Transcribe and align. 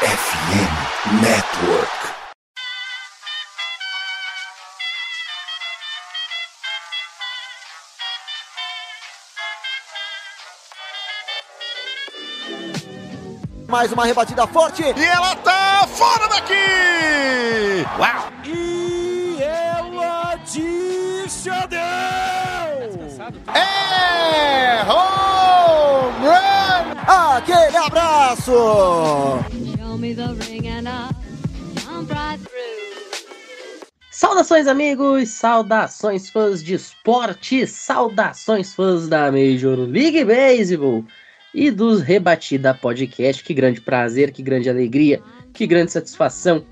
FM 0.00 1.20
Network. 1.20 1.90
Mais 13.68 13.92
uma 13.92 14.06
rebatida 14.06 14.46
forte. 14.46 14.82
E 14.82 15.04
ela 15.04 15.36
tá 15.36 15.86
fora 15.86 16.28
daqui! 16.28 16.54
Uau! 17.98 18.32
E 18.46 19.36
ela 19.42 20.36
descendeu! 20.36 21.78
É 23.54 24.82
home 24.90 26.26
run! 26.26 27.36
Aquele 27.36 27.76
abraço! 27.76 29.49
Saudações, 34.20 34.66
amigos! 34.66 35.30
Saudações, 35.30 36.28
fãs 36.28 36.62
de 36.62 36.74
esporte! 36.74 37.66
Saudações, 37.66 38.74
fãs 38.74 39.08
da 39.08 39.32
Major 39.32 39.78
League 39.78 40.22
Baseball! 40.26 41.06
E 41.54 41.70
dos 41.70 42.02
Rebatida 42.02 42.74
Podcast. 42.74 43.42
Que 43.42 43.54
grande 43.54 43.80
prazer, 43.80 44.30
que 44.30 44.42
grande 44.42 44.68
alegria, 44.68 45.22
que 45.54 45.66
grande 45.66 45.92
satisfação. 45.92 46.66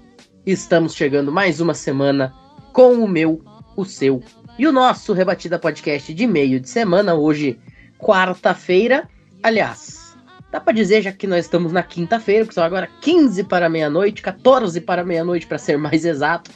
Estamos 0.44 0.94
chegando 0.94 1.32
mais 1.32 1.58
uma 1.58 1.72
semana 1.72 2.34
com 2.74 2.96
o 2.96 3.08
meu, 3.08 3.42
o 3.74 3.82
seu 3.86 4.22
e 4.58 4.66
o 4.66 4.72
nosso 4.72 5.14
Rebatida 5.14 5.58
Podcast 5.58 6.12
de 6.12 6.26
meio 6.26 6.60
de 6.60 6.68
semana. 6.68 7.14
Hoje, 7.14 7.58
quarta-feira. 7.96 9.08
Aliás, 9.42 10.14
dá 10.52 10.60
para 10.60 10.74
dizer 10.74 11.00
já 11.00 11.12
que 11.12 11.26
nós 11.26 11.46
estamos 11.46 11.72
na 11.72 11.82
quinta-feira, 11.82 12.46
que 12.46 12.52
são 12.52 12.62
agora 12.62 12.90
15 13.00 13.42
para 13.44 13.70
meia-noite, 13.70 14.20
14 14.20 14.82
para 14.82 15.02
meia-noite 15.02 15.46
para 15.46 15.56
ser 15.56 15.78
mais 15.78 16.04
exato. 16.04 16.50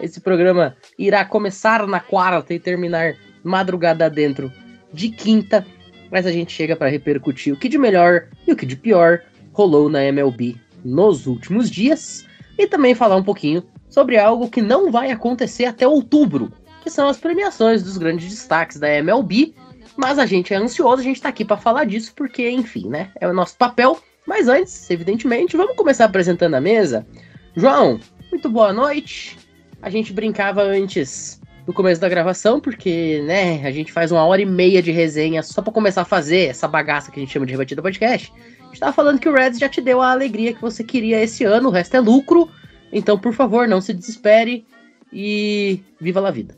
Esse 0.00 0.20
programa 0.20 0.76
irá 0.98 1.24
começar 1.24 1.86
na 1.86 2.00
quarta 2.00 2.52
e 2.52 2.60
terminar 2.60 3.14
madrugada 3.42 4.10
dentro 4.10 4.52
de 4.92 5.08
quinta, 5.08 5.66
mas 6.10 6.26
a 6.26 6.32
gente 6.32 6.52
chega 6.52 6.76
para 6.76 6.88
repercutir 6.88 7.52
o 7.52 7.56
que 7.56 7.68
de 7.68 7.78
melhor 7.78 8.28
e 8.46 8.52
o 8.52 8.56
que 8.56 8.66
de 8.66 8.76
pior 8.76 9.22
rolou 9.52 9.88
na 9.88 10.04
MLB 10.04 10.56
nos 10.84 11.26
últimos 11.26 11.70
dias 11.70 12.26
e 12.58 12.66
também 12.66 12.94
falar 12.94 13.16
um 13.16 13.22
pouquinho 13.22 13.62
sobre 13.88 14.18
algo 14.18 14.50
que 14.50 14.60
não 14.60 14.90
vai 14.90 15.10
acontecer 15.10 15.64
até 15.64 15.86
outubro, 15.86 16.52
que 16.82 16.90
são 16.90 17.08
as 17.08 17.16
premiações 17.16 17.82
dos 17.82 17.96
grandes 17.96 18.28
destaques 18.28 18.78
da 18.78 18.88
MLB. 18.88 19.54
Mas 19.96 20.18
a 20.18 20.26
gente 20.26 20.52
é 20.52 20.56
ansioso, 20.56 21.00
a 21.00 21.04
gente 21.04 21.22
tá 21.22 21.30
aqui 21.30 21.44
para 21.44 21.56
falar 21.56 21.84
disso 21.84 22.12
porque, 22.14 22.50
enfim, 22.50 22.88
né, 22.88 23.10
é 23.18 23.26
o 23.26 23.32
nosso 23.32 23.56
papel. 23.56 23.98
Mas 24.26 24.48
antes, 24.48 24.90
evidentemente, 24.90 25.56
vamos 25.56 25.76
começar 25.76 26.04
apresentando 26.04 26.54
a 26.54 26.60
mesa. 26.60 27.06
João, 27.54 27.98
muito 28.30 28.50
boa 28.50 28.72
noite. 28.72 29.45
A 29.82 29.90
gente 29.90 30.12
brincava 30.12 30.62
antes 30.62 31.40
no 31.66 31.72
começo 31.72 32.00
da 32.00 32.08
gravação, 32.08 32.60
porque, 32.60 33.22
né, 33.26 33.66
a 33.66 33.70
gente 33.70 33.92
faz 33.92 34.12
uma 34.12 34.24
hora 34.24 34.40
e 34.40 34.46
meia 34.46 34.80
de 34.80 34.92
resenha 34.92 35.42
só 35.42 35.60
para 35.60 35.72
começar 35.72 36.02
a 36.02 36.04
fazer 36.04 36.48
essa 36.48 36.68
bagaça 36.68 37.10
que 37.10 37.18
a 37.18 37.22
gente 37.22 37.32
chama 37.32 37.44
de 37.44 37.52
rebatida 37.52 37.82
podcast. 37.82 38.32
A 38.60 38.66
gente 38.66 38.80
tava 38.80 38.92
falando 38.92 39.18
que 39.18 39.28
o 39.28 39.34
Reds 39.34 39.58
já 39.58 39.68
te 39.68 39.80
deu 39.80 40.00
a 40.00 40.12
alegria 40.12 40.54
que 40.54 40.60
você 40.60 40.84
queria 40.84 41.22
esse 41.22 41.44
ano, 41.44 41.68
o 41.68 41.72
resto 41.72 41.96
é 41.96 42.00
lucro. 42.00 42.48
Então, 42.92 43.18
por 43.18 43.32
favor, 43.32 43.66
não 43.66 43.80
se 43.80 43.92
desespere 43.92 44.64
e 45.12 45.80
viva 46.00 46.26
a 46.26 46.30
vida. 46.30 46.54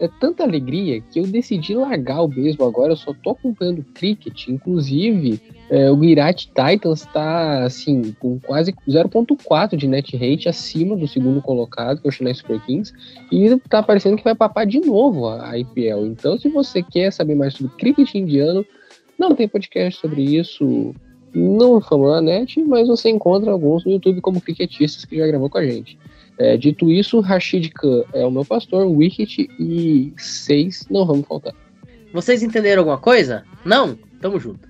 É 0.00 0.08
tanta 0.08 0.42
alegria 0.42 1.00
que 1.00 1.20
eu 1.20 1.26
decidi 1.26 1.74
largar 1.74 2.22
o 2.22 2.28
beisebol 2.28 2.66
agora. 2.66 2.92
Eu 2.92 2.96
só 2.96 3.12
tô 3.12 3.30
acompanhando 3.30 3.84
cricket. 3.94 4.48
Inclusive, 4.48 5.38
é, 5.68 5.90
o 5.90 5.96
Guirati 5.96 6.48
Titans 6.48 7.04
tá 7.12 7.64
assim, 7.64 8.16
com 8.18 8.40
quase 8.40 8.72
0.4 8.88 9.76
de 9.76 9.86
net 9.86 10.16
rate 10.16 10.48
acima 10.48 10.96
do 10.96 11.06
segundo 11.06 11.42
colocado, 11.42 12.00
que 12.00 12.08
é 12.08 12.10
o 12.10 12.12
Chennai 12.12 12.34
Super 12.34 12.58
Kings. 12.62 12.94
E 13.30 13.54
tá 13.68 13.82
parecendo 13.82 14.16
que 14.16 14.24
vai 14.24 14.34
papar 14.34 14.66
de 14.66 14.80
novo 14.80 15.28
a 15.28 15.58
IPL. 15.58 16.06
Então, 16.06 16.38
se 16.38 16.48
você 16.48 16.82
quer 16.82 17.12
saber 17.12 17.34
mais 17.34 17.52
sobre 17.54 17.76
cricket 17.76 18.14
indiano, 18.14 18.64
não 19.18 19.34
tem 19.34 19.46
podcast 19.46 20.00
sobre 20.00 20.22
isso. 20.22 20.94
Não 21.34 21.74
no 21.74 21.80
Fórmula 21.80 22.22
Net, 22.22 22.60
mas 22.64 22.88
você 22.88 23.10
encontra 23.10 23.52
alguns 23.52 23.84
no 23.84 23.92
YouTube 23.92 24.20
como 24.22 24.40
cricketistas 24.40 25.04
que 25.04 25.18
já 25.18 25.26
gravou 25.26 25.50
com 25.50 25.58
a 25.58 25.64
gente. 25.64 25.98
É, 26.40 26.56
dito 26.56 26.90
isso, 26.90 27.20
Rashid 27.20 27.68
Khan 27.68 28.02
é 28.14 28.24
o 28.24 28.30
meu 28.30 28.46
pastor, 28.46 28.86
Wicket 28.86 29.40
e 29.58 30.10
seis 30.16 30.86
não 30.88 31.04
vamos 31.04 31.28
faltar. 31.28 31.52
Vocês 32.14 32.42
entenderam 32.42 32.80
alguma 32.80 32.96
coisa? 32.96 33.44
Não? 33.62 33.94
Tamo 34.22 34.40
junto. 34.40 34.66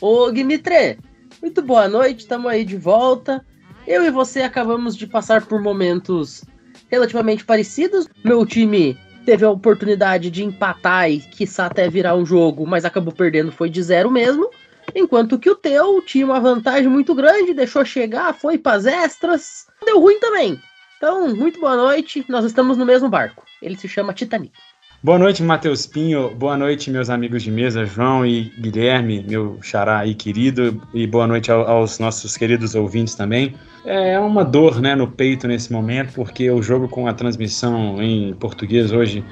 Ô 0.00 0.32
Dmitry, 0.32 0.98
muito 1.40 1.62
boa 1.62 1.86
noite, 1.86 2.26
tamo 2.26 2.48
aí 2.48 2.64
de 2.64 2.76
volta. 2.76 3.46
Eu 3.86 4.02
e 4.02 4.10
você 4.10 4.42
acabamos 4.42 4.96
de 4.96 5.06
passar 5.06 5.46
por 5.46 5.62
momentos 5.62 6.42
relativamente 6.90 7.44
parecidos. 7.44 8.08
Meu 8.24 8.44
time 8.44 8.98
teve 9.24 9.44
a 9.44 9.50
oportunidade 9.50 10.32
de 10.32 10.42
empatar 10.42 11.08
e 11.08 11.20
quiçá 11.20 11.66
até 11.66 11.88
virar 11.88 12.16
um 12.16 12.26
jogo, 12.26 12.66
mas 12.66 12.84
acabou 12.84 13.14
perdendo, 13.14 13.52
foi 13.52 13.70
de 13.70 13.80
zero 13.80 14.10
mesmo. 14.10 14.50
Enquanto 14.92 15.38
que 15.38 15.48
o 15.48 15.54
teu 15.54 16.02
tinha 16.02 16.26
uma 16.26 16.40
vantagem 16.40 16.88
muito 16.88 17.14
grande, 17.14 17.54
deixou 17.54 17.84
chegar, 17.84 18.34
foi 18.34 18.58
pras 18.58 18.84
extras, 18.84 19.66
deu 19.86 20.00
ruim 20.00 20.18
também. 20.18 20.60
Então, 21.04 21.36
muito 21.36 21.60
boa 21.60 21.76
noite, 21.76 22.24
nós 22.30 22.46
estamos 22.46 22.78
no 22.78 22.86
mesmo 22.86 23.10
barco. 23.10 23.44
Ele 23.60 23.76
se 23.76 23.86
chama 23.86 24.14
Titanic. 24.14 24.54
Boa 25.02 25.18
noite, 25.18 25.42
Matheus 25.42 25.84
Pinho. 25.86 26.30
Boa 26.34 26.56
noite, 26.56 26.90
meus 26.90 27.10
amigos 27.10 27.42
de 27.42 27.50
mesa, 27.50 27.84
João 27.84 28.24
e 28.24 28.44
Guilherme, 28.58 29.22
meu 29.28 29.58
xará 29.60 29.98
aí 29.98 30.14
querido. 30.14 30.80
E 30.94 31.06
boa 31.06 31.26
noite 31.26 31.52
ao- 31.52 31.68
aos 31.68 31.98
nossos 31.98 32.38
queridos 32.38 32.74
ouvintes 32.74 33.14
também. 33.14 33.54
É 33.84 34.18
uma 34.18 34.42
dor 34.42 34.80
né, 34.80 34.94
no 34.94 35.06
peito 35.06 35.46
nesse 35.46 35.70
momento, 35.70 36.14
porque 36.14 36.44
eu 36.44 36.62
jogo 36.62 36.88
com 36.88 37.06
a 37.06 37.12
transmissão 37.12 38.02
em 38.02 38.32
português 38.32 38.90
hoje 38.90 39.22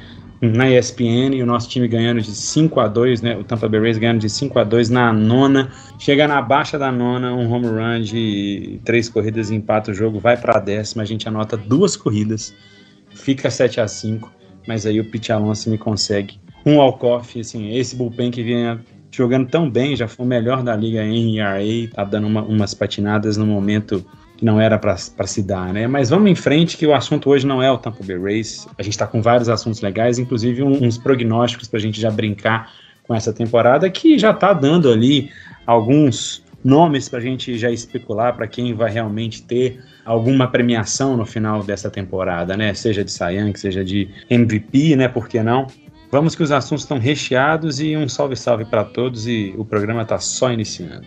na 0.43 0.69
ESPN 0.69 1.37
e 1.37 1.43
o 1.43 1.47
nosso 1.47 1.69
time 1.69 1.87
ganhando 1.87 2.21
de 2.21 2.33
5 2.33 2.81
a 2.81 2.89
2 2.89 3.23
né? 3.23 3.37
O 3.37 3.45
Tampa 3.45 3.69
Bay 3.69 3.81
Rays 3.81 3.97
ganhando 3.97 4.19
de 4.19 4.29
5 4.29 4.59
a 4.59 4.65
2 4.65 4.91
na 4.91 5.13
nona. 5.13 5.71
Chega 5.99 6.27
na 6.27 6.43
baixa 6.43 6.77
da 6.77 6.91
nona, 6.91 7.33
um 7.33 7.51
home 7.51 7.69
run 7.69 8.03
de 8.03 8.81
três 8.85 9.09
corridas 9.09 9.51
e 9.51 9.55
empata 9.55 9.93
o 9.93 9.95
jogo, 9.95 10.19
vai 10.19 10.37
para 10.37 10.59
a 10.59 10.61
décima, 10.61 11.05
a 11.05 11.07
gente 11.07 11.29
anota 11.29 11.57
duas 11.57 11.97
corridas, 11.97 12.53
fica 13.15 13.51
7 13.51 13.81
a 13.81 13.87
5 13.87 14.33
mas 14.67 14.87
aí 14.87 15.01
o 15.01 15.05
Pete 15.05 15.33
Alonso 15.33 15.71
me 15.71 15.79
consegue 15.79 16.39
um 16.65 16.77
walk-off, 16.77 17.41
assim, 17.41 17.77
esse 17.77 17.97
bullpen 17.97 18.31
que 18.31 18.43
vinha 18.43 18.81
jogando 19.11 19.49
tão 19.49 19.69
bem, 19.69 19.97
já 19.97 20.07
foi 20.09 20.25
o 20.25 20.29
melhor 20.29 20.63
da 20.63 20.75
liga 20.75 21.05
em 21.05 21.39
ERA, 21.39 21.89
tá 21.93 22.05
dando 22.05 22.27
uma- 22.27 22.43
umas 22.43 22.73
patinadas 22.73 23.37
no 23.37 23.45
momento 23.45 24.05
que 24.43 24.45
não 24.45 24.61
era 24.61 24.77
para 24.77 24.97
se 24.97 25.41
dar, 25.41 25.73
né? 25.73 25.87
Mas 25.87 26.11
vamos 26.11 26.29
em 26.29 26.35
frente 26.35 26.77
que 26.77 26.85
o 26.85 26.93
assunto 26.93 27.31
hoje 27.31 27.47
não 27.47 27.63
é 27.63 27.71
o 27.71 27.79
Tampa 27.79 28.03
Bay 28.05 28.19
Rays, 28.19 28.67
a 28.77 28.83
gente 28.83 28.99
tá 28.99 29.07
com 29.07 29.23
vários 29.23 29.49
assuntos 29.49 29.81
legais, 29.81 30.19
inclusive 30.19 30.65
uns 30.65 30.99
prognósticos 30.99 31.69
pra 31.69 31.79
gente 31.79 32.01
já 32.01 32.11
brincar 32.11 32.73
com 33.05 33.15
essa 33.15 33.33
temporada 33.33 33.89
que 33.89 34.19
já 34.19 34.35
tá 34.35 34.53
dando 34.53 34.91
ali 34.91 35.31
alguns 35.65 36.43
nomes 36.65 37.09
pra 37.09 37.21
gente 37.21 37.57
já 37.57 37.71
especular 37.71 38.35
para 38.35 38.49
quem 38.49 38.75
vai 38.75 38.91
realmente 38.91 39.43
ter 39.43 39.81
alguma 40.05 40.49
premiação 40.49 41.17
no 41.17 41.25
final 41.25 41.63
dessa 41.63 41.89
temporada, 41.89 42.57
né? 42.57 42.75
Seja 42.75 43.05
de 43.05 43.13
Young, 43.13 43.57
seja 43.57 43.85
de 43.85 44.09
MVP, 44.29 44.97
né? 44.97 45.07
Por 45.07 45.29
que 45.29 45.41
não? 45.41 45.69
Vamos 46.11 46.35
que 46.35 46.43
os 46.43 46.51
assuntos 46.51 46.83
estão 46.83 46.99
recheados 46.99 47.81
e 47.81 47.97
um 47.97 48.09
salve 48.09 48.35
salve 48.35 48.65
para 48.65 48.85
todos 48.85 49.29
e 49.29 49.55
o 49.57 49.65
programa 49.65 50.05
tá 50.05 50.19
só 50.19 50.53
iniciando. 50.53 51.07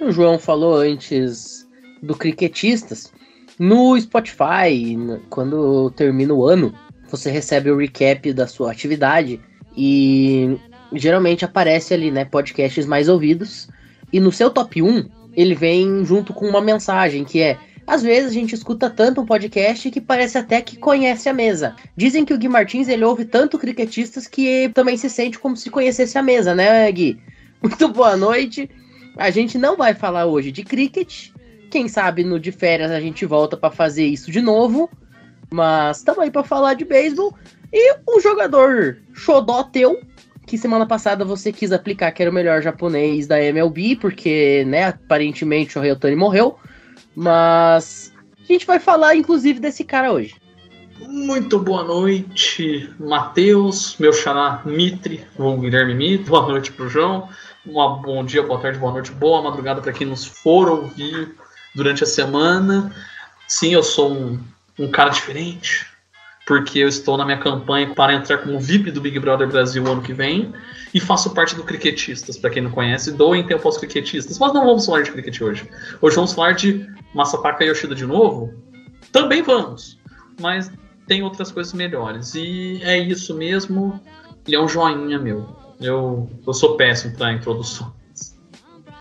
O 0.00 0.12
João 0.12 0.38
falou 0.38 0.76
antes 0.76 1.59
do 2.02 2.14
Cricketistas. 2.14 3.12
No 3.58 3.98
Spotify, 4.00 4.96
quando 5.28 5.90
termina 5.90 6.32
o 6.32 6.44
ano, 6.44 6.74
você 7.10 7.30
recebe 7.30 7.70
o 7.70 7.76
recap 7.76 8.32
da 8.32 8.46
sua 8.46 8.70
atividade 8.70 9.40
e 9.76 10.56
geralmente 10.94 11.44
aparece 11.44 11.92
ali, 11.92 12.10
né, 12.10 12.24
podcasts 12.24 12.86
mais 12.86 13.08
ouvidos. 13.08 13.68
E 14.12 14.18
no 14.18 14.32
seu 14.32 14.50
top 14.50 14.82
1, 14.82 15.08
ele 15.34 15.54
vem 15.54 16.04
junto 16.04 16.32
com 16.32 16.46
uma 16.48 16.60
mensagem 16.60 17.24
que 17.24 17.40
é 17.40 17.58
às 17.86 18.02
vezes 18.02 18.30
a 18.30 18.34
gente 18.34 18.54
escuta 18.54 18.88
tanto 18.88 19.20
um 19.20 19.26
podcast 19.26 19.90
que 19.90 20.00
parece 20.00 20.38
até 20.38 20.60
que 20.60 20.76
conhece 20.76 21.28
a 21.28 21.32
mesa. 21.32 21.74
Dizem 21.96 22.24
que 22.24 22.32
o 22.32 22.38
Gui 22.38 22.48
Martins 22.48 22.86
ele 22.86 23.04
ouve 23.04 23.24
tanto 23.24 23.58
cricketistas 23.58 24.28
que 24.28 24.70
também 24.72 24.96
se 24.96 25.10
sente 25.10 25.40
como 25.40 25.56
se 25.56 25.70
conhecesse 25.70 26.16
a 26.16 26.22
mesa, 26.22 26.54
né, 26.54 26.90
Gui? 26.92 27.18
Muito 27.60 27.88
boa 27.88 28.16
noite. 28.16 28.70
A 29.16 29.30
gente 29.30 29.58
não 29.58 29.76
vai 29.76 29.92
falar 29.92 30.26
hoje 30.26 30.52
de 30.52 30.62
cricket. 30.62 31.30
Quem 31.70 31.88
sabe 31.88 32.24
no 32.24 32.40
de 32.40 32.50
férias 32.50 32.90
a 32.90 33.00
gente 33.00 33.24
volta 33.24 33.56
para 33.56 33.70
fazer 33.70 34.04
isso 34.04 34.30
de 34.30 34.40
novo. 34.40 34.90
Mas 35.50 35.98
estamos 35.98 36.20
aí 36.20 36.30
para 36.30 36.42
falar 36.42 36.74
de 36.74 36.84
beisebol. 36.84 37.34
E 37.72 37.94
um 38.08 38.20
jogador 38.20 38.98
xodó 39.14 39.62
teu, 39.62 40.00
que 40.46 40.58
semana 40.58 40.86
passada 40.86 41.24
você 41.24 41.52
quis 41.52 41.70
aplicar 41.70 42.10
que 42.10 42.20
era 42.20 42.30
o 42.30 42.34
melhor 42.34 42.60
japonês 42.60 43.28
da 43.28 43.40
MLB, 43.40 43.96
porque, 43.96 44.64
né, 44.66 44.86
aparentemente 44.86 45.78
o 45.78 45.82
Ryotani 45.82 46.16
morreu. 46.16 46.58
Mas 47.14 48.12
a 48.48 48.52
gente 48.52 48.66
vai 48.66 48.80
falar, 48.80 49.14
inclusive, 49.14 49.60
desse 49.60 49.84
cara 49.84 50.12
hoje. 50.12 50.34
Muito 50.98 51.58
boa 51.58 51.82
noite, 51.82 52.92
Matheus, 52.98 53.96
meu 53.98 54.12
xará 54.12 54.62
Mitre, 54.64 55.24
ou 55.38 55.56
Guilherme 55.58 55.94
Mitre. 55.94 56.28
Boa 56.28 56.46
noite 56.46 56.72
pro 56.72 56.88
João. 56.88 57.28
Um 57.66 57.72
bom 58.02 58.24
dia, 58.24 58.42
boa 58.42 58.60
tarde, 58.60 58.78
boa 58.78 58.92
noite, 58.92 59.12
boa 59.12 59.42
madrugada 59.42 59.80
para 59.80 59.92
quem 59.92 60.06
nos 60.06 60.24
for 60.24 60.68
ouvir 60.68 61.34
durante 61.74 62.04
a 62.04 62.06
semana. 62.06 62.94
Sim, 63.46 63.74
eu 63.74 63.82
sou 63.82 64.12
um, 64.12 64.40
um 64.78 64.88
cara 64.88 65.10
diferente, 65.10 65.86
porque 66.46 66.78
eu 66.78 66.88
estou 66.88 67.16
na 67.16 67.24
minha 67.24 67.38
campanha 67.38 67.92
para 67.94 68.14
entrar 68.14 68.38
como 68.38 68.58
VIP 68.58 68.90
do 68.90 69.00
Big 69.00 69.18
Brother 69.18 69.48
Brasil 69.48 69.86
ano 69.86 70.02
que 70.02 70.12
vem 70.12 70.52
e 70.92 71.00
faço 71.00 71.30
parte 71.30 71.54
do 71.54 71.64
Cricketistas, 71.64 72.36
para 72.36 72.50
quem 72.50 72.62
não 72.62 72.70
conhece, 72.70 73.12
doem 73.12 73.46
tempo 73.46 73.66
aos 73.66 73.78
Cricketistas. 73.78 74.38
Mas 74.38 74.52
não 74.52 74.66
vamos 74.66 74.86
falar 74.86 75.02
de 75.02 75.12
cricket 75.12 75.40
hoje. 75.40 75.68
Hoje 76.00 76.16
vamos 76.16 76.32
falar 76.32 76.52
de 76.52 76.88
Masapaka 77.14 77.64
Yoshida 77.64 77.94
de 77.94 78.06
novo? 78.06 78.52
Também 79.12 79.42
vamos, 79.42 79.98
mas 80.40 80.70
tem 81.06 81.22
outras 81.22 81.50
coisas 81.50 81.72
melhores. 81.72 82.34
E 82.34 82.80
é 82.82 82.98
isso 82.98 83.34
mesmo. 83.34 84.00
Ele 84.46 84.56
é 84.56 84.60
um 84.60 84.68
joinha 84.68 85.18
meu. 85.18 85.56
Eu, 85.80 86.30
eu 86.46 86.52
sou 86.52 86.76
péssimo 86.76 87.16
para 87.16 87.32
introduções. 87.32 87.90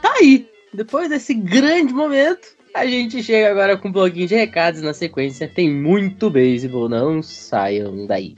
Tá 0.02 0.14
aí. 0.20 0.50
Depois 0.74 1.10
desse 1.10 1.34
grande 1.34 1.94
momento, 1.94 2.48
a 2.74 2.86
gente 2.86 3.24
chega 3.24 3.50
agora 3.52 3.78
com 3.78 3.88
um 3.88 3.92
bloquinho 3.92 4.28
de 4.28 4.36
recados 4.36 4.82
na 4.82 4.94
sequência. 4.94 5.48
Tem 5.48 5.70
muito 5.70 6.30
beisebol, 6.30 6.88
não 6.88 7.22
saiam 7.22 8.06
daí. 8.06 8.36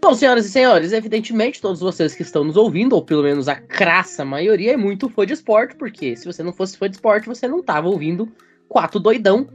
Bom, 0.00 0.14
senhoras 0.14 0.46
e 0.46 0.50
senhores, 0.50 0.92
evidentemente 0.92 1.60
todos 1.60 1.80
vocês 1.80 2.14
que 2.14 2.22
estão 2.22 2.44
nos 2.44 2.56
ouvindo, 2.56 2.94
ou 2.94 3.02
pelo 3.02 3.22
menos 3.22 3.48
a 3.48 3.54
crassa 3.54 4.24
maioria, 4.24 4.72
é 4.72 4.76
muito 4.76 5.08
fã 5.08 5.24
de 5.24 5.32
esporte, 5.32 5.76
porque 5.76 6.16
se 6.16 6.26
você 6.26 6.42
não 6.42 6.52
fosse 6.52 6.76
fã 6.76 6.88
de 6.88 6.96
esporte, 6.96 7.28
você 7.28 7.46
não 7.46 7.62
tava 7.62 7.88
ouvindo 7.88 8.30
quatro 8.68 8.98
doidão 8.98 9.48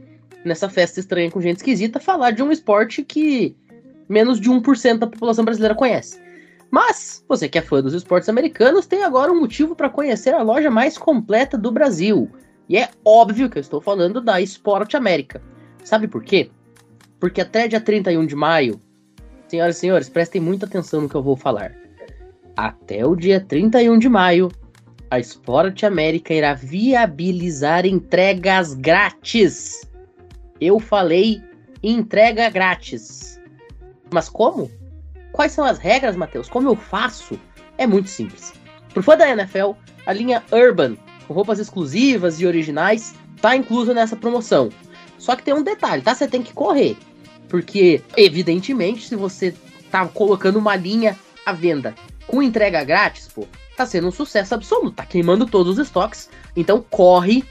nessa 0.44 0.68
festa 0.68 1.00
estranha 1.00 1.30
com 1.30 1.40
gente 1.40 1.58
esquisita 1.58 2.00
falar 2.00 2.30
de 2.32 2.42
um 2.42 2.52
esporte 2.52 3.04
que 3.04 3.56
menos 4.08 4.40
de 4.40 4.50
1% 4.50 4.98
da 4.98 5.06
população 5.06 5.44
brasileira 5.44 5.74
conhece. 5.74 6.20
Mas, 6.70 7.24
você 7.28 7.48
que 7.48 7.58
é 7.58 7.62
fã 7.62 7.82
dos 7.82 7.94
esportes 7.94 8.28
americanos, 8.28 8.86
tem 8.86 9.02
agora 9.02 9.32
um 9.32 9.40
motivo 9.40 9.74
para 9.74 9.88
conhecer 9.88 10.34
a 10.34 10.42
loja 10.42 10.70
mais 10.70 10.98
completa 10.98 11.56
do 11.56 11.72
Brasil. 11.72 12.30
E 12.68 12.76
é 12.76 12.90
óbvio 13.04 13.48
que 13.48 13.58
eu 13.58 13.60
estou 13.60 13.80
falando 13.80 14.20
da 14.20 14.40
Esporte 14.40 14.96
América. 14.96 15.42
Sabe 15.82 16.06
por 16.06 16.22
quê? 16.22 16.50
Porque 17.18 17.40
até 17.40 17.66
dia 17.66 17.80
31 17.80 18.26
de 18.26 18.36
maio, 18.36 18.78
Senhoras 19.48 19.78
e 19.78 19.80
senhores, 19.80 20.08
prestem 20.10 20.42
muita 20.42 20.66
atenção 20.66 21.00
no 21.00 21.08
que 21.08 21.14
eu 21.14 21.22
vou 21.22 21.34
falar. 21.34 21.74
Até 22.54 23.06
o 23.06 23.16
dia 23.16 23.40
31 23.40 23.98
de 23.98 24.08
maio, 24.08 24.50
a 25.10 25.18
Sport 25.18 25.84
América 25.84 26.34
irá 26.34 26.52
viabilizar 26.52 27.86
entregas 27.86 28.74
grátis. 28.74 29.87
Eu 30.60 30.78
falei 30.78 31.42
entrega 31.82 32.50
grátis. 32.50 33.40
Mas 34.10 34.28
como? 34.28 34.70
Quais 35.32 35.52
são 35.52 35.64
as 35.64 35.78
regras, 35.78 36.16
Matheus? 36.16 36.48
Como 36.48 36.68
eu 36.68 36.76
faço? 36.76 37.38
É 37.76 37.86
muito 37.86 38.08
simples. 38.08 38.52
Por 38.92 39.02
fã 39.02 39.16
da 39.16 39.28
NFL, 39.28 39.72
a 40.06 40.12
linha 40.12 40.42
Urban, 40.50 40.96
com 41.26 41.34
roupas 41.34 41.58
exclusivas 41.58 42.40
e 42.40 42.46
originais, 42.46 43.14
tá 43.40 43.54
inclusa 43.54 43.94
nessa 43.94 44.16
promoção. 44.16 44.70
Só 45.18 45.36
que 45.36 45.42
tem 45.42 45.54
um 45.54 45.62
detalhe, 45.62 46.02
tá? 46.02 46.14
Você 46.14 46.26
tem 46.26 46.42
que 46.42 46.52
correr. 46.52 46.96
Porque, 47.48 48.02
evidentemente, 48.16 49.06
se 49.06 49.16
você 49.16 49.54
tá 49.90 50.06
colocando 50.06 50.58
uma 50.58 50.76
linha 50.76 51.16
à 51.44 51.52
venda 51.52 51.94
com 52.26 52.42
entrega 52.42 52.84
grátis, 52.84 53.28
pô, 53.28 53.46
tá 53.76 53.86
sendo 53.86 54.08
um 54.08 54.12
sucesso 54.12 54.54
absoluto, 54.54 54.96
tá 54.96 55.06
queimando 55.06 55.46
todos 55.46 55.78
os 55.78 55.86
estoques. 55.86 56.28
Então 56.54 56.84
corre. 56.90 57.44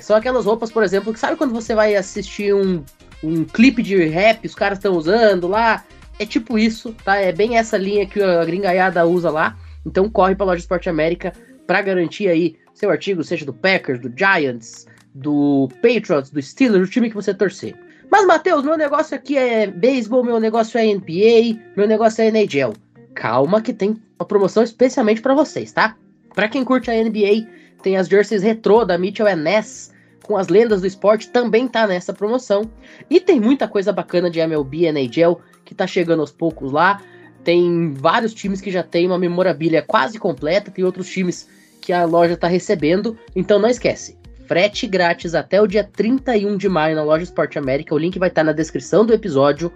São 0.00 0.16
aquelas 0.16 0.44
roupas, 0.44 0.70
por 0.70 0.82
exemplo, 0.82 1.12
que 1.12 1.18
sabe 1.20 1.36
quando 1.36 1.52
você 1.52 1.74
vai 1.74 1.94
assistir 1.94 2.54
um, 2.54 2.84
um 3.22 3.44
clipe 3.44 3.82
de 3.82 3.96
rap, 4.06 4.46
os 4.46 4.54
caras 4.54 4.78
estão 4.78 4.96
usando 4.96 5.46
lá? 5.46 5.84
É 6.18 6.26
tipo 6.26 6.58
isso, 6.58 6.94
tá? 7.04 7.16
É 7.16 7.32
bem 7.32 7.56
essa 7.58 7.76
linha 7.76 8.06
que 8.06 8.22
a 8.22 8.44
gringaiada 8.44 9.04
usa 9.06 9.30
lá. 9.30 9.56
Então 9.84 10.08
corre 10.08 10.34
pra 10.34 10.46
loja 10.46 10.60
Esporte 10.60 10.88
América 10.88 11.32
para 11.66 11.82
garantir 11.82 12.28
aí 12.28 12.56
seu 12.74 12.90
artigo, 12.90 13.22
seja 13.22 13.44
do 13.44 13.52
Packers, 13.52 14.00
do 14.00 14.12
Giants, 14.16 14.86
do 15.14 15.68
Patriots, 15.82 16.30
do 16.30 16.40
Steelers, 16.40 16.88
o 16.88 16.90
time 16.90 17.08
que 17.08 17.14
você 17.14 17.34
torcer. 17.34 17.74
Mas, 18.10 18.26
Matheus, 18.26 18.62
meu 18.62 18.76
negócio 18.76 19.16
aqui 19.16 19.38
é 19.38 19.66
beisebol, 19.66 20.22
meu 20.22 20.38
negócio 20.38 20.78
é 20.78 20.84
NBA, 20.84 21.58
meu 21.76 21.86
negócio 21.86 22.22
é 22.22 22.28
NHL. 22.28 22.74
Calma 23.14 23.60
que 23.60 23.72
tem 23.72 23.96
uma 24.18 24.26
promoção 24.26 24.62
especialmente 24.62 25.22
para 25.22 25.34
vocês, 25.34 25.72
tá? 25.72 25.96
Para 26.34 26.48
quem 26.48 26.64
curte 26.64 26.90
a 26.90 26.94
NBA, 26.94 27.48
tem 27.82 27.96
as 27.96 28.08
jerseys 28.08 28.42
retrô 28.42 28.84
da 28.84 28.96
Mitchell 28.96 29.36
Ness 29.36 29.92
com 30.22 30.36
as 30.36 30.48
lendas 30.48 30.80
do 30.80 30.86
esporte, 30.86 31.28
também 31.28 31.66
tá 31.66 31.86
nessa 31.86 32.12
promoção. 32.12 32.70
E 33.10 33.20
tem 33.20 33.40
muita 33.40 33.66
coisa 33.66 33.92
bacana 33.92 34.30
de 34.30 34.38
MLB 34.38 34.86
NHL 34.86 35.40
que 35.64 35.74
tá 35.74 35.86
chegando 35.86 36.20
aos 36.20 36.30
poucos 36.30 36.72
lá. 36.72 37.02
Tem 37.44 37.92
vários 37.92 38.32
times 38.32 38.60
que 38.60 38.70
já 38.70 38.82
tem 38.82 39.06
uma 39.06 39.18
memorabilia 39.18 39.82
quase 39.82 40.18
completa, 40.18 40.70
tem 40.70 40.84
outros 40.84 41.08
times 41.08 41.48
que 41.80 41.92
a 41.92 42.04
loja 42.04 42.36
tá 42.36 42.46
recebendo. 42.46 43.18
Então 43.34 43.58
não 43.58 43.68
esquece, 43.68 44.16
frete 44.46 44.86
grátis 44.86 45.34
até 45.34 45.60
o 45.60 45.66
dia 45.66 45.82
31 45.82 46.56
de 46.56 46.68
maio 46.68 46.94
na 46.94 47.02
loja 47.02 47.24
Esporte 47.24 47.58
América. 47.58 47.94
O 47.94 47.98
link 47.98 48.18
vai 48.18 48.28
estar 48.28 48.44
na 48.44 48.52
descrição 48.52 49.04
do 49.04 49.12
episódio. 49.12 49.72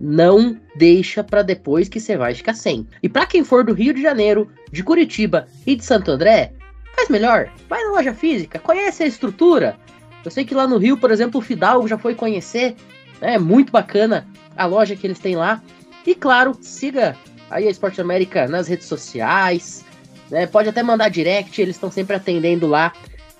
Não 0.00 0.58
deixa 0.74 1.22
para 1.22 1.42
depois 1.42 1.86
que 1.86 2.00
você 2.00 2.16
vai 2.16 2.34
ficar 2.34 2.54
sem. 2.54 2.86
E 3.02 3.08
para 3.08 3.26
quem 3.26 3.44
for 3.44 3.62
do 3.62 3.74
Rio 3.74 3.92
de 3.92 4.00
Janeiro, 4.00 4.48
de 4.72 4.82
Curitiba 4.82 5.46
e 5.66 5.76
de 5.76 5.84
Santo 5.84 6.10
André, 6.10 6.54
faz 6.94 7.08
melhor. 7.08 7.50
Vai 7.68 7.82
na 7.82 7.90
loja 7.90 8.14
física, 8.14 8.58
conhece 8.58 9.02
a 9.02 9.06
estrutura. 9.06 9.76
Eu 10.24 10.30
sei 10.30 10.44
que 10.44 10.54
lá 10.54 10.66
no 10.66 10.78
Rio, 10.78 10.96
por 10.96 11.10
exemplo, 11.10 11.40
o 11.40 11.42
Fidalgo 11.42 11.88
já 11.88 11.98
foi 11.98 12.14
conhecer. 12.14 12.76
É 13.20 13.38
muito 13.38 13.72
bacana 13.72 14.26
a 14.56 14.66
loja 14.66 14.96
que 14.96 15.06
eles 15.06 15.18
têm 15.18 15.36
lá. 15.36 15.62
E 16.06 16.14
claro, 16.14 16.56
siga 16.60 17.16
aí 17.50 17.66
a 17.66 17.70
Esporte 17.70 18.00
América 18.00 18.46
nas 18.46 18.68
redes 18.68 18.86
sociais. 18.86 19.84
Né? 20.30 20.46
Pode 20.46 20.68
até 20.68 20.82
mandar 20.82 21.08
direct, 21.08 21.60
eles 21.60 21.76
estão 21.76 21.90
sempre 21.90 22.16
atendendo 22.16 22.66
lá 22.66 22.92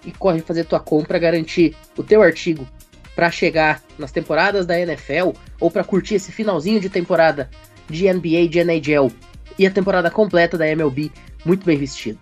e 0.05 0.11
corre 0.12 0.41
fazer 0.41 0.64
tua 0.64 0.81
compra, 0.81 1.19
garantir 1.19 1.76
o 1.96 2.03
teu 2.03 2.23
artigo 2.23 2.67
para 3.14 3.31
chegar 3.31 3.82
nas 3.99 4.11
temporadas 4.11 4.64
da 4.64 4.79
NFL 4.79 5.32
ou 5.61 5.70
para 5.70 5.85
curtir 5.85 6.14
esse 6.14 6.32
finalzinho 6.32 6.81
de 6.81 6.88
temporada 6.88 7.50
de 7.88 8.11
NBA, 8.11 8.49
de 8.49 8.61
NHL 8.61 9.11
e 9.58 9.67
a 9.67 9.70
temporada 9.70 10.11
completa 10.11 10.56
da 10.56 10.67
MLB 10.67 11.11
muito 11.44 11.64
bem 11.64 11.76
vestido. 11.76 12.19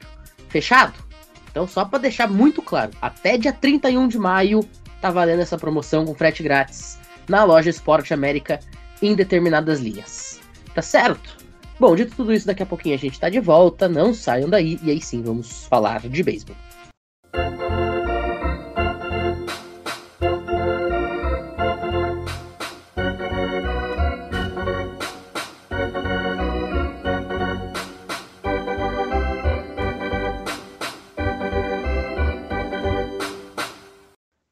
Fechado? 0.48 1.07
Então, 1.50 1.66
só 1.66 1.84
para 1.84 1.98
deixar 2.00 2.28
muito 2.28 2.62
claro, 2.62 2.92
até 3.00 3.36
dia 3.36 3.52
31 3.52 4.08
de 4.08 4.18
maio 4.18 4.60
tá 5.00 5.10
valendo 5.10 5.40
essa 5.40 5.56
promoção 5.56 6.04
com 6.04 6.14
frete 6.14 6.42
grátis 6.42 6.98
na 7.28 7.44
loja 7.44 7.70
Esporte 7.70 8.12
América 8.12 8.60
em 9.02 9.14
determinadas 9.14 9.80
linhas. 9.80 10.40
Tá 10.74 10.82
certo? 10.82 11.36
Bom, 11.78 11.94
dito 11.94 12.16
tudo 12.16 12.32
isso, 12.32 12.46
daqui 12.46 12.62
a 12.62 12.66
pouquinho 12.66 12.94
a 12.94 12.98
gente 12.98 13.20
tá 13.20 13.28
de 13.28 13.38
volta, 13.38 13.88
não 13.88 14.12
saiam 14.12 14.48
daí 14.48 14.78
e 14.82 14.90
aí 14.90 15.00
sim 15.00 15.22
vamos 15.22 15.66
falar 15.66 16.00
de 16.08 16.22
beisebol. 16.22 16.56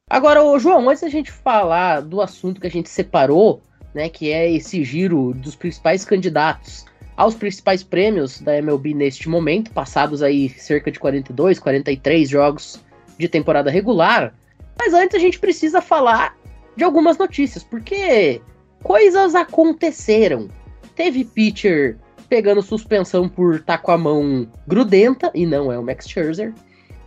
Agora, 0.09 0.41
ô, 0.41 0.57
João, 0.57 0.89
antes 0.89 1.01
da 1.01 1.09
gente 1.09 1.29
falar 1.31 2.01
do 2.01 2.21
assunto 2.21 2.61
que 2.61 2.67
a 2.67 2.71
gente 2.71 2.89
separou, 2.89 3.61
né, 3.93 4.07
que 4.07 4.31
é 4.31 4.49
esse 4.49 4.81
giro 4.81 5.33
dos 5.33 5.53
principais 5.53 6.05
candidatos 6.05 6.85
aos 7.17 7.35
principais 7.35 7.83
prêmios 7.83 8.39
da 8.39 8.55
MLB 8.57 8.93
neste 8.93 9.27
momento, 9.27 9.71
passados 9.71 10.23
aí 10.23 10.47
cerca 10.49 10.89
de 10.89 10.97
42, 10.97 11.59
43 11.59 12.29
jogos 12.29 12.79
de 13.17 13.27
temporada 13.27 13.69
regular. 13.69 14.33
Mas 14.79 14.93
antes 14.93 15.15
a 15.15 15.19
gente 15.19 15.39
precisa 15.39 15.81
falar 15.81 16.37
de 16.75 16.85
algumas 16.85 17.17
notícias, 17.17 17.63
porque 17.63 18.39
coisas 18.83 19.35
aconteceram. 19.35 20.47
Teve 20.95 21.25
pitcher 21.25 21.97
pegando 22.29 22.61
suspensão 22.61 23.27
por 23.27 23.55
estar 23.55 23.77
tá 23.77 23.83
com 23.83 23.91
a 23.91 23.97
mão 23.97 24.47
grudenta, 24.65 25.31
e 25.33 25.45
não 25.45 25.69
é 25.69 25.77
o 25.77 25.83
Max 25.83 26.07
Scherzer. 26.07 26.53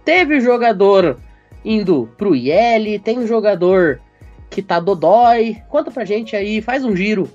Teve 0.05 0.41
jogador 0.41 1.19
indo 1.65 2.09
pro 2.17 2.35
IL, 2.35 3.01
tem 3.01 3.19
um 3.19 3.27
jogador 3.27 4.01
que 4.49 4.63
tá 4.63 4.81
dodói. 4.81 5.57
Conta 5.69 5.91
pra 5.91 6.05
gente 6.05 6.35
aí, 6.35 6.61
faz 6.61 6.85
um 6.85 6.95
giro 6.95 7.29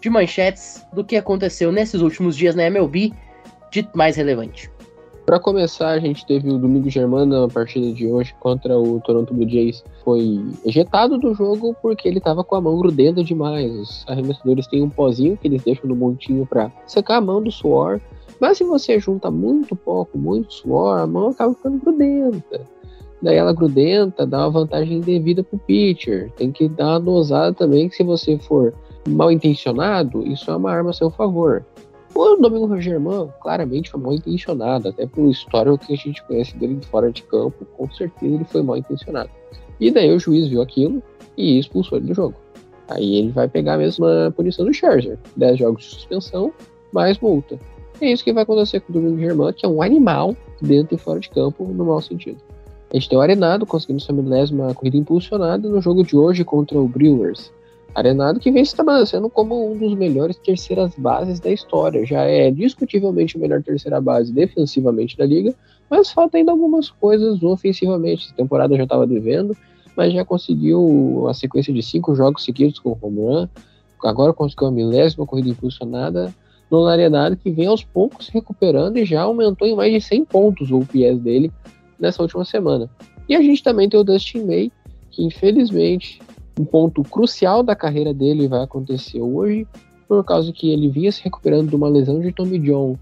de 0.00 0.10
manchetes 0.10 0.84
do 0.92 1.04
que 1.04 1.16
aconteceu 1.16 1.72
nesses 1.72 2.00
últimos 2.00 2.36
dias 2.36 2.54
na 2.54 2.64
MLB 2.64 3.12
de 3.70 3.88
mais 3.94 4.16
relevante. 4.16 4.70
Para 5.26 5.40
começar, 5.40 5.88
a 5.88 5.98
gente 5.98 6.24
teve 6.24 6.48
o 6.48 6.56
Domingo 6.56 6.88
Germano 6.88 7.40
na 7.40 7.48
partida 7.48 7.92
de 7.92 8.06
hoje 8.06 8.32
contra 8.38 8.78
o 8.78 9.00
Toronto 9.00 9.34
Blue 9.34 9.48
Jays. 9.48 9.82
Foi 10.04 10.40
ejetado 10.64 11.18
do 11.18 11.34
jogo 11.34 11.74
porque 11.82 12.06
ele 12.06 12.18
estava 12.18 12.44
com 12.44 12.54
a 12.54 12.60
mão 12.60 12.78
grudenta 12.78 13.24
demais. 13.24 13.72
Os 13.72 14.04
arremessadores 14.06 14.68
têm 14.68 14.84
um 14.84 14.88
pozinho 14.88 15.36
que 15.36 15.48
eles 15.48 15.64
deixam 15.64 15.86
no 15.86 15.96
montinho 15.96 16.46
para 16.46 16.70
secar 16.86 17.16
a 17.16 17.20
mão 17.20 17.42
do 17.42 17.50
suor. 17.50 18.00
Mas 18.40 18.58
se 18.58 18.64
você 18.64 19.00
junta 19.00 19.28
muito 19.28 19.74
pouco, 19.74 20.16
muito 20.16 20.54
suor, 20.54 21.00
a 21.00 21.06
mão 21.08 21.30
acaba 21.30 21.52
ficando 21.54 21.80
grudenta. 21.80 22.60
Daí 23.26 23.36
ela 23.36 23.52
grudenta, 23.52 24.24
dá 24.24 24.38
uma 24.38 24.50
vantagem 24.50 25.00
devida 25.00 25.42
pro 25.42 25.58
pitcher. 25.58 26.30
Tem 26.36 26.52
que 26.52 26.68
dar 26.68 26.90
uma 26.90 27.00
dosada 27.00 27.52
também, 27.52 27.88
que 27.88 27.96
se 27.96 28.04
você 28.04 28.38
for 28.38 28.72
mal 29.08 29.32
intencionado, 29.32 30.24
isso 30.24 30.48
é 30.48 30.56
uma 30.56 30.70
arma 30.70 30.90
a 30.90 30.92
seu 30.92 31.10
favor. 31.10 31.64
O 32.14 32.36
Domingo 32.36 32.80
Germán 32.80 33.28
claramente 33.42 33.90
foi 33.90 34.00
mal 34.00 34.12
intencionado, 34.12 34.88
até 34.88 35.06
pelo 35.06 35.28
histórico 35.28 35.78
que 35.78 35.92
a 35.92 35.96
gente 35.96 36.24
conhece 36.24 36.56
dele 36.56 36.76
de 36.76 36.86
fora 36.86 37.10
de 37.10 37.24
campo, 37.24 37.66
com 37.76 37.90
certeza 37.90 38.32
ele 38.32 38.44
foi 38.44 38.62
mal 38.62 38.76
intencionado. 38.76 39.28
E 39.80 39.90
daí 39.90 40.14
o 40.14 40.20
juiz 40.20 40.46
viu 40.46 40.62
aquilo 40.62 41.02
e 41.36 41.58
expulsou 41.58 41.98
ele 41.98 42.06
do 42.06 42.14
jogo. 42.14 42.36
Aí 42.88 43.16
ele 43.16 43.32
vai 43.32 43.48
pegar 43.48 43.74
a 43.74 43.78
mesma 43.78 44.32
punição 44.36 44.64
do 44.64 44.72
Scherzer, 44.72 45.18
10 45.36 45.58
jogos 45.58 45.82
de 45.82 45.90
suspensão, 45.90 46.52
mais 46.92 47.18
multa. 47.18 47.58
É 48.00 48.12
isso 48.12 48.22
que 48.22 48.32
vai 48.32 48.44
acontecer 48.44 48.80
com 48.80 48.92
o 48.92 48.94
Domingo 48.94 49.18
Germán, 49.18 49.52
que 49.52 49.66
é 49.66 49.68
um 49.68 49.82
animal 49.82 50.36
dentro 50.62 50.94
e 50.94 50.98
fora 50.98 51.18
de 51.18 51.28
campo, 51.28 51.64
no 51.64 51.84
mau 51.84 52.00
sentido. 52.00 52.40
A 52.90 52.94
gente 52.94 53.08
tem 53.08 53.18
o 53.18 53.20
Arenado 53.20 53.66
conseguindo 53.66 54.00
sua 54.00 54.14
milésima 54.14 54.72
corrida 54.72 54.96
impulsionada 54.96 55.68
no 55.68 55.80
jogo 55.80 56.04
de 56.04 56.16
hoje 56.16 56.44
contra 56.44 56.78
o 56.78 56.86
Brewers. 56.86 57.52
Arenado 57.94 58.38
que 58.38 58.50
vem 58.50 58.64
se 58.64 58.72
estabelecendo 58.72 59.28
como 59.28 59.72
um 59.72 59.76
dos 59.76 59.94
melhores 59.94 60.36
terceiras 60.36 60.94
bases 60.96 61.40
da 61.40 61.50
história. 61.50 62.04
Já 62.04 62.22
é 62.22 62.50
discutivelmente 62.50 63.36
o 63.36 63.40
melhor 63.40 63.62
terceira 63.62 64.00
base 64.00 64.32
defensivamente 64.32 65.16
da 65.16 65.24
liga, 65.24 65.54
mas 65.90 66.12
falta 66.12 66.36
ainda 66.36 66.52
algumas 66.52 66.90
coisas 66.90 67.42
ofensivamente. 67.42 68.30
A 68.32 68.36
temporada 68.36 68.76
já 68.76 68.84
estava 68.84 69.06
devendo, 69.06 69.56
mas 69.96 70.12
já 70.12 70.24
conseguiu 70.24 70.84
uma 70.84 71.34
sequência 71.34 71.72
de 71.72 71.82
cinco 71.82 72.14
jogos 72.14 72.44
seguidos 72.44 72.78
com 72.78 72.96
home 73.00 73.20
run. 73.20 73.48
Agora 74.04 74.32
conseguiu 74.32 74.68
a 74.68 74.70
milésima 74.70 75.26
corrida 75.26 75.48
impulsionada 75.48 76.32
no 76.70 76.86
Arenado, 76.86 77.36
que 77.36 77.50
vem 77.50 77.66
aos 77.66 77.82
poucos 77.82 78.28
recuperando 78.28 78.98
e 78.98 79.04
já 79.04 79.22
aumentou 79.22 79.66
em 79.66 79.74
mais 79.74 79.92
de 79.92 80.00
100 80.00 80.24
pontos 80.26 80.70
o 80.70 80.78
UPS 80.78 81.18
dele 81.18 81.50
nessa 81.98 82.22
última 82.22 82.44
semana. 82.44 82.88
E 83.28 83.34
a 83.34 83.40
gente 83.40 83.62
também 83.62 83.88
tem 83.88 83.98
o 83.98 84.04
Dustin 84.04 84.44
May, 84.44 84.72
que 85.10 85.24
infelizmente 85.24 86.20
um 86.58 86.64
ponto 86.64 87.02
crucial 87.02 87.62
da 87.62 87.76
carreira 87.76 88.14
dele 88.14 88.48
vai 88.48 88.62
acontecer 88.62 89.20
hoje, 89.20 89.66
por 90.08 90.24
causa 90.24 90.52
que 90.52 90.70
ele 90.70 90.88
vinha 90.88 91.10
se 91.10 91.22
recuperando 91.22 91.68
de 91.68 91.76
uma 91.76 91.88
lesão 91.88 92.20
de 92.20 92.32
Tommy 92.32 92.58
John, 92.58 92.96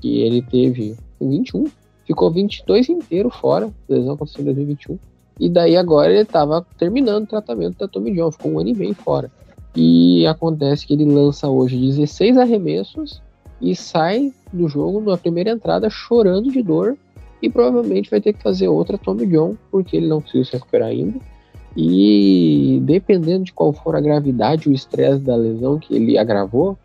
que 0.00 0.20
ele 0.20 0.42
teve 0.42 0.96
em 1.20 1.30
21, 1.30 1.66
ficou 2.04 2.30
22 2.30 2.88
inteiro 2.88 3.30
fora, 3.30 3.70
lesão 3.88 4.14
aconteceu 4.14 4.42
em 4.42 4.46
2021, 4.46 4.98
e 5.40 5.48
daí 5.48 5.76
agora 5.76 6.10
ele 6.10 6.22
estava 6.22 6.66
terminando 6.76 7.24
o 7.24 7.28
tratamento 7.28 7.78
da 7.78 7.88
Tommy 7.88 8.14
John, 8.14 8.32
ficou 8.32 8.52
um 8.52 8.58
ano 8.58 8.70
e 8.70 8.74
meio 8.74 8.94
fora. 8.94 9.30
E 9.76 10.26
acontece 10.26 10.86
que 10.86 10.94
ele 10.94 11.04
lança 11.04 11.48
hoje 11.48 11.76
16 11.76 12.36
arremessos 12.36 13.22
e 13.60 13.76
sai 13.76 14.32
do 14.52 14.68
jogo 14.68 15.00
na 15.00 15.16
primeira 15.16 15.50
entrada 15.50 15.88
chorando 15.88 16.50
de 16.50 16.62
dor 16.62 16.96
e 17.42 17.48
provavelmente 17.48 18.10
vai 18.10 18.20
ter 18.20 18.32
que 18.32 18.42
fazer 18.42 18.68
outra 18.68 18.98
Tommy 18.98 19.26
John, 19.26 19.56
porque 19.70 19.96
ele 19.96 20.08
não 20.08 20.20
conseguiu 20.20 20.44
se 20.44 20.52
recuperar 20.52 20.88
ainda. 20.88 21.18
E 21.76 22.80
dependendo 22.82 23.44
de 23.44 23.52
qual 23.52 23.72
for 23.72 23.94
a 23.94 24.00
gravidade, 24.00 24.68
o 24.68 24.72
estresse 24.72 25.20
da 25.20 25.36
lesão 25.36 25.78
que 25.78 25.94
ele 25.94 26.18
agravou, 26.18 26.76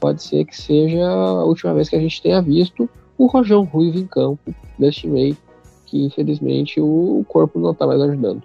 pode 0.00 0.22
ser 0.22 0.44
que 0.44 0.56
seja 0.56 1.06
a 1.06 1.44
última 1.44 1.74
vez 1.74 1.88
que 1.88 1.96
a 1.96 2.00
gente 2.00 2.20
tenha 2.20 2.42
visto 2.42 2.88
o 3.16 3.26
Rojão 3.26 3.62
Ruivo 3.62 3.98
em 3.98 4.06
campo 4.06 4.52
deste 4.78 5.06
meio, 5.06 5.36
que 5.86 6.04
infelizmente 6.04 6.80
o 6.80 7.24
corpo 7.28 7.58
não 7.58 7.70
está 7.70 7.86
mais 7.86 8.00
ajudando. 8.00 8.42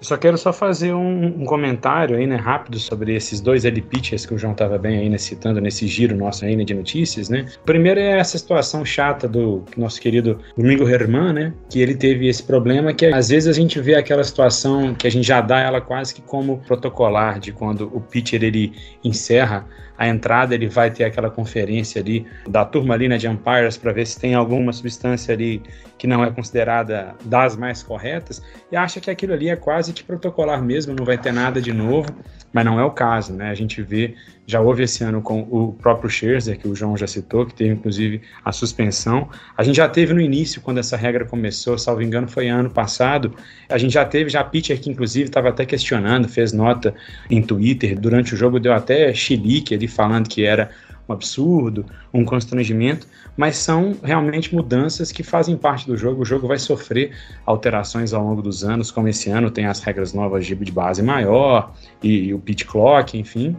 Eu 0.00 0.06
só 0.06 0.16
quero 0.16 0.38
só 0.38 0.50
fazer 0.50 0.94
um, 0.94 1.42
um, 1.42 1.44
comentário 1.44 2.16
aí, 2.16 2.26
né, 2.26 2.36
rápido 2.36 2.78
sobre 2.78 3.14
esses 3.14 3.38
dois 3.38 3.66
L 3.66 3.82
pitchers 3.82 4.24
que 4.24 4.32
o 4.32 4.38
João 4.38 4.52
estava 4.52 4.78
bem 4.78 4.98
aí, 4.98 5.08
né, 5.10 5.18
citando 5.18 5.60
nesse 5.60 5.86
giro 5.86 6.16
nosso 6.16 6.44
aí, 6.46 6.56
né, 6.56 6.64
de 6.64 6.72
notícias, 6.72 7.28
né. 7.28 7.44
Primeiro 7.66 8.00
é 8.00 8.18
essa 8.18 8.38
situação 8.38 8.82
chata 8.82 9.28
do 9.28 9.62
nosso 9.76 10.00
querido 10.00 10.38
Domingo 10.56 10.88
Herman, 10.88 11.34
né, 11.34 11.52
que 11.68 11.80
ele 11.82 11.94
teve 11.94 12.28
esse 12.28 12.42
problema 12.42 12.94
que 12.94 13.06
às 13.06 13.28
vezes 13.28 13.46
a 13.46 13.52
gente 13.52 13.78
vê 13.78 13.94
aquela 13.94 14.24
situação 14.24 14.94
que 14.94 15.06
a 15.06 15.10
gente 15.10 15.26
já 15.26 15.42
dá 15.42 15.60
ela 15.60 15.82
quase 15.82 16.14
que 16.14 16.22
como 16.22 16.58
protocolar 16.66 17.38
de 17.38 17.52
quando 17.52 17.94
o 17.94 18.00
pitcher 18.00 18.42
ele 18.42 18.72
encerra 19.04 19.66
a 20.00 20.08
entrada, 20.08 20.54
ele 20.54 20.66
vai 20.66 20.90
ter 20.90 21.04
aquela 21.04 21.28
conferência 21.28 22.00
ali 22.00 22.26
da 22.48 22.64
turma 22.64 22.94
ali, 22.94 23.06
né, 23.06 23.18
de 23.18 23.28
umpires 23.28 23.76
para 23.76 23.92
ver 23.92 24.06
se 24.06 24.18
tem 24.18 24.34
alguma 24.34 24.72
substância 24.72 25.34
ali 25.34 25.62
que 25.98 26.06
não 26.06 26.24
é 26.24 26.30
considerada 26.30 27.14
das 27.22 27.54
mais 27.54 27.82
corretas 27.82 28.42
e 28.72 28.76
acha 28.76 28.98
que 28.98 29.10
aquilo 29.10 29.34
ali 29.34 29.50
é 29.50 29.56
quase 29.56 29.92
que 29.92 30.02
protocolar 30.02 30.62
mesmo, 30.62 30.94
não 30.94 31.04
vai 31.04 31.18
ter 31.18 31.34
nada 31.34 31.60
de 31.60 31.70
novo, 31.74 32.08
mas 32.50 32.64
não 32.64 32.80
é 32.80 32.82
o 32.82 32.90
caso, 32.90 33.34
né? 33.34 33.50
A 33.50 33.54
gente 33.54 33.82
vê, 33.82 34.14
já 34.50 34.60
houve 34.60 34.82
esse 34.82 35.04
ano 35.04 35.22
com 35.22 35.46
o 35.50 35.72
próprio 35.72 36.10
Scherzer, 36.10 36.58
que 36.58 36.66
o 36.66 36.74
João 36.74 36.96
já 36.96 37.06
citou, 37.06 37.46
que 37.46 37.54
teve 37.54 37.72
inclusive 37.72 38.20
a 38.44 38.50
suspensão. 38.52 39.28
A 39.56 39.62
gente 39.62 39.76
já 39.76 39.88
teve 39.88 40.12
no 40.12 40.20
início, 40.20 40.60
quando 40.60 40.78
essa 40.78 40.96
regra 40.96 41.24
começou, 41.24 41.78
salvo 41.78 42.02
engano, 42.02 42.28
foi 42.28 42.48
ano 42.48 42.70
passado. 42.70 43.34
A 43.68 43.78
gente 43.78 43.92
já 43.92 44.04
teve, 44.04 44.28
já 44.28 44.42
pitcher 44.42 44.80
que 44.80 44.90
inclusive 44.90 45.28
estava 45.28 45.48
até 45.48 45.64
questionando, 45.64 46.28
fez 46.28 46.52
nota 46.52 46.94
em 47.30 47.40
Twitter, 47.42 47.98
durante 47.98 48.34
o 48.34 48.36
jogo 48.36 48.58
deu 48.58 48.72
até 48.72 49.14
chilique 49.14 49.74
ali 49.74 49.86
falando 49.86 50.28
que 50.28 50.44
era 50.44 50.70
um 51.08 51.12
absurdo, 51.12 51.84
um 52.12 52.24
constrangimento, 52.24 53.06
mas 53.36 53.56
são 53.56 53.96
realmente 54.02 54.54
mudanças 54.54 55.10
que 55.10 55.22
fazem 55.22 55.56
parte 55.56 55.86
do 55.86 55.96
jogo. 55.96 56.22
O 56.22 56.24
jogo 56.24 56.46
vai 56.46 56.58
sofrer 56.58 57.12
alterações 57.44 58.12
ao 58.12 58.24
longo 58.24 58.42
dos 58.42 58.64
anos, 58.64 58.90
como 58.90 59.08
esse 59.08 59.30
ano 59.30 59.50
tem 59.50 59.66
as 59.66 59.80
regras 59.80 60.12
novas 60.12 60.46
de 60.46 60.54
base 60.54 61.02
maior 61.02 61.72
e, 62.02 62.26
e 62.26 62.34
o 62.34 62.38
pitch 62.38 62.64
clock, 62.64 63.18
enfim. 63.18 63.56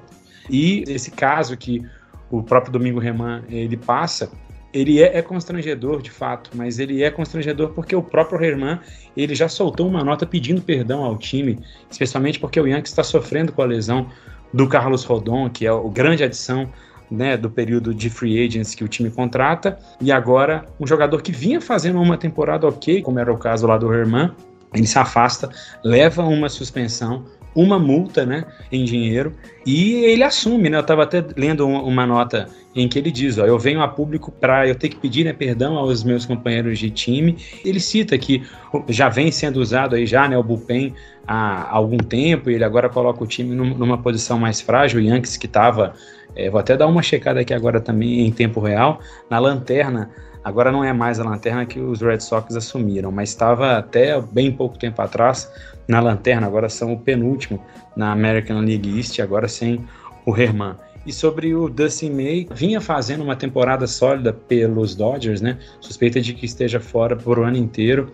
E 0.50 0.84
esse 0.88 1.12
caso 1.12 1.56
que 1.58 1.82
o 2.30 2.42
próprio 2.42 2.72
Domingo 2.72 3.00
Reman 3.00 3.44
ele 3.50 3.78
passa, 3.78 4.32
ele 4.74 5.02
é, 5.02 5.18
é, 5.18 5.22
constrangedor 5.22 6.02
de 6.02 6.10
fato, 6.10 6.52
mas 6.56 6.80
ele 6.80 7.04
é 7.04 7.12
constrangedor 7.12 7.70
porque 7.70 7.96
o 7.96 8.02
próprio 8.02 8.42
Herman 8.42 8.80
ele 9.16 9.36
já 9.36 9.50
soltou 9.50 9.88
uma 9.88 10.04
nota 10.04 10.26
pedindo 10.26 10.62
perdão 10.62 11.04
ao 11.04 11.18
time, 11.18 11.60
especialmente 11.90 12.40
porque 12.40 12.60
o 12.60 12.68
Yankees 12.68 12.92
está 12.92 13.04
sofrendo 13.04 13.52
com 13.52 13.62
a 13.62 13.66
lesão 13.66 14.08
do 14.54 14.68
Carlos 14.68 15.04
Rodon, 15.04 15.50
que 15.50 15.66
é 15.66 15.72
o 15.72 15.90
grande 15.90 16.24
adição 16.24 16.70
né, 17.10 17.36
do 17.36 17.50
período 17.50 17.94
de 17.94 18.10
free 18.10 18.46
agents 18.46 18.74
que 18.74 18.84
o 18.84 18.88
time 18.88 19.12
contrata, 19.12 19.78
e 20.00 20.12
agora 20.12 20.66
um 20.80 20.88
jogador 20.88 21.22
que 21.22 21.32
vinha 21.32 21.60
fazendo 21.60 22.00
uma 22.02 22.18
temporada 22.18 22.66
ok, 22.66 23.02
como 23.02 23.20
era 23.20 23.32
o 23.32 23.38
caso 23.38 23.68
lá 23.68 23.78
do 23.78 23.94
Herman, 23.94 24.32
ele 24.74 24.88
se 24.88 24.98
afasta, 24.98 25.50
leva 25.84 26.24
uma 26.24 26.48
suspensão, 26.48 27.26
uma 27.56 27.78
multa 27.78 28.26
né, 28.26 28.46
em 28.72 28.84
dinheiro 28.86 29.34
e 29.66 30.06
ele 30.06 30.24
assume, 30.24 30.70
né? 30.70 30.78
Eu 30.78 30.82
estava 30.82 31.04
até 31.04 31.24
lendo 31.36 31.68
uma, 31.68 32.06
nota 32.08 32.48
em 32.76 32.88
que 32.88 32.98
ele 32.98 33.12
diz: 33.12 33.38
ó, 33.38 33.46
eu 33.46 33.60
venho 33.60 33.82
a 33.82 33.88
público 33.88 34.32
para 34.32 34.68
eu 34.68 34.76
ter 34.76 34.90
que 34.90 34.96
pedir 34.96 35.24
né, 35.24 35.34
perdão 35.34 35.78
aos 35.78 36.04
meus 36.04 36.26
companheiros 36.26 36.80
de 36.80 36.90
time. 36.90 37.38
Ele 37.64 37.80
cita 37.80 38.18
que 38.18 38.44
já 38.90 39.10
vem 39.10 39.32
sendo 39.32 39.58
usado 39.58 39.96
aí 39.96 40.06
já 40.06 40.28
né, 40.28 40.38
o 40.38 40.44
bullpen 40.44 40.94
há 41.28 41.70
algum 41.70 41.98
tempo 41.98 42.50
e 42.50 42.56
ele 42.56 42.64
agora 42.64 42.90
coloca 42.90 43.24
o 43.24 43.28
time 43.28 43.54
numa 43.54 43.98
posição 43.98 44.40
mais 44.40 44.60
frágil. 44.60 45.00
O 45.00 45.04
Yankees 45.04 45.38
que 45.38 45.46
estava, 45.46 45.94
é, 46.36 46.50
vou 46.50 46.60
até 46.60 46.76
dar 46.76 46.88
uma 46.88 47.04
checada 47.04 47.40
aqui 47.42 47.54
agora 47.54 47.80
também 47.80 48.26
em 48.26 48.32
tempo 48.32 48.60
real, 48.60 49.00
na 49.30 49.38
lanterna. 49.38 50.10
Agora 50.44 50.72
não 50.72 50.84
é 50.84 50.92
mais 50.92 51.20
a 51.20 51.24
lanterna 51.24 51.66
que 51.66 51.80
os 51.80 52.02
Red 52.02 52.20
Sox 52.20 52.56
assumiram, 52.56 53.12
mas 53.12 53.30
estava 53.30 53.78
até 53.78 54.20
bem 54.20 54.52
pouco 54.52 54.78
tempo 54.78 55.02
atrás 55.02 55.52
na 55.88 56.00
lanterna, 56.00 56.48
agora 56.48 56.70
são 56.70 56.94
o 56.94 57.00
penúltimo 57.00 57.64
na 57.96 58.12
American 58.12 58.62
League 58.62 58.98
East, 58.98 59.20
agora 59.20 59.48
sem 59.48 59.84
o 60.26 60.36
Herman. 60.36 60.76
E 61.06 61.12
sobre 61.12 61.54
o 61.54 61.68
Dustin 61.68 62.12
May, 62.12 62.48
vinha 62.54 62.80
fazendo 62.80 63.24
uma 63.24 63.36
temporada 63.36 63.88
sólida 63.88 64.32
pelos 64.32 64.96
Dodgers, 64.96 65.42
né? 65.42 65.58
Suspeita 65.80 66.22
de 66.22 66.34
que 66.34 66.46
esteja 66.46 66.80
fora 66.80 67.16
por 67.16 67.40
o 67.40 67.44
ano 67.44 67.58
inteiro. 67.58 68.12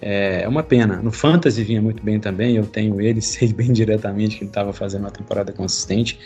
É 0.00 0.48
uma 0.48 0.62
pena. 0.62 0.96
No 0.96 1.12
Fantasy 1.12 1.62
vinha 1.62 1.82
muito 1.82 2.02
bem 2.02 2.18
também, 2.18 2.56
eu 2.56 2.64
tenho 2.64 3.00
ele, 3.00 3.20
sei 3.22 3.52
bem 3.52 3.72
diretamente 3.72 4.36
que 4.36 4.44
ele 4.44 4.50
estava 4.50 4.72
fazendo 4.72 5.02
uma 5.02 5.10
temporada 5.10 5.52
consistente. 5.52 6.18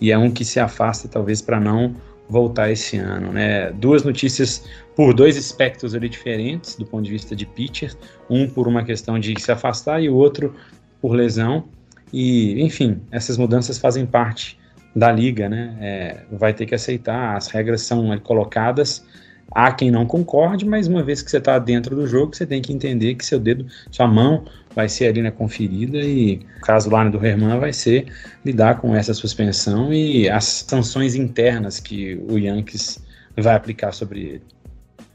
E 0.00 0.12
é 0.12 0.18
um 0.18 0.30
que 0.30 0.44
se 0.44 0.60
afasta, 0.60 1.08
talvez, 1.08 1.42
para 1.42 1.58
não 1.58 1.96
voltar 2.28 2.70
esse 2.70 2.96
ano. 2.96 3.32
Né? 3.32 3.70
Duas 3.72 4.02
notícias 4.02 4.64
por 4.94 5.14
dois 5.14 5.36
aspectos 5.36 5.94
ali 5.94 6.08
diferentes 6.08 6.76
do 6.76 6.86
ponto 6.86 7.04
de 7.04 7.10
vista 7.10 7.36
de 7.36 7.46
pitcher, 7.46 7.94
um 8.28 8.48
por 8.48 8.66
uma 8.66 8.84
questão 8.84 9.18
de 9.18 9.34
se 9.40 9.52
afastar 9.52 10.02
e 10.02 10.08
o 10.08 10.14
outro 10.14 10.54
por 11.00 11.12
lesão. 11.12 11.64
E, 12.12 12.62
enfim, 12.62 13.00
essas 13.10 13.36
mudanças 13.36 13.78
fazem 13.78 14.06
parte 14.06 14.58
da 14.94 15.12
liga, 15.12 15.48
né? 15.48 15.76
É, 15.80 16.24
vai 16.32 16.54
ter 16.54 16.64
que 16.64 16.74
aceitar, 16.74 17.36
as 17.36 17.48
regras 17.48 17.82
são 17.82 18.18
colocadas 18.20 19.04
Há 19.52 19.72
quem 19.72 19.90
não 19.90 20.06
concorde, 20.06 20.66
mas 20.66 20.86
uma 20.88 21.02
vez 21.02 21.22
que 21.22 21.30
você 21.30 21.38
está 21.38 21.58
dentro 21.58 21.94
do 21.94 22.06
jogo, 22.06 22.34
você 22.34 22.44
tem 22.44 22.60
que 22.60 22.72
entender 22.72 23.14
que 23.14 23.24
seu 23.24 23.38
dedo, 23.38 23.66
sua 23.90 24.06
mão 24.06 24.44
vai 24.76 24.90
ser 24.90 25.06
ali 25.06 25.22
na 25.22 25.32
conferida 25.32 25.98
e 25.98 26.46
o 26.58 26.60
caso 26.60 26.90
lá 26.90 27.02
do 27.08 27.24
Herman 27.24 27.58
vai 27.58 27.72
ser 27.72 28.12
lidar 28.44 28.78
com 28.78 28.94
essa 28.94 29.14
suspensão 29.14 29.90
e 29.90 30.28
as 30.28 30.44
sanções 30.44 31.14
internas 31.14 31.80
que 31.80 32.14
o 32.28 32.38
Yankees 32.38 33.02
vai 33.34 33.54
aplicar 33.54 33.92
sobre 33.92 34.20
ele. 34.20 34.42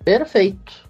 Perfeito. 0.04 0.90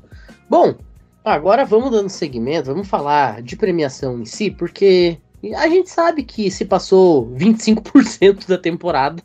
Bom, 0.49 0.75
agora 1.23 1.65
vamos 1.65 1.91
dando 1.91 2.07
seguimento, 2.07 2.67
vamos 2.67 2.87
falar 2.87 3.41
de 3.41 3.57
premiação 3.57 4.21
em 4.21 4.25
si, 4.25 4.49
porque 4.49 5.17
a 5.57 5.67
gente 5.67 5.89
sabe 5.89 6.23
que 6.23 6.49
se 6.49 6.63
passou 6.63 7.29
25% 7.35 8.47
da 8.47 8.57
temporada, 8.57 9.21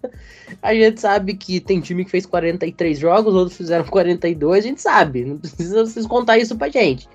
a 0.61 0.75
gente 0.75 1.01
sabe 1.01 1.35
que 1.35 1.61
tem 1.61 1.81
time 1.81 2.05
que 2.05 2.11
fez 2.11 2.27
43 2.27 2.99
jogos, 2.99 3.33
outros 3.33 3.57
fizeram 3.57 3.85
42, 3.85 4.65
a 4.65 4.69
gente 4.69 4.83
sabe, 4.83 5.25
não 5.25 5.39
precisa 5.39 5.87
vocês 5.87 6.05
contar 6.05 6.37
isso 6.37 6.57
pra 6.57 6.69
gente. 6.69 7.09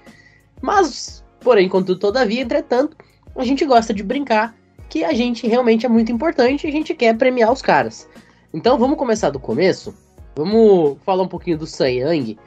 Mas 0.61 1.20
Porém, 1.41 1.67
contudo, 1.67 1.99
todavia, 1.99 2.41
entretanto, 2.41 2.95
a 3.35 3.43
gente 3.43 3.65
gosta 3.65 3.93
de 3.93 4.03
brincar 4.03 4.55
que 4.89 5.03
a 5.03 5.13
gente 5.13 5.47
realmente 5.47 5.85
é 5.85 5.89
muito 5.89 6.11
importante 6.11 6.65
e 6.65 6.69
a 6.69 6.71
gente 6.71 6.93
quer 6.93 7.17
premiar 7.17 7.51
os 7.51 7.61
caras. 7.61 8.07
Então 8.53 8.77
vamos 8.77 8.97
começar 8.97 9.29
do 9.29 9.39
começo. 9.39 9.93
Vamos 10.35 10.97
falar 11.05 11.23
um 11.23 11.27
pouquinho 11.27 11.57
do 11.57 11.65
Sayang, 11.65 12.37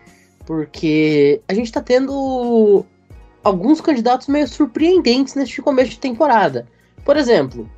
porque 0.47 1.41
a 1.49 1.55
gente 1.55 1.73
tá 1.73 1.81
tendo 1.81 2.85
alguns 3.43 3.81
candidatos 3.81 4.29
meio 4.29 4.47
surpreendentes 4.47 5.35
neste 5.35 5.61
começo 5.61 5.91
de 5.91 5.99
temporada. 5.99 6.67
Por 7.05 7.17
exemplo, 7.17 7.69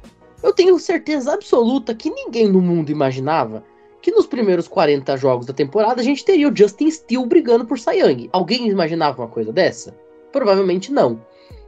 eu 0.42 0.52
tenho 0.52 0.78
certeza 0.78 1.32
absoluta 1.32 1.94
que 1.94 2.10
ninguém 2.10 2.48
no 2.48 2.60
mundo 2.60 2.90
imaginava 2.90 3.64
que 4.02 4.10
nos 4.10 4.26
primeiros 4.26 4.68
40 4.68 5.16
jogos 5.16 5.46
da 5.46 5.52
temporada 5.52 6.00
a 6.00 6.04
gente 6.04 6.24
teria 6.24 6.48
o 6.48 6.56
Justin 6.56 6.90
Steele 6.90 7.26
brigando 7.26 7.64
por 7.64 7.78
Sayang. 7.78 8.28
Alguém 8.32 8.68
imaginava 8.68 9.22
uma 9.22 9.28
coisa 9.28 9.52
dessa? 9.52 9.94
Provavelmente 10.36 10.92
não. 10.92 11.18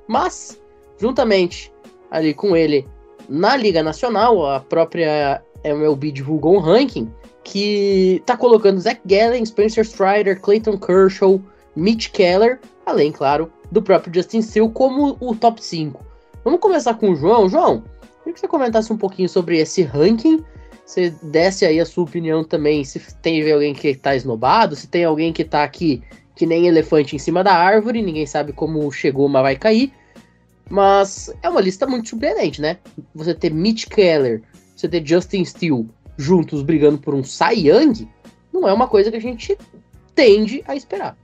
Mas, 0.06 0.60
juntamente 0.98 1.72
ali 2.10 2.34
com 2.34 2.54
ele 2.54 2.86
na 3.26 3.56
Liga 3.56 3.82
Nacional, 3.82 4.44
a 4.44 4.60
própria 4.60 5.42
MLB 5.64 6.12
divulgou 6.12 6.56
um 6.56 6.60
ranking 6.60 7.10
que 7.42 8.22
tá 8.26 8.36
colocando 8.36 8.78
Zach 8.78 9.00
Gallen, 9.06 9.46
Spencer 9.46 9.82
Strider, 9.82 10.38
Clayton 10.38 10.76
Kershaw, 10.76 11.40
Mitch 11.74 12.10
Keller, 12.10 12.60
além, 12.84 13.10
claro, 13.10 13.50
do 13.72 13.80
próprio 13.80 14.12
Justin 14.12 14.42
Steele 14.42 14.68
como 14.68 15.16
o 15.18 15.34
top 15.34 15.64
5. 15.64 16.04
Vamos 16.44 16.60
começar 16.60 16.92
com 16.92 17.12
o 17.12 17.16
João. 17.16 17.48
João, 17.48 17.82
queria 18.18 18.34
que 18.34 18.40
você 18.40 18.48
comentasse 18.48 18.92
um 18.92 18.98
pouquinho 18.98 19.30
sobre 19.30 19.56
esse 19.56 19.80
ranking. 19.80 20.44
Você 20.84 21.08
desse 21.22 21.64
aí 21.64 21.80
a 21.80 21.86
sua 21.86 22.04
opinião 22.04 22.44
também, 22.44 22.84
se 22.84 23.00
tem 23.22 23.50
alguém 23.50 23.72
que 23.72 23.94
tá 23.94 24.14
esnobado, 24.14 24.76
se 24.76 24.86
tem 24.86 25.06
alguém 25.06 25.32
que 25.32 25.42
tá 25.42 25.64
aqui 25.64 26.02
que 26.38 26.46
nem 26.46 26.68
elefante 26.68 27.16
em 27.16 27.18
cima 27.18 27.42
da 27.42 27.52
árvore, 27.52 28.00
ninguém 28.00 28.24
sabe 28.24 28.52
como 28.52 28.90
chegou, 28.92 29.28
mas 29.28 29.42
vai 29.42 29.56
cair. 29.56 29.92
Mas 30.70 31.34
é 31.42 31.48
uma 31.48 31.60
lista 31.60 31.84
muito 31.84 32.08
surpreendente, 32.08 32.60
né? 32.60 32.78
Você 33.12 33.34
ter 33.34 33.52
Mitch 33.52 33.86
Keller, 33.86 34.40
você 34.76 34.88
ter 34.88 35.04
Justin 35.04 35.44
Steele 35.44 35.88
juntos 36.16 36.62
brigando 36.62 36.98
por 36.98 37.12
um 37.12 37.24
Cy 37.24 37.66
Young, 37.68 38.08
não 38.52 38.68
é 38.68 38.72
uma 38.72 38.86
coisa 38.86 39.10
que 39.10 39.16
a 39.16 39.20
gente 39.20 39.58
tende 40.14 40.62
a 40.68 40.76
esperar. 40.76 41.16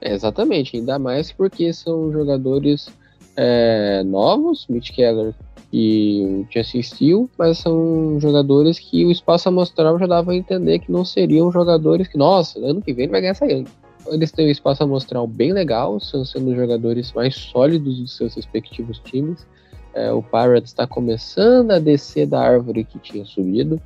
É, 0.00 0.12
exatamente, 0.12 0.76
ainda 0.76 0.98
mais 0.98 1.30
porque 1.30 1.72
são 1.72 2.10
jogadores 2.10 2.88
é, 3.36 4.02
novos, 4.02 4.66
Mitch 4.68 4.90
Keller 4.90 5.32
e 5.72 6.44
Justin 6.50 6.82
Steele, 6.82 7.28
mas 7.38 7.58
são 7.58 8.18
jogadores 8.18 8.80
que 8.80 9.04
o 9.04 9.12
espaço 9.12 9.48
amostral 9.48 9.96
já 9.96 10.08
dava 10.08 10.32
a 10.32 10.36
entender 10.36 10.80
que 10.80 10.90
não 10.90 11.04
seriam 11.04 11.52
jogadores 11.52 12.08
que, 12.08 12.18
nossa, 12.18 12.58
ano 12.58 12.82
que 12.82 12.92
vem 12.92 13.04
ele 13.04 13.12
vai 13.12 13.20
ganhar 13.20 13.34
Cy 13.34 13.44
Young 13.44 13.66
eles 14.08 14.30
têm 14.30 14.46
um 14.46 14.50
espaço 14.50 14.82
amostral 14.82 15.26
bem 15.26 15.52
legal, 15.52 15.96
estão 15.96 16.24
sendo 16.24 16.54
jogadores 16.54 17.12
mais 17.12 17.34
sólidos 17.34 17.98
dos 17.98 18.16
seus 18.16 18.34
respectivos 18.34 18.98
times. 19.00 19.46
É, 19.94 20.12
o 20.12 20.22
Pirates 20.22 20.70
está 20.70 20.86
começando 20.86 21.72
a 21.72 21.78
descer 21.78 22.26
da 22.26 22.40
árvore 22.40 22.84
que 22.84 22.98
tinha 22.98 23.24
subido, 23.24 23.80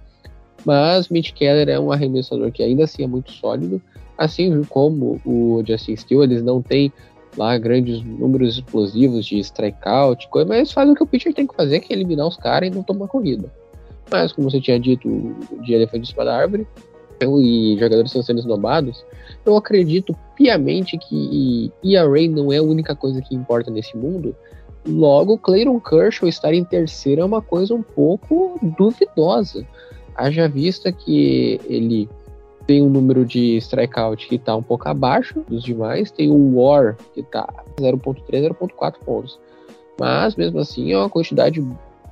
mas 0.64 1.08
Mitch 1.08 1.32
Keller 1.32 1.68
é 1.68 1.80
um 1.80 1.90
arremessador 1.90 2.52
que 2.52 2.62
ainda 2.62 2.84
assim 2.84 3.04
é 3.04 3.06
muito 3.06 3.32
sólido, 3.32 3.80
assim 4.16 4.62
como 4.64 5.20
o 5.24 5.62
Justin 5.66 5.96
Steele, 5.96 6.24
eles 6.24 6.42
não 6.42 6.60
têm 6.60 6.92
lá 7.36 7.56
grandes 7.58 8.02
números 8.02 8.56
explosivos 8.56 9.26
de 9.26 9.38
strikeout, 9.38 10.28
mas 10.46 10.72
fazem 10.72 10.92
o 10.92 10.96
que 10.96 11.02
o 11.02 11.06
pitcher 11.06 11.34
tem 11.34 11.46
que 11.46 11.54
fazer, 11.54 11.80
que 11.80 11.92
é 11.92 11.96
eliminar 11.96 12.26
os 12.26 12.36
caras 12.36 12.68
e 12.68 12.74
não 12.74 12.82
tomar 12.82 13.08
corrida. 13.08 13.50
Mas, 14.10 14.32
como 14.32 14.50
você 14.50 14.60
tinha 14.60 14.78
dito, 14.78 15.08
de 15.62 15.72
elefante 15.72 16.08
em 16.08 16.12
cima 16.12 16.24
da 16.24 16.36
árvore, 16.36 16.66
e 17.22 17.76
jogadores 17.78 18.10
estão 18.10 18.22
sendo 18.22 18.40
esnobados, 18.40 19.04
eu 19.44 19.56
acredito 19.56 20.16
piamente 20.34 20.96
que 20.98 21.72
ERA 21.82 22.28
não 22.28 22.52
é 22.52 22.58
a 22.58 22.62
única 22.62 22.94
coisa 22.94 23.20
que 23.20 23.34
importa 23.34 23.70
nesse 23.70 23.96
mundo. 23.96 24.34
Logo, 24.86 25.38
Clayton 25.38 25.80
Kershaw 25.80 26.28
estar 26.28 26.52
em 26.52 26.64
terceiro 26.64 27.22
é 27.22 27.24
uma 27.24 27.40
coisa 27.40 27.74
um 27.74 27.82
pouco 27.82 28.58
duvidosa. 28.78 29.66
Haja 30.14 30.48
vista 30.48 30.92
que 30.92 31.60
ele 31.64 32.08
tem 32.66 32.82
um 32.82 32.88
número 32.88 33.24
de 33.24 33.56
strikeout 33.58 34.26
que 34.28 34.36
está 34.36 34.54
um 34.56 34.62
pouco 34.62 34.88
abaixo 34.88 35.44
dos 35.48 35.62
demais, 35.62 36.10
tem 36.10 36.30
um 36.30 36.56
WAR 36.56 36.96
que 37.12 37.20
está 37.20 37.46
0.3, 37.76 38.48
0.4 38.48 38.94
pontos. 39.04 39.38
Mas, 39.98 40.34
mesmo 40.34 40.58
assim, 40.60 40.92
é 40.92 40.98
uma 40.98 41.10
quantidade 41.10 41.64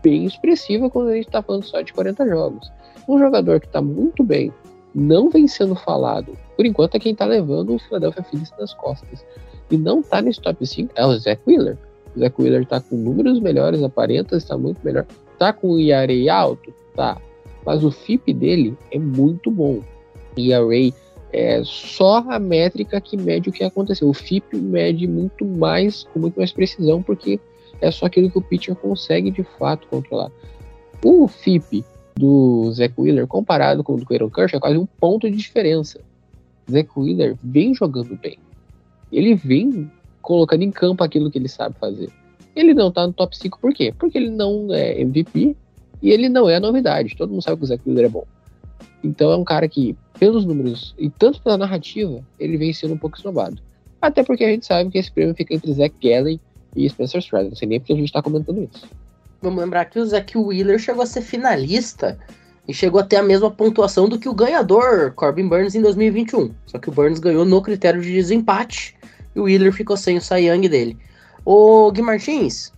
bem 0.03 0.27
expressiva 0.27 0.91
quando 0.91 1.09
a 1.09 1.15
gente 1.15 1.27
está 1.27 1.43
falando 1.43 1.65
só 1.65 1.81
de 1.81 1.93
40 1.93 2.29
jogos. 2.29 2.71
Um 3.09 3.19
jogador 3.19 3.61
que 3.61 3.67
está 3.67 3.81
muito 3.81 4.23
bem 4.23 4.53
não 4.95 5.31
vem 5.31 5.47
sendo 5.49 5.75
falado. 5.75 6.37
Por 6.57 6.67
enquanto 6.67 6.97
é 6.97 7.01
quem 7.01 7.15
tá 7.15 7.25
levando 7.25 7.75
o 7.75 7.79
Philadelphia 7.79 8.23
Phillies 8.23 8.53
nas 8.59 8.75
costas. 8.75 9.25
E 9.71 9.77
não 9.77 10.03
tá 10.03 10.21
nesse 10.21 10.41
top 10.41 10.67
5 10.67 10.93
é 10.95 11.07
o 11.07 11.19
Zach 11.19 11.41
Wheeler. 11.47 11.79
O 12.15 12.21
Zach 12.21 12.35
Wheeler 12.39 12.67
tá 12.67 12.81
com 12.81 12.97
números 12.97 13.41
melhores, 13.41 13.83
aparenta 13.83 14.37
estar 14.37 14.59
muito 14.59 14.79
melhor. 14.85 15.07
Tá 15.39 15.53
com 15.53 15.73
o 15.73 15.81
ERA 15.81 16.35
alto? 16.35 16.73
Tá. 16.95 17.21
Mas 17.65 17.83
o 17.83 17.91
FIP 17.91 18.35
dele 18.35 18.77
é 18.91 18.99
muito 18.99 19.51
bom. 19.51 19.81
ERA 20.37 20.93
é 21.33 21.63
só 21.65 22.19
a 22.29 22.39
métrica 22.39 23.01
que 23.01 23.17
mede 23.17 23.49
o 23.49 23.53
que 23.53 23.65
aconteceu. 23.65 24.09
O 24.09 24.15
FIP 24.15 24.57
mede 24.57 25.07
muito 25.07 25.45
mais, 25.45 26.05
com 26.13 26.21
muito 26.21 26.37
mais 26.37 26.53
precisão, 26.53 27.03
porque 27.03 27.41
é 27.81 27.91
só 27.91 28.07
aquilo 28.07 28.31
que 28.31 28.39
o 28.39 28.43
pitcher 28.43 28.75
consegue 28.77 29.31
de 29.31 29.43
fato 29.43 29.89
controlar. 29.89 30.31
O 31.03 31.27
FIP 31.27 31.85
do 32.15 32.71
Zach 32.73 32.95
Wheeler 32.99 33.27
comparado 33.27 33.83
com 33.83 33.95
o 33.95 33.97
do 33.99 34.07
Clayton 34.07 34.31
Kershaw 34.31 34.59
é 34.59 34.61
quase 34.61 34.79
um 34.79 34.87
ponto 34.87 35.31
de 35.31 35.37
diferença. 35.37 36.01
Zach 36.71 36.89
Wheeler 36.97 37.37
vem 37.43 37.75
jogando 37.75 38.17
bem. 38.17 38.39
Ele 39.11 39.35
vem 39.35 39.91
colocando 40.21 40.63
em 40.63 40.71
campo 40.71 41.03
aquilo 41.03 41.31
que 41.31 41.39
ele 41.39 41.49
sabe 41.49 41.75
fazer. 41.79 42.11
Ele 42.55 42.75
não 42.75 42.91
tá 42.91 43.07
no 43.07 43.13
top 43.13 43.37
5 43.37 43.59
por 43.61 43.73
quê? 43.73 43.95
Porque 43.99 44.19
ele 44.19 44.31
não 44.31 44.73
é 44.73 45.01
MVP 45.01 45.57
e 46.03 46.11
ele 46.11 46.29
não 46.29 46.49
é 46.49 46.57
a 46.57 46.61
novidade. 46.61 47.17
Todo 47.17 47.31
mundo 47.31 47.43
sabe 47.43 47.59
que 47.59 47.65
o 47.65 47.67
Zach 47.67 47.83
Wheeler 47.87 48.07
é 48.07 48.09
bom. 48.09 48.25
Então 49.03 49.33
é 49.33 49.37
um 49.37 49.45
cara 49.45 49.69
que, 49.69 49.97
pelos 50.19 50.45
números 50.45 50.95
e 50.99 51.11
tanto 51.11 51.43
pela 51.43 51.57
narrativa, 51.57 52.23
ele 52.39 52.57
vem 52.57 52.73
sendo 52.73 52.95
um 52.95 52.99
pouco 52.99 53.17
esnobado. 53.17 53.61
Até 54.01 54.23
porque 54.23 54.45
a 54.45 54.49
gente 54.49 54.67
sabe 54.67 54.91
que 54.91 54.99
esse 54.99 55.11
prêmio 55.11 55.35
fica 55.35 55.55
entre 55.55 55.73
Zach 55.73 55.95
Gallen 56.03 56.41
e 56.75 56.89
Spencer 56.89 57.21
Strider. 57.21 57.51
Não 57.51 57.57
sei 57.57 57.69
nem 57.69 57.81
porque 57.81 57.93
a 57.93 57.97
gente 57.97 58.13
tá 58.13 58.23
comentando 58.23 58.69
isso. 58.73 58.87
Vamos 59.43 59.61
lembrar 59.61 59.87
que 59.87 59.99
o 59.99 60.07
Zack 60.07 60.39
Wheeler 60.39 60.79
chegou 60.79 61.03
a 61.03 61.07
ser 61.07 61.21
finalista 61.21 62.17
e 62.69 62.73
chegou 62.73 63.01
a 63.01 63.05
ter 63.05 63.17
a 63.17 63.23
mesma 63.25 63.51
pontuação 63.51 64.09
do 64.09 64.17
que 64.17 64.29
o 64.29 64.35
ganhador, 64.35 65.13
Corbin 65.15 65.49
Burns, 65.49 65.75
em 65.75 65.83
2021. 65.83 66.55
Só 66.65 66.79
que 66.79 66.89
o 66.89 66.93
Burns 66.93 67.19
ganhou 67.19 67.45
no 67.45 67.61
critério 67.61 68.01
de 68.01 68.13
desempate 68.13 68.95
e 69.35 69.41
o 69.41 69.45
Wheeler 69.45 69.73
ficou 69.73 69.97
sem 69.97 70.17
o 70.17 70.21
Cy 70.21 70.47
Young 70.47 70.69
dele. 70.69 70.97
Ô 71.45 71.91
Gui 71.91 72.03
Martins, 72.03 72.73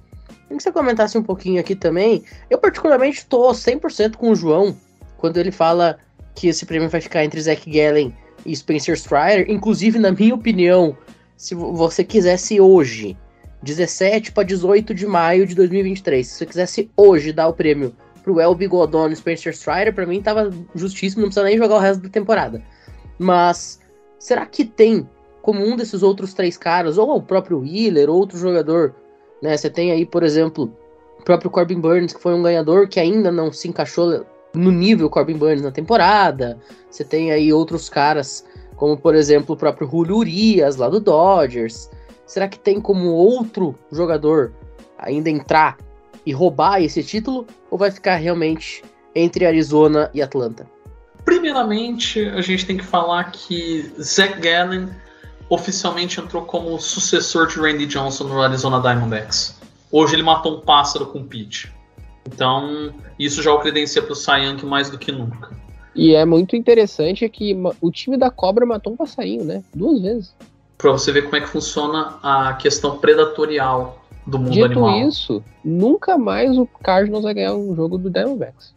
queria 0.44 0.56
que 0.56 0.62
você 0.62 0.72
comentasse 0.72 1.18
um 1.18 1.22
pouquinho 1.22 1.60
aqui 1.60 1.76
também. 1.76 2.24
Eu 2.48 2.56
particularmente 2.56 3.18
estou 3.18 3.52
100% 3.52 4.16
com 4.16 4.30
o 4.30 4.34
João 4.34 4.74
quando 5.18 5.36
ele 5.36 5.50
fala 5.50 5.98
que 6.34 6.48
esse 6.48 6.64
prêmio 6.64 6.88
vai 6.88 7.02
ficar 7.02 7.24
entre 7.24 7.42
Zach 7.42 7.70
Gallen 7.70 8.16
e 8.46 8.56
Spencer 8.56 8.94
Strider. 8.94 9.50
Inclusive, 9.50 9.98
na 9.98 10.12
minha 10.12 10.34
opinião, 10.34 10.96
se 11.36 11.54
você 11.54 12.02
quisesse 12.02 12.58
hoje 12.58 13.18
17 13.64 14.32
para 14.32 14.44
18 14.44 14.94
de 14.94 15.06
maio 15.06 15.46
de 15.46 15.54
2023. 15.54 16.26
Se 16.26 16.34
você 16.34 16.46
quisesse 16.46 16.90
hoje 16.96 17.32
dar 17.32 17.48
o 17.48 17.52
prêmio 17.52 17.94
pro 18.22 18.40
El 18.40 18.54
Bigodon 18.54 19.08
e 19.08 19.16
Spencer 19.16 19.52
Strider, 19.52 19.94
para 19.94 20.06
mim 20.06 20.22
tava 20.22 20.50
justíssimo, 20.74 21.22
não 21.22 21.28
precisa 21.28 21.44
nem 21.44 21.58
jogar 21.58 21.76
o 21.76 21.80
resto 21.80 22.02
da 22.02 22.08
temporada. 22.08 22.62
Mas 23.18 23.80
será 24.18 24.46
que 24.46 24.64
tem 24.64 25.08
como 25.44 25.62
um 25.62 25.76
desses 25.76 26.02
outros 26.02 26.32
três 26.32 26.56
caras, 26.56 26.96
ou 26.96 27.16
o 27.16 27.22
próprio 27.22 27.60
Wheeler, 27.60 28.08
ou 28.08 28.16
outro 28.16 28.38
jogador, 28.38 28.94
né? 29.42 29.54
Você 29.54 29.68
tem 29.68 29.92
aí, 29.92 30.06
por 30.06 30.22
exemplo, 30.22 30.74
o 31.20 31.22
próprio 31.22 31.50
Corbin 31.50 31.78
Burns, 31.78 32.14
que 32.14 32.20
foi 32.20 32.32
um 32.32 32.42
ganhador 32.42 32.88
que 32.88 32.98
ainda 32.98 33.30
não 33.30 33.52
se 33.52 33.68
encaixou 33.68 34.24
no 34.54 34.70
nível 34.70 35.10
Corbin 35.10 35.36
Burns 35.36 35.60
na 35.60 35.70
temporada. 35.70 36.58
Você 36.90 37.04
tem 37.04 37.30
aí 37.30 37.52
outros 37.52 37.90
caras, 37.90 38.42
como 38.76 38.96
por 38.96 39.14
exemplo 39.14 39.54
o 39.54 39.58
próprio 39.58 39.86
Julio 39.86 40.16
Urias, 40.16 40.76
lá 40.76 40.88
do 40.88 40.98
Dodgers. 40.98 41.90
Será 42.26 42.48
que 42.48 42.58
tem 42.58 42.80
como 42.80 43.08
outro 43.12 43.78
jogador 43.92 44.52
ainda 44.98 45.28
entrar 45.28 45.76
e 46.24 46.32
roubar 46.32 46.82
esse 46.82 47.02
título? 47.02 47.46
Ou 47.70 47.78
vai 47.78 47.90
ficar 47.90 48.16
realmente 48.16 48.82
entre 49.14 49.46
Arizona 49.46 50.10
e 50.14 50.22
Atlanta? 50.22 50.66
Primeiramente, 51.24 52.20
a 52.28 52.40
gente 52.40 52.66
tem 52.66 52.76
que 52.76 52.84
falar 52.84 53.30
que 53.32 53.92
Zach 54.00 54.38
Gallen 54.40 54.88
oficialmente 55.48 56.20
entrou 56.20 56.44
como 56.44 56.78
sucessor 56.78 57.46
de 57.46 57.56
Randy 57.56 57.86
Johnson 57.86 58.24
no 58.24 58.40
Arizona 58.40 58.80
Diamondbacks. 58.80 59.60
Hoje 59.90 60.16
ele 60.16 60.22
matou 60.22 60.58
um 60.58 60.60
pássaro 60.60 61.06
com 61.06 61.24
pitch. 61.24 61.66
Então, 62.26 62.92
isso 63.18 63.42
já 63.42 63.52
o 63.52 63.60
credencia 63.60 64.02
para 64.02 64.12
o 64.12 64.16
Cy 64.16 64.44
Young 64.44 64.64
mais 64.64 64.90
do 64.90 64.98
que 64.98 65.12
nunca. 65.12 65.50
E 65.94 66.14
é 66.14 66.24
muito 66.24 66.56
interessante 66.56 67.28
que 67.28 67.54
o 67.80 67.90
time 67.90 68.16
da 68.16 68.30
Cobra 68.30 68.66
matou 68.66 68.94
um 68.94 68.96
passarinho, 68.96 69.44
né? 69.44 69.62
Duas 69.74 70.00
vezes 70.00 70.34
para 70.76 70.90
você 70.92 71.12
ver 71.12 71.22
como 71.22 71.36
é 71.36 71.40
que 71.40 71.48
funciona 71.48 72.18
a 72.22 72.54
questão 72.54 72.98
predatorial 72.98 74.04
do 74.26 74.38
mundo 74.38 74.52
Dito 74.52 74.64
animal. 74.64 75.08
Isso, 75.08 75.42
nunca 75.64 76.16
mais 76.18 76.56
o 76.56 76.66
Cardinals 76.66 77.24
vai 77.24 77.34
ganhar 77.34 77.54
um 77.54 77.74
jogo 77.74 77.98
do 77.98 78.10
Diamondbacks. 78.10 78.74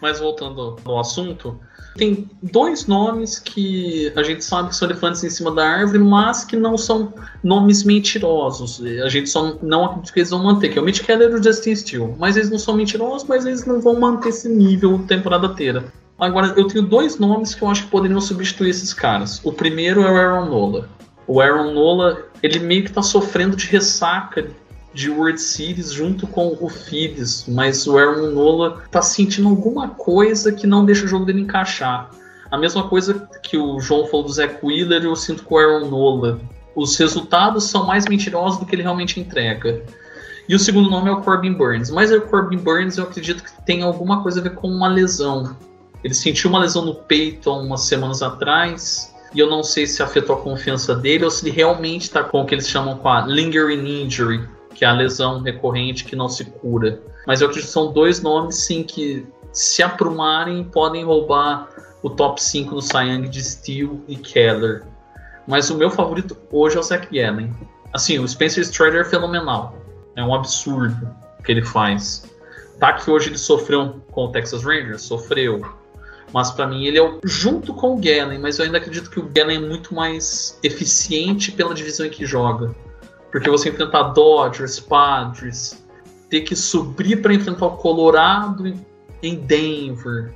Mas 0.00 0.20
voltando 0.20 0.76
ao 0.84 1.00
assunto, 1.00 1.58
Tem 1.96 2.28
dois 2.42 2.86
nomes 2.86 3.38
que 3.38 4.12
a 4.14 4.22
gente 4.22 4.44
sabe 4.44 4.68
que 4.68 4.76
são 4.76 4.88
elefantes 4.88 5.24
em 5.24 5.30
cima 5.30 5.50
da 5.50 5.66
árvore, 5.66 5.98
mas 5.98 6.44
que 6.44 6.54
não 6.54 6.76
são 6.76 7.12
nomes 7.42 7.84
mentirosos. 7.84 8.82
A 9.02 9.08
gente 9.08 9.30
só 9.30 9.56
não 9.62 9.86
acredita 9.86 10.12
que 10.12 10.18
eles 10.20 10.30
vão 10.30 10.42
manter, 10.42 10.68
que 10.68 10.78
é 10.78 10.82
o 10.82 10.84
Mitch 10.84 11.02
Keller 11.02 11.30
e 11.30 11.34
o 11.34 11.42
Justin 11.42 11.74
Steele. 11.74 12.14
Mas 12.18 12.36
eles 12.36 12.50
não 12.50 12.58
são 12.58 12.76
mentirosos, 12.76 13.26
mas 13.26 13.46
eles 13.46 13.64
não 13.64 13.80
vão 13.80 13.98
manter 13.98 14.28
esse 14.28 14.48
nível 14.48 15.02
temporada 15.08 15.46
inteira. 15.46 15.84
Agora, 16.18 16.54
eu 16.56 16.66
tenho 16.66 16.84
dois 16.84 17.18
nomes 17.18 17.54
que 17.54 17.62
eu 17.62 17.68
acho 17.68 17.84
que 17.84 17.90
poderiam 17.90 18.20
substituir 18.20 18.70
esses 18.70 18.94
caras. 18.94 19.40
O 19.44 19.52
primeiro 19.52 20.02
é 20.02 20.10
o 20.10 20.16
Aaron 20.16 20.46
Nola. 20.46 20.88
O 21.26 21.40
Aaron 21.40 21.72
Nola, 21.72 22.18
ele 22.42 22.58
meio 22.58 22.84
que 22.84 22.92
tá 22.92 23.02
sofrendo 23.02 23.56
de 23.56 23.66
ressaca 23.66 24.48
de 24.94 25.10
World 25.10 25.38
Series 25.38 25.92
junto 25.92 26.26
com 26.26 26.56
o 26.58 26.70
Phillies, 26.70 27.44
mas 27.46 27.86
o 27.86 27.98
Aaron 27.98 28.30
Nola 28.30 28.82
tá 28.90 29.02
sentindo 29.02 29.48
alguma 29.48 29.90
coisa 29.90 30.52
que 30.52 30.66
não 30.66 30.86
deixa 30.86 31.04
o 31.04 31.08
jogo 31.08 31.26
dele 31.26 31.42
encaixar. 31.42 32.10
A 32.50 32.56
mesma 32.56 32.88
coisa 32.88 33.28
que 33.42 33.58
o 33.58 33.78
João 33.78 34.06
falou 34.06 34.24
do 34.24 34.32
Zach 34.32 34.58
Wheeler, 34.62 35.04
eu 35.04 35.14
sinto 35.14 35.42
com 35.42 35.56
o 35.56 35.58
Aaron 35.58 35.90
Nola. 35.90 36.40
Os 36.74 36.96
resultados 36.96 37.64
são 37.64 37.84
mais 37.84 38.06
mentirosos 38.06 38.58
do 38.58 38.64
que 38.64 38.74
ele 38.74 38.82
realmente 38.82 39.20
entrega. 39.20 39.82
E 40.48 40.54
o 40.54 40.58
segundo 40.58 40.88
nome 40.88 41.10
é 41.10 41.12
o 41.12 41.20
Corbin 41.20 41.52
Burns. 41.52 41.90
Mas 41.90 42.10
o 42.10 42.20
Corbin 42.22 42.56
Burns 42.56 42.96
eu 42.96 43.04
acredito 43.04 43.42
que 43.42 43.50
tem 43.66 43.82
alguma 43.82 44.22
coisa 44.22 44.40
a 44.40 44.42
ver 44.42 44.54
com 44.54 44.68
uma 44.68 44.88
lesão. 44.88 45.56
Ele 46.06 46.14
sentiu 46.14 46.48
uma 46.50 46.60
lesão 46.60 46.84
no 46.84 46.94
peito 46.94 47.50
há 47.50 47.58
umas 47.58 47.80
semanas 47.80 48.22
atrás. 48.22 49.12
E 49.34 49.40
eu 49.40 49.50
não 49.50 49.64
sei 49.64 49.88
se 49.88 50.04
afetou 50.04 50.36
a 50.36 50.40
confiança 50.40 50.94
dele 50.94 51.24
ou 51.24 51.30
se 51.32 51.44
ele 51.44 51.56
realmente 51.56 52.02
está 52.02 52.22
com 52.22 52.42
o 52.42 52.46
que 52.46 52.54
eles 52.54 52.68
chamam 52.68 52.96
com 52.96 53.08
a 53.08 53.26
lingering 53.26 54.04
injury, 54.04 54.48
que 54.72 54.84
é 54.84 54.88
a 54.88 54.92
lesão 54.92 55.42
recorrente 55.42 56.04
que 56.04 56.14
não 56.14 56.28
se 56.28 56.44
cura. 56.44 57.02
Mas 57.26 57.40
eu 57.40 57.48
acredito 57.48 57.66
que 57.66 57.72
são 57.72 57.92
dois 57.92 58.22
nomes, 58.22 58.54
sim, 58.54 58.84
que 58.84 59.26
se 59.50 59.82
aprumarem 59.82 60.62
podem 60.62 61.02
roubar 61.02 61.68
o 62.04 62.08
top 62.08 62.40
5 62.40 62.72
no 62.72 62.80
Cy 62.80 63.28
de 63.28 63.42
Steele 63.42 64.00
e 64.06 64.14
Keller. 64.14 64.84
Mas 65.44 65.70
o 65.70 65.76
meu 65.76 65.90
favorito 65.90 66.36
hoje 66.52 66.76
é 66.76 66.78
o 66.78 66.84
Zach 66.84 67.08
Gallen. 67.12 67.52
Assim, 67.92 68.16
o 68.20 68.28
Spencer 68.28 68.62
Strider 68.62 69.00
é 69.00 69.04
fenomenal. 69.04 69.76
É 70.14 70.22
um 70.22 70.32
absurdo 70.32 71.10
o 71.40 71.42
que 71.42 71.50
ele 71.50 71.64
faz. 71.64 72.32
Tá 72.78 72.92
que 72.92 73.10
hoje 73.10 73.30
ele 73.30 73.38
sofreu 73.38 74.00
com 74.12 74.26
o 74.26 74.30
Texas 74.30 74.62
Rangers? 74.62 75.02
Sofreu. 75.02 75.66
Mas 76.36 76.50
para 76.50 76.66
mim 76.66 76.84
ele 76.84 76.98
é 76.98 77.02
o, 77.02 77.18
junto 77.24 77.72
com 77.72 77.94
o 77.94 77.96
Gallen, 77.96 78.38
mas 78.38 78.58
eu 78.58 78.66
ainda 78.66 78.76
acredito 78.76 79.08
que 79.08 79.18
o 79.18 79.22
Gallen 79.22 79.56
é 79.56 79.66
muito 79.66 79.94
mais 79.94 80.58
eficiente 80.62 81.50
pela 81.50 81.74
divisão 81.74 82.04
em 82.04 82.10
que 82.10 82.26
joga. 82.26 82.76
Porque 83.32 83.48
você 83.48 83.70
enfrentar 83.70 84.12
Dodgers, 84.12 84.78
Padres, 84.78 85.82
ter 86.28 86.42
que 86.42 86.54
subir 86.54 87.22
para 87.22 87.32
enfrentar 87.32 87.64
o 87.64 87.78
Colorado 87.78 88.70
em 89.22 89.36
Denver. 89.36 90.30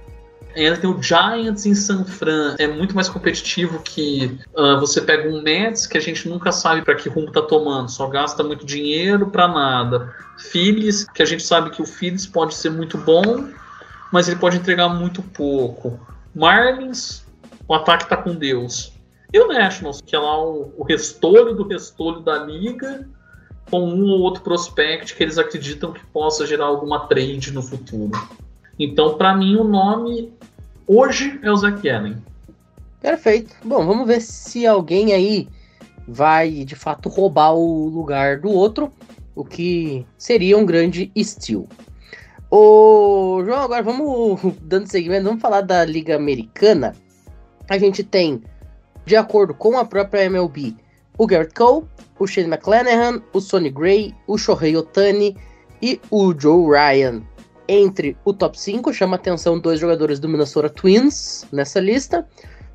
Ainda 0.56 0.78
tem 0.78 0.88
o 0.88 1.02
Giants 1.02 1.66
em 1.66 1.74
San 1.74 2.06
Fran. 2.06 2.56
É 2.58 2.66
muito 2.66 2.94
mais 2.94 3.10
competitivo 3.10 3.82
que 3.82 4.38
uh, 4.56 4.80
você 4.80 5.02
pega 5.02 5.28
um 5.28 5.42
Mets 5.42 5.86
que 5.86 5.98
a 5.98 6.00
gente 6.00 6.26
nunca 6.26 6.50
sabe 6.50 6.80
para 6.80 6.94
que 6.94 7.10
rumo 7.10 7.30
tá 7.30 7.42
tomando. 7.42 7.90
Só 7.90 8.06
gasta 8.06 8.42
muito 8.42 8.64
dinheiro 8.64 9.26
para 9.26 9.46
nada. 9.46 10.14
Phillies, 10.38 11.04
que 11.04 11.22
a 11.22 11.26
gente 11.26 11.42
sabe 11.42 11.68
que 11.68 11.82
o 11.82 11.86
Phillies 11.86 12.26
pode 12.26 12.54
ser 12.54 12.70
muito 12.70 12.96
bom, 12.96 13.50
mas 14.12 14.29
ele 14.29 14.38
pode 14.38 14.57
entregar 14.57 14.88
muito 14.88 15.23
pouco. 15.23 15.99
Marlins, 16.35 17.25
o 17.66 17.75
ataque 17.75 18.09
tá 18.09 18.16
com 18.16 18.35
Deus. 18.35 18.92
E 19.33 19.38
o 19.38 19.46
Nationals, 19.46 20.01
que 20.01 20.16
é 20.16 20.18
lá 20.18 20.44
o, 20.44 20.73
o 20.77 20.83
restolho 20.83 21.55
do 21.55 21.66
restolho 21.66 22.20
da 22.20 22.38
liga, 22.44 23.09
com 23.70 23.88
um 23.88 24.11
ou 24.11 24.20
outro 24.20 24.42
prospect 24.42 25.14
que 25.14 25.23
eles 25.23 25.38
acreditam 25.38 25.92
que 25.92 26.05
possa 26.07 26.46
gerar 26.46 26.66
alguma 26.66 27.07
trade 27.07 27.53
no 27.53 27.62
futuro. 27.62 28.11
Então, 28.79 29.16
para 29.16 29.37
mim, 29.37 29.57
o 29.57 29.64
nome 29.64 30.33
hoje 30.87 31.38
é 31.42 31.51
o 31.51 31.57
Zach 31.57 31.88
Allen. 31.88 32.16
Perfeito. 33.01 33.55
Bom, 33.64 33.87
vamos 33.87 34.07
ver 34.07 34.20
se 34.20 34.66
alguém 34.66 35.12
aí 35.12 35.49
vai 36.07 36.64
de 36.64 36.75
fato 36.75 37.09
roubar 37.09 37.55
o 37.55 37.88
lugar 37.88 38.40
do 38.40 38.51
outro, 38.51 38.92
o 39.35 39.44
que 39.44 40.05
seria 40.18 40.59
um 40.59 40.66
grande 40.66 41.11
estilo. 41.14 41.68
Ô, 42.52 43.44
João, 43.44 43.60
agora 43.60 43.80
vamos 43.80 44.40
dando 44.60 44.90
seguimento, 44.90 45.22
vamos 45.22 45.40
falar 45.40 45.60
da 45.60 45.84
Liga 45.84 46.16
Americana. 46.16 46.96
A 47.68 47.78
gente 47.78 48.02
tem 48.02 48.42
de 49.06 49.14
acordo 49.14 49.54
com 49.54 49.78
a 49.78 49.84
própria 49.84 50.24
MLB, 50.24 50.74
o 51.16 51.28
Garrett 51.28 51.54
Cole, 51.54 51.86
o 52.18 52.26
Shane 52.26 52.48
McClanahan, 52.48 53.22
o 53.32 53.40
Sonny 53.40 53.70
Gray, 53.70 54.12
o 54.26 54.36
Shohei 54.36 54.76
Otani 54.76 55.36
e 55.80 56.00
o 56.10 56.34
Joe 56.36 56.76
Ryan. 56.76 57.22
Entre 57.68 58.16
o 58.24 58.32
top 58.32 58.60
5, 58.60 58.92
chama 58.92 59.14
atenção 59.14 59.60
dois 59.60 59.78
jogadores 59.78 60.18
do 60.18 60.28
Minnesota 60.28 60.68
Twins 60.68 61.46
nessa 61.52 61.78
lista. 61.78 62.26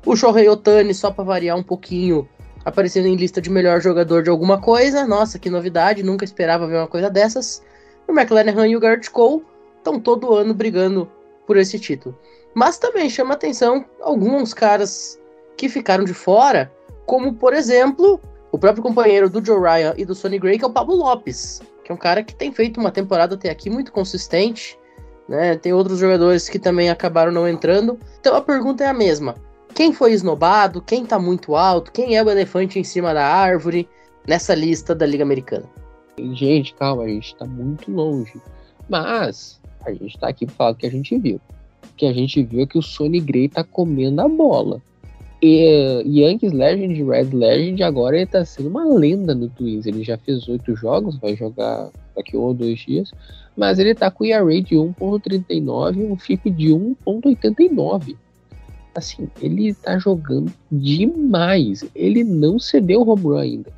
O 0.06 0.16
Shohei 0.16 0.48
Otani, 0.48 0.94
só 0.94 1.10
para 1.10 1.22
variar 1.22 1.54
um 1.54 1.62
pouquinho, 1.62 2.26
aparecendo 2.64 3.08
em 3.08 3.14
lista 3.14 3.42
de 3.42 3.50
melhor 3.50 3.82
jogador 3.82 4.22
de 4.22 4.30
alguma 4.30 4.58
coisa. 4.58 5.06
Nossa, 5.06 5.38
que 5.38 5.50
novidade, 5.50 6.02
nunca 6.02 6.24
esperava 6.24 6.66
ver 6.66 6.78
uma 6.78 6.88
coisa 6.88 7.10
dessas. 7.10 7.62
O 8.08 8.12
McClanahan 8.12 8.68
e 8.68 8.74
o 8.74 8.80
Garrett 8.80 9.10
Cole 9.10 9.44
estão 9.86 10.00
todo 10.00 10.34
ano 10.34 10.52
brigando 10.52 11.08
por 11.46 11.56
esse 11.56 11.78
título. 11.78 12.18
Mas 12.54 12.78
também 12.78 13.08
chama 13.08 13.34
atenção 13.34 13.84
alguns 14.00 14.52
caras 14.52 15.20
que 15.56 15.68
ficaram 15.68 16.04
de 16.04 16.12
fora, 16.12 16.72
como 17.06 17.34
por 17.34 17.54
exemplo 17.54 18.20
o 18.50 18.58
próprio 18.58 18.82
companheiro 18.82 19.30
do 19.30 19.44
Joe 19.44 19.60
Ryan 19.60 19.94
e 19.96 20.04
do 20.04 20.14
Sonny 20.14 20.38
Gray, 20.38 20.58
que 20.58 20.64
é 20.64 20.68
o 20.68 20.72
Pablo 20.72 20.96
Lopes, 20.96 21.60
que 21.84 21.92
é 21.92 21.94
um 21.94 21.98
cara 21.98 22.22
que 22.22 22.34
tem 22.34 22.50
feito 22.50 22.80
uma 22.80 22.90
temporada 22.90 23.36
até 23.36 23.50
aqui 23.50 23.70
muito 23.70 23.92
consistente. 23.92 24.78
Né? 25.28 25.56
Tem 25.56 25.72
outros 25.72 25.98
jogadores 25.98 26.48
que 26.48 26.58
também 26.58 26.90
acabaram 26.90 27.32
não 27.32 27.48
entrando. 27.48 27.98
Então 28.20 28.34
a 28.34 28.40
pergunta 28.40 28.84
é 28.84 28.88
a 28.88 28.94
mesma: 28.94 29.34
quem 29.74 29.92
foi 29.92 30.12
esnobado? 30.12 30.82
Quem 30.82 31.04
tá 31.04 31.18
muito 31.18 31.54
alto? 31.54 31.92
Quem 31.92 32.16
é 32.16 32.22
o 32.22 32.30
elefante 32.30 32.78
em 32.78 32.84
cima 32.84 33.12
da 33.12 33.26
árvore 33.26 33.88
nessa 34.26 34.54
lista 34.54 34.94
da 34.94 35.06
Liga 35.06 35.22
Americana? 35.22 35.68
Gente, 36.18 36.74
calma, 36.74 37.02
a 37.02 37.08
gente 37.08 37.36
tá 37.36 37.44
muito 37.44 37.90
longe. 37.90 38.40
Mas 38.88 39.60
a 39.90 39.94
gente 39.94 40.18
tá 40.18 40.28
aqui 40.28 40.46
pra 40.46 40.54
falar 40.54 40.70
o 40.70 40.74
que 40.74 40.86
a 40.86 40.90
gente 40.90 41.18
viu. 41.18 41.40
O 41.84 41.96
que 41.96 42.06
a 42.06 42.12
gente 42.12 42.42
viu 42.42 42.62
é 42.62 42.66
que 42.66 42.78
o 42.78 42.82
Sonny 42.82 43.20
Gray 43.20 43.48
tá 43.48 43.64
comendo 43.64 44.20
a 44.20 44.28
bola. 44.28 44.80
E, 45.42 46.02
Yankees 46.06 46.52
Legend 46.52 47.02
Red 47.04 47.30
Legend 47.32 47.82
agora 47.82 48.16
ele 48.16 48.26
tá 48.26 48.44
sendo 48.44 48.68
uma 48.68 48.84
lenda 48.84 49.34
no 49.34 49.48
Twins. 49.48 49.86
Ele 49.86 50.02
já 50.02 50.16
fez 50.16 50.48
oito 50.48 50.74
jogos, 50.74 51.18
vai 51.18 51.36
jogar 51.36 51.90
daqui 52.14 52.36
um 52.36 52.40
ou 52.40 52.54
dois 52.54 52.78
dias. 52.80 53.12
Mas 53.56 53.78
ele 53.78 53.94
tá 53.94 54.10
com 54.10 54.24
ERA 54.24 54.60
de 54.62 54.74
1.39 54.74 55.96
e 55.96 56.04
um 56.04 56.16
FIP 56.16 56.50
de 56.50 56.68
1.89. 56.68 58.16
Assim, 58.94 59.28
ele 59.40 59.74
tá 59.74 59.98
jogando 59.98 60.52
demais. 60.72 61.84
Ele 61.94 62.24
não 62.24 62.58
cedeu 62.58 63.02
o 63.02 63.10
home 63.10 63.22
run 63.22 63.36
ainda. 63.36 63.72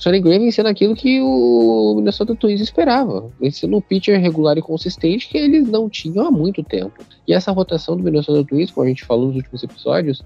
Sonny 0.00 0.18
Gray 0.18 0.38
vencendo 0.38 0.66
aquilo 0.66 0.96
que 0.96 1.20
o 1.20 1.92
Minnesota 1.94 2.34
Twins 2.34 2.62
esperava, 2.62 3.30
vencendo 3.38 3.76
um 3.76 3.82
pitcher 3.82 4.18
regular 4.18 4.56
e 4.56 4.62
consistente 4.62 5.28
que 5.28 5.36
eles 5.36 5.68
não 5.68 5.90
tinham 5.90 6.26
há 6.26 6.30
muito 6.30 6.62
tempo. 6.62 7.04
E 7.28 7.34
essa 7.34 7.52
rotação 7.52 7.98
do 7.98 8.02
Minnesota 8.02 8.42
Twins, 8.42 8.70
como 8.70 8.86
a 8.86 8.88
gente 8.88 9.04
falou 9.04 9.26
nos 9.26 9.36
últimos 9.36 9.62
episódios, 9.62 10.22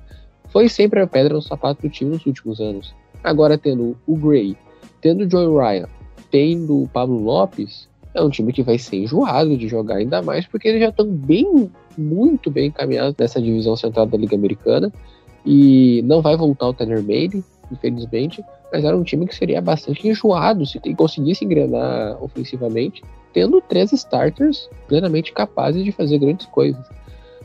foi 0.50 0.68
sempre 0.68 1.00
a 1.00 1.08
pedra 1.08 1.34
no 1.34 1.42
sapato 1.42 1.82
do 1.82 1.90
time 1.90 2.12
nos 2.12 2.24
últimos 2.24 2.60
anos. 2.60 2.94
Agora 3.24 3.58
tendo 3.58 3.98
o 4.06 4.16
Gray, 4.16 4.56
tendo 5.00 5.24
o 5.24 5.28
Joey 5.28 5.48
Ryan, 5.48 5.88
tendo 6.30 6.84
o 6.84 6.88
Pablo 6.88 7.18
Lopes, 7.18 7.88
é 8.14 8.22
um 8.22 8.30
time 8.30 8.52
que 8.52 8.62
vai 8.62 8.78
ser 8.78 8.98
enjoado 8.98 9.56
de 9.56 9.66
jogar 9.66 9.96
ainda 9.96 10.22
mais 10.22 10.46
porque 10.46 10.68
eles 10.68 10.82
já 10.82 10.90
estão 10.90 11.04
bem, 11.04 11.68
muito 11.98 12.48
bem 12.48 12.68
encaminhados 12.68 13.16
nessa 13.18 13.42
divisão 13.42 13.74
central 13.74 14.06
da 14.06 14.16
Liga 14.16 14.36
Americana 14.36 14.92
e 15.44 16.00
não 16.04 16.22
vai 16.22 16.36
voltar 16.36 16.68
o 16.68 16.72
Tanner 16.72 17.02
Bailey, 17.02 17.42
infelizmente, 17.70 18.44
mas 18.72 18.84
era 18.84 18.96
um 18.96 19.02
time 19.02 19.26
que 19.26 19.34
seria 19.34 19.60
bastante 19.60 20.08
enjoado 20.08 20.66
se 20.66 20.78
conseguisse 20.94 21.44
engrenar 21.44 22.22
ofensivamente, 22.22 23.02
tendo 23.32 23.60
três 23.60 23.92
starters 23.92 24.68
plenamente 24.88 25.32
capazes 25.32 25.84
de 25.84 25.92
fazer 25.92 26.18
grandes 26.18 26.46
coisas. 26.46 26.84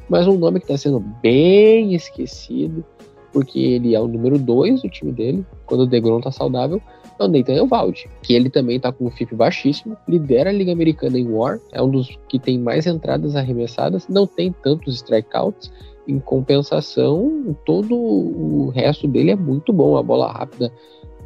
Mas 0.09 0.27
um 0.27 0.37
nome 0.37 0.59
que 0.59 0.65
está 0.65 0.77
sendo 0.77 0.99
bem 0.99 1.93
esquecido, 1.93 2.83
porque 3.31 3.59
ele 3.59 3.93
é 3.93 3.99
o 3.99 4.07
número 4.07 4.39
2 4.39 4.81
do 4.81 4.89
time 4.89 5.11
dele, 5.11 5.45
quando 5.65 5.81
o 5.81 5.87
Degrom 5.87 6.19
tá 6.19 6.31
saudável, 6.31 6.81
é 7.19 7.23
o 7.23 7.27
Nathan 7.27 7.55
Evaldi, 7.55 8.09
que 8.23 8.33
ele 8.33 8.49
também 8.49 8.79
tá 8.79 8.91
com 8.91 9.05
um 9.05 9.11
FIP 9.11 9.35
baixíssimo, 9.35 9.97
lidera 10.07 10.49
a 10.49 10.53
Liga 10.53 10.71
Americana 10.71 11.19
em 11.19 11.27
War, 11.29 11.59
é 11.71 11.81
um 11.81 11.89
dos 11.89 12.17
que 12.27 12.39
tem 12.39 12.57
mais 12.57 12.87
entradas 12.87 13.35
arremessadas, 13.35 14.07
não 14.07 14.25
tem 14.25 14.53
tantos 14.63 14.95
strikeouts, 14.95 15.71
em 16.09 16.19
compensação, 16.19 17.55
todo 17.65 17.95
o 17.95 18.71
resto 18.73 19.07
dele 19.07 19.31
é 19.31 19.35
muito 19.35 19.71
bom, 19.71 19.95
a 19.95 20.03
bola 20.03 20.31
rápida, 20.31 20.71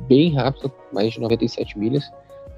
bem 0.08 0.34
rápida, 0.34 0.72
mais 0.92 1.14
de 1.14 1.22
97 1.22 1.80
milhas, 1.80 2.04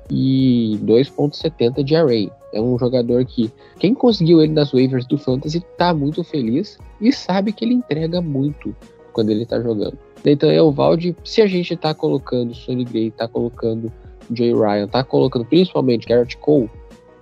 e 0.09 0.79
2.70 0.83 1.83
de 1.83 1.95
array. 1.95 2.31
É 2.53 2.59
um 2.59 2.77
jogador 2.79 3.25
que 3.25 3.51
quem 3.79 3.93
conseguiu 3.93 4.41
ele 4.41 4.53
nas 4.53 4.71
waivers 4.71 5.05
do 5.05 5.17
Fantasy 5.17 5.61
tá 5.77 5.93
muito 5.93 6.23
feliz 6.23 6.77
e 7.01 7.11
sabe 7.11 7.51
que 7.51 7.65
ele 7.65 7.73
entrega 7.73 8.21
muito 8.21 8.75
quando 9.13 9.29
ele 9.29 9.45
tá 9.45 9.59
jogando. 9.61 9.97
Então 10.25 10.49
é 10.49 10.61
o 10.61 10.71
Valde, 10.71 11.15
se 11.23 11.41
a 11.41 11.47
gente 11.47 11.75
tá 11.75 11.93
colocando 11.93 12.55
Sonny 12.55 12.85
Gray, 12.85 13.11
tá 13.11 13.27
colocando 13.27 13.91
Jay 14.33 14.53
Ryan, 14.53 14.88
tá 14.88 15.03
colocando 15.03 15.45
principalmente 15.45 16.07
Garrett 16.07 16.38
Cole, 16.38 16.69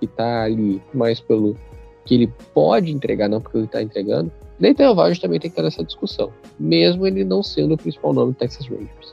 que 0.00 0.06
tá 0.06 0.44
ali 0.44 0.80
mais 0.92 1.20
pelo 1.20 1.56
que 2.04 2.14
ele 2.14 2.32
pode 2.54 2.90
entregar, 2.92 3.28
não 3.28 3.40
porque 3.40 3.58
ele 3.58 3.66
tá 3.66 3.82
entregando, 3.82 4.30
Nathan 4.58 4.84
Elvage 4.84 5.20
também 5.20 5.40
tem 5.40 5.50
que 5.50 5.54
estar 5.54 5.62
nessa 5.62 5.84
discussão, 5.84 6.32
mesmo 6.58 7.06
ele 7.06 7.24
não 7.24 7.42
sendo 7.42 7.74
o 7.74 7.78
principal 7.78 8.12
nome 8.12 8.32
do 8.32 8.38
Texas 8.38 8.66
Rangers. 8.66 9.12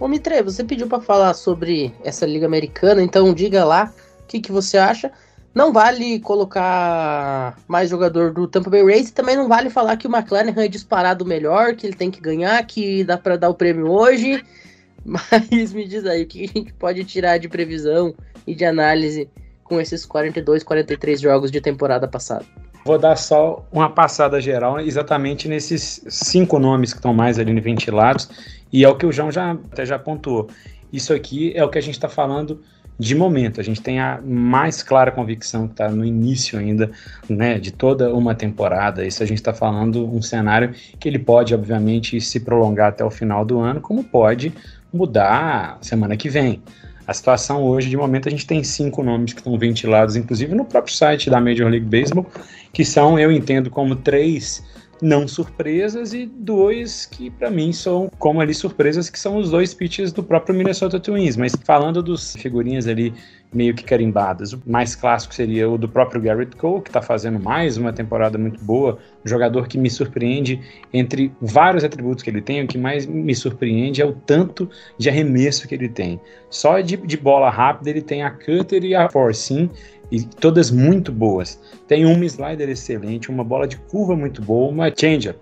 Ô 0.00 0.06
Mitre, 0.06 0.42
você 0.42 0.62
pediu 0.62 0.86
para 0.86 1.00
falar 1.00 1.34
sobre 1.34 1.92
essa 2.04 2.24
Liga 2.24 2.46
Americana, 2.46 3.02
então 3.02 3.34
diga 3.34 3.64
lá 3.64 3.92
o 4.22 4.26
que, 4.26 4.40
que 4.40 4.52
você 4.52 4.78
acha. 4.78 5.10
Não 5.54 5.72
vale 5.72 6.20
colocar 6.20 7.58
mais 7.66 7.90
jogador 7.90 8.32
do 8.32 8.46
Tampa 8.46 8.70
Bay 8.70 8.84
Rays 8.84 9.10
também 9.10 9.36
não 9.36 9.48
vale 9.48 9.70
falar 9.70 9.96
que 9.96 10.06
o 10.06 10.14
McLaren 10.14 10.52
é 10.56 10.68
disparado 10.68 11.24
melhor, 11.26 11.74
que 11.74 11.86
ele 11.86 11.96
tem 11.96 12.10
que 12.10 12.20
ganhar, 12.20 12.64
que 12.64 13.02
dá 13.02 13.18
para 13.18 13.36
dar 13.36 13.48
o 13.48 13.54
prêmio 13.54 13.90
hoje. 13.90 14.44
Mas 15.04 15.72
me 15.72 15.86
diz 15.86 16.04
aí, 16.04 16.22
o 16.22 16.26
que 16.26 16.44
a 16.44 16.46
gente 16.46 16.72
pode 16.74 17.02
tirar 17.04 17.38
de 17.38 17.48
previsão 17.48 18.14
e 18.46 18.54
de 18.54 18.64
análise 18.64 19.28
com 19.64 19.80
esses 19.80 20.06
42, 20.06 20.62
43 20.62 21.20
jogos 21.20 21.50
de 21.50 21.60
temporada 21.60 22.06
passada? 22.06 22.44
Vou 22.88 22.96
dar 22.96 23.16
só 23.16 23.62
uma 23.70 23.90
passada 23.90 24.40
geral 24.40 24.80
exatamente 24.80 25.46
nesses 25.46 26.02
cinco 26.08 26.58
nomes 26.58 26.94
que 26.94 26.98
estão 26.98 27.12
mais 27.12 27.38
ali 27.38 27.60
ventilados, 27.60 28.30
e 28.72 28.82
é 28.82 28.88
o 28.88 28.96
que 28.96 29.04
o 29.04 29.12
João 29.12 29.30
já, 29.30 29.50
até 29.50 29.84
já 29.84 29.98
pontuou. 29.98 30.48
Isso 30.90 31.12
aqui 31.12 31.52
é 31.54 31.62
o 31.62 31.68
que 31.68 31.76
a 31.76 31.82
gente 31.82 31.96
está 31.96 32.08
falando 32.08 32.62
de 32.98 33.14
momento. 33.14 33.60
A 33.60 33.62
gente 33.62 33.82
tem 33.82 34.00
a 34.00 34.22
mais 34.24 34.82
clara 34.82 35.10
convicção 35.10 35.66
que 35.66 35.74
está 35.74 35.90
no 35.90 36.02
início 36.02 36.58
ainda 36.58 36.90
né, 37.28 37.58
de 37.58 37.72
toda 37.72 38.10
uma 38.14 38.34
temporada. 38.34 39.04
Isso 39.06 39.22
a 39.22 39.26
gente 39.26 39.36
está 39.36 39.52
falando 39.52 40.10
um 40.10 40.22
cenário 40.22 40.72
que 40.98 41.06
ele 41.06 41.18
pode, 41.18 41.54
obviamente, 41.54 42.18
se 42.22 42.40
prolongar 42.40 42.88
até 42.88 43.04
o 43.04 43.10
final 43.10 43.44
do 43.44 43.60
ano, 43.60 43.82
como 43.82 44.02
pode 44.02 44.50
mudar 44.90 45.76
semana 45.82 46.16
que 46.16 46.30
vem. 46.30 46.62
A 47.08 47.14
situação 47.14 47.64
hoje, 47.64 47.88
de 47.88 47.96
momento, 47.96 48.28
a 48.28 48.30
gente 48.30 48.46
tem 48.46 48.62
cinco 48.62 49.02
nomes 49.02 49.32
que 49.32 49.40
estão 49.40 49.58
ventilados, 49.58 50.14
inclusive 50.14 50.54
no 50.54 50.66
próprio 50.66 50.94
site 50.94 51.30
da 51.30 51.40
Major 51.40 51.66
League 51.66 51.86
Baseball, 51.86 52.26
que 52.70 52.84
são, 52.84 53.18
eu 53.18 53.32
entendo, 53.32 53.70
como 53.70 53.96
três 53.96 54.62
não 55.00 55.26
surpresas 55.26 56.12
e 56.12 56.26
dois 56.26 57.06
que 57.06 57.30
para 57.30 57.50
mim 57.50 57.72
são 57.72 58.10
como 58.18 58.42
ali 58.42 58.52
surpresas 58.52 59.08
que 59.08 59.18
são 59.18 59.36
os 59.38 59.50
dois 59.50 59.72
pitches 59.72 60.12
do 60.12 60.22
próprio 60.22 60.54
Minnesota 60.54 61.00
Twins, 61.00 61.36
mas 61.36 61.54
falando 61.64 62.02
dos 62.02 62.34
figurinhas 62.34 62.86
ali 62.86 63.14
meio 63.52 63.74
que 63.74 63.82
carimbadas, 63.82 64.52
o 64.52 64.62
mais 64.66 64.94
clássico 64.94 65.34
seria 65.34 65.68
o 65.68 65.78
do 65.78 65.88
próprio 65.88 66.20
Garrett 66.20 66.54
Cole, 66.56 66.82
que 66.82 66.90
está 66.90 67.00
fazendo 67.00 67.38
mais 67.38 67.76
uma 67.76 67.92
temporada 67.92 68.36
muito 68.36 68.62
boa, 68.62 68.98
um 69.24 69.28
jogador 69.28 69.66
que 69.66 69.78
me 69.78 69.88
surpreende 69.88 70.60
entre 70.92 71.32
vários 71.40 71.82
atributos 71.82 72.22
que 72.22 72.30
ele 72.30 72.42
tem, 72.42 72.62
o 72.62 72.66
que 72.66 72.76
mais 72.76 73.06
me 73.06 73.34
surpreende 73.34 74.02
é 74.02 74.04
o 74.04 74.12
tanto 74.12 74.68
de 74.98 75.08
arremesso 75.08 75.66
que 75.66 75.74
ele 75.74 75.88
tem. 75.88 76.20
Só 76.50 76.80
de, 76.80 76.96
de 76.96 77.16
bola 77.16 77.50
rápida 77.50 77.90
ele 77.90 78.02
tem 78.02 78.22
a 78.22 78.30
cutter 78.30 78.84
e 78.84 78.94
a 78.94 79.08
forcing 79.08 79.70
e 80.10 80.22
todas 80.22 80.70
muito 80.70 81.10
boas. 81.10 81.60
Tem 81.86 82.04
uma 82.04 82.24
slider 82.24 82.68
excelente, 82.68 83.30
uma 83.30 83.44
bola 83.44 83.66
de 83.66 83.76
curva 83.76 84.14
muito 84.14 84.42
boa, 84.42 84.70
uma 84.70 84.92
changer. 84.94 85.36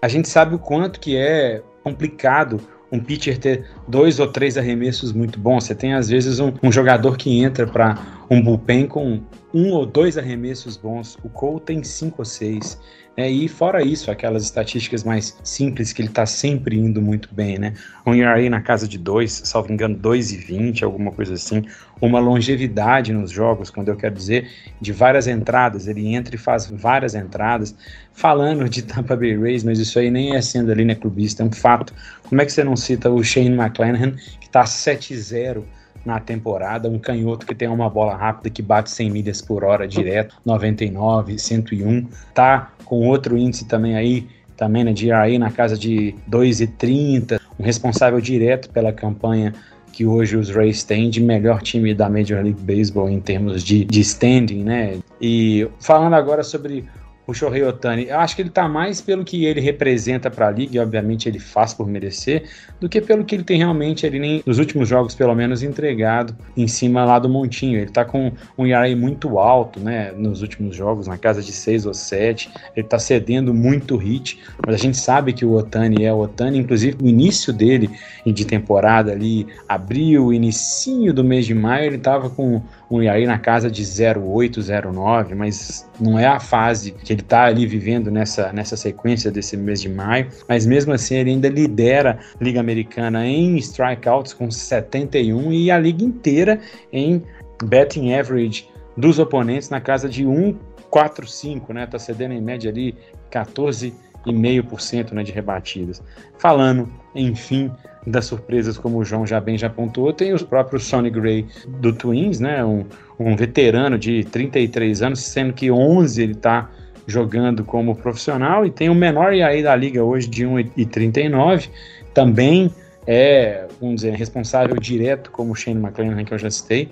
A 0.00 0.08
gente 0.08 0.28
sabe 0.28 0.54
o 0.54 0.58
quanto 0.58 0.98
que 0.98 1.16
é 1.16 1.62
complicado 1.82 2.60
um 2.92 2.98
pitcher 2.98 3.38
ter 3.38 3.64
dois 3.86 4.18
ou 4.18 4.26
três 4.26 4.56
arremessos 4.58 5.12
muito 5.12 5.38
bons. 5.38 5.64
Você 5.64 5.74
tem 5.74 5.94
às 5.94 6.08
vezes 6.08 6.40
um, 6.40 6.52
um 6.62 6.72
jogador 6.72 7.16
que 7.16 7.40
entra 7.40 7.66
para 7.66 7.98
um 8.30 8.42
bullpen 8.42 8.86
com 8.86 9.20
um 9.52 9.70
ou 9.70 9.86
dois 9.86 10.16
arremessos 10.16 10.76
bons. 10.76 11.18
O 11.22 11.28
Cole 11.28 11.60
tem 11.60 11.82
cinco 11.82 12.16
ou 12.18 12.24
seis. 12.24 12.78
É, 13.16 13.28
e 13.28 13.48
fora 13.48 13.82
isso, 13.82 14.10
aquelas 14.10 14.44
estatísticas 14.44 15.04
mais 15.04 15.36
simples 15.42 15.92
que 15.92 16.00
ele 16.00 16.08
está 16.08 16.24
sempre 16.24 16.78
indo 16.78 17.02
muito 17.02 17.28
bem, 17.34 17.58
né? 17.58 17.74
Um 18.06 18.14
ERA 18.14 18.48
na 18.48 18.60
casa 18.60 18.86
de 18.88 18.96
2, 18.96 19.42
salvo 19.44 19.72
engano, 19.72 19.98
2,20, 19.98 20.82
alguma 20.82 21.10
coisa 21.10 21.34
assim. 21.34 21.64
Uma 22.00 22.18
longevidade 22.18 23.12
nos 23.12 23.30
jogos, 23.30 23.70
quando 23.70 23.88
eu 23.88 23.96
quero 23.96 24.14
dizer, 24.14 24.48
de 24.80 24.92
várias 24.92 25.26
entradas. 25.26 25.86
Ele 25.86 26.14
entra 26.14 26.34
e 26.34 26.38
faz 26.38 26.66
várias 26.66 27.14
entradas. 27.14 27.74
Falando 28.12 28.68
de 28.68 28.82
Tampa 28.82 29.16
Bay 29.16 29.36
Rays, 29.36 29.64
mas 29.64 29.78
isso 29.78 29.98
aí 29.98 30.10
nem 30.10 30.34
é 30.34 30.40
sendo 30.40 30.72
ali, 30.72 30.84
né, 30.84 30.94
clubista, 30.94 31.42
é 31.42 31.46
um 31.46 31.52
fato. 31.52 31.92
Como 32.28 32.40
é 32.40 32.46
que 32.46 32.52
você 32.52 32.64
não 32.64 32.76
cita 32.76 33.10
o 33.10 33.22
Shane 33.22 33.50
McClanahan, 33.50 34.12
que 34.40 34.46
está 34.46 34.64
7-0 34.64 35.62
na 36.04 36.18
temporada, 36.18 36.88
um 36.88 36.98
canhoto 36.98 37.46
que 37.46 37.54
tem 37.54 37.68
uma 37.68 37.88
bola 37.90 38.16
rápida 38.16 38.50
que 38.50 38.62
bate 38.62 38.90
100 38.90 39.10
milhas 39.10 39.42
por 39.42 39.64
hora 39.64 39.86
direto, 39.86 40.36
99, 40.44 41.38
101, 41.38 42.06
tá 42.34 42.72
com 42.84 43.06
outro 43.06 43.36
índice 43.36 43.66
também 43.66 43.96
aí, 43.96 44.26
também 44.56 44.84
na 44.84 44.92
GRI 44.92 45.38
na 45.38 45.50
casa 45.50 45.76
de 45.76 46.14
2,30, 46.30 47.40
um 47.58 47.64
responsável 47.64 48.20
direto 48.20 48.70
pela 48.70 48.92
campanha 48.92 49.54
que 49.92 50.06
hoje 50.06 50.36
os 50.36 50.50
Rays 50.50 50.82
têm 50.82 51.10
de 51.10 51.20
melhor 51.20 51.62
time 51.62 51.94
da 51.94 52.08
Major 52.08 52.42
League 52.42 52.60
Baseball 52.60 53.08
em 53.08 53.20
termos 53.20 53.62
de, 53.62 53.84
de 53.84 54.00
standing, 54.00 54.64
né? 54.64 54.98
E 55.20 55.68
falando 55.78 56.14
agora 56.14 56.42
sobre 56.42 56.84
o 57.30 57.34
Shohei 57.34 57.62
Otani. 57.62 58.08
Eu 58.08 58.18
acho 58.18 58.34
que 58.34 58.42
ele 58.42 58.48
está 58.48 58.68
mais 58.68 59.00
pelo 59.00 59.24
que 59.24 59.44
ele 59.44 59.60
representa 59.60 60.30
para 60.30 60.48
a 60.48 60.50
liga, 60.50 60.76
e 60.76 60.78
obviamente 60.78 61.28
ele 61.28 61.38
faz 61.38 61.72
por 61.72 61.86
merecer, 61.86 62.44
do 62.80 62.88
que 62.88 63.00
pelo 63.00 63.24
que 63.24 63.34
ele 63.34 63.44
tem 63.44 63.58
realmente 63.58 64.06
ali 64.06 64.18
nem, 64.18 64.42
nos 64.44 64.58
últimos 64.58 64.88
jogos, 64.88 65.14
pelo 65.14 65.34
menos, 65.34 65.62
entregado 65.62 66.36
em 66.56 66.66
cima 66.66 67.04
lá 67.04 67.18
do 67.18 67.28
montinho. 67.28 67.78
Ele 67.78 67.86
está 67.86 68.04
com 68.04 68.32
um 68.58 68.66
ERA 68.66 68.94
muito 68.96 69.38
alto, 69.38 69.80
né, 69.80 70.12
nos 70.12 70.42
últimos 70.42 70.76
jogos, 70.76 71.06
na 71.06 71.16
casa 71.16 71.42
de 71.42 71.52
6 71.52 71.86
ou 71.86 71.94
7. 71.94 72.50
Ele 72.76 72.86
está 72.86 72.98
cedendo 72.98 73.54
muito 73.54 73.96
hit, 73.96 74.40
mas 74.64 74.74
a 74.74 74.78
gente 74.78 74.96
sabe 74.96 75.32
que 75.32 75.44
o 75.44 75.52
Otani 75.52 76.04
é 76.04 76.12
o 76.12 76.18
Otani, 76.18 76.58
inclusive 76.58 76.96
o 77.02 77.06
início 77.06 77.52
dele 77.52 77.90
de 78.26 78.44
temporada 78.44 79.12
ali, 79.12 79.46
abril, 79.68 80.32
inicinho 80.32 81.12
do 81.12 81.22
mês 81.22 81.46
de 81.46 81.54
maio, 81.54 81.86
ele 81.86 81.96
estava 81.96 82.30
com 82.30 82.62
ERA 82.98 83.24
na 83.26 83.38
casa 83.38 83.70
de 83.70 83.82
0,8, 83.82 84.58
0,9, 84.58 85.34
mas 85.34 85.88
não 86.00 86.18
é 86.18 86.26
a 86.26 86.40
fase 86.40 86.90
que 86.90 87.12
ele 87.12 87.20
está 87.20 87.44
ali 87.44 87.66
vivendo 87.66 88.10
nessa, 88.10 88.52
nessa 88.52 88.76
sequência 88.76 89.30
desse 89.30 89.56
mês 89.56 89.80
de 89.80 89.88
maio, 89.88 90.28
mas 90.48 90.66
mesmo 90.66 90.92
assim 90.92 91.14
ele 91.16 91.30
ainda 91.30 91.48
lidera 91.48 92.18
a 92.38 92.44
Liga 92.44 92.58
Americana 92.58 93.26
em 93.26 93.56
strikeouts 93.58 94.32
com 94.32 94.50
71 94.50 95.52
e 95.52 95.70
a 95.70 95.78
liga 95.78 96.02
inteira 96.02 96.58
em 96.92 97.22
betting 97.62 98.12
average 98.12 98.68
dos 98.96 99.18
oponentes 99.18 99.70
na 99.70 99.80
casa 99.80 100.08
de 100.08 100.24
1,45, 100.24 101.72
né? 101.72 101.86
Tá 101.86 101.98
cedendo 101.98 102.34
em 102.34 102.40
média 102.40 102.70
ali 102.70 102.96
14,5% 103.30 105.12
né, 105.12 105.22
de 105.22 105.32
rebatidas. 105.32 106.02
Falando, 106.38 106.90
enfim, 107.14 107.70
das 108.06 108.24
surpresas, 108.24 108.78
como 108.78 108.98
o 108.98 109.04
João 109.04 109.26
já 109.26 109.40
bem 109.40 109.58
já 109.58 109.68
pontuou, 109.68 110.12
tem 110.12 110.32
o 110.32 110.44
próprio 110.44 110.80
Sonny 110.80 111.10
Gray 111.10 111.46
do 111.66 111.92
Twins, 111.92 112.40
né? 112.40 112.64
Um, 112.64 112.84
um 113.18 113.36
veterano 113.36 113.98
de 113.98 114.24
33 114.24 115.02
anos, 115.02 115.20
sendo 115.20 115.52
que 115.52 115.70
11 115.70 116.22
ele 116.22 116.32
está 116.32 116.70
jogando 117.06 117.64
como 117.64 117.94
profissional 117.94 118.64
e 118.64 118.70
tem 118.70 118.88
o 118.88 118.94
menor 118.94 119.32
aí 119.32 119.62
da 119.62 119.74
liga 119.76 120.02
hoje 120.02 120.28
de 120.28 120.46
1,39. 120.46 121.68
Também 122.14 122.72
é, 123.06 123.66
vamos 123.80 123.96
dizer, 123.96 124.14
responsável 124.14 124.76
direto, 124.76 125.30
como 125.30 125.52
o 125.52 125.54
Shane 125.56 125.80
McClanahan, 125.80 126.24
que 126.24 126.34
eu 126.34 126.38
já 126.38 126.50
citei, 126.50 126.90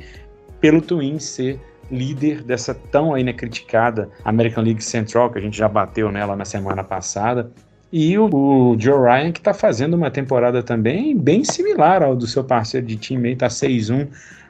pelo 0.60 0.80
Twins 0.80 1.24
ser 1.24 1.60
líder 1.90 2.42
dessa 2.42 2.74
tão 2.74 3.14
né, 3.14 3.32
criticada 3.32 4.10
American 4.24 4.64
League 4.64 4.82
Central, 4.82 5.30
que 5.30 5.38
a 5.38 5.40
gente 5.40 5.56
já 5.56 5.68
bateu 5.68 6.10
nela 6.10 6.36
na 6.36 6.44
semana 6.44 6.82
passada. 6.82 7.50
E 7.92 8.18
o, 8.18 8.29
o 8.29 8.77
Joe 8.79 9.01
Ryan, 9.01 9.33
que 9.33 9.40
está 9.40 9.55
fazendo 9.55 9.94
uma 9.94 10.11
temporada 10.11 10.62
também 10.62 11.16
bem 11.16 11.42
similar 11.44 12.03
ao 12.03 12.14
do 12.14 12.27
seu 12.27 12.44
parceiro 12.44 12.87
de 12.87 12.96
time, 12.96 13.33
está 13.33 13.48
6-1 13.48 14.07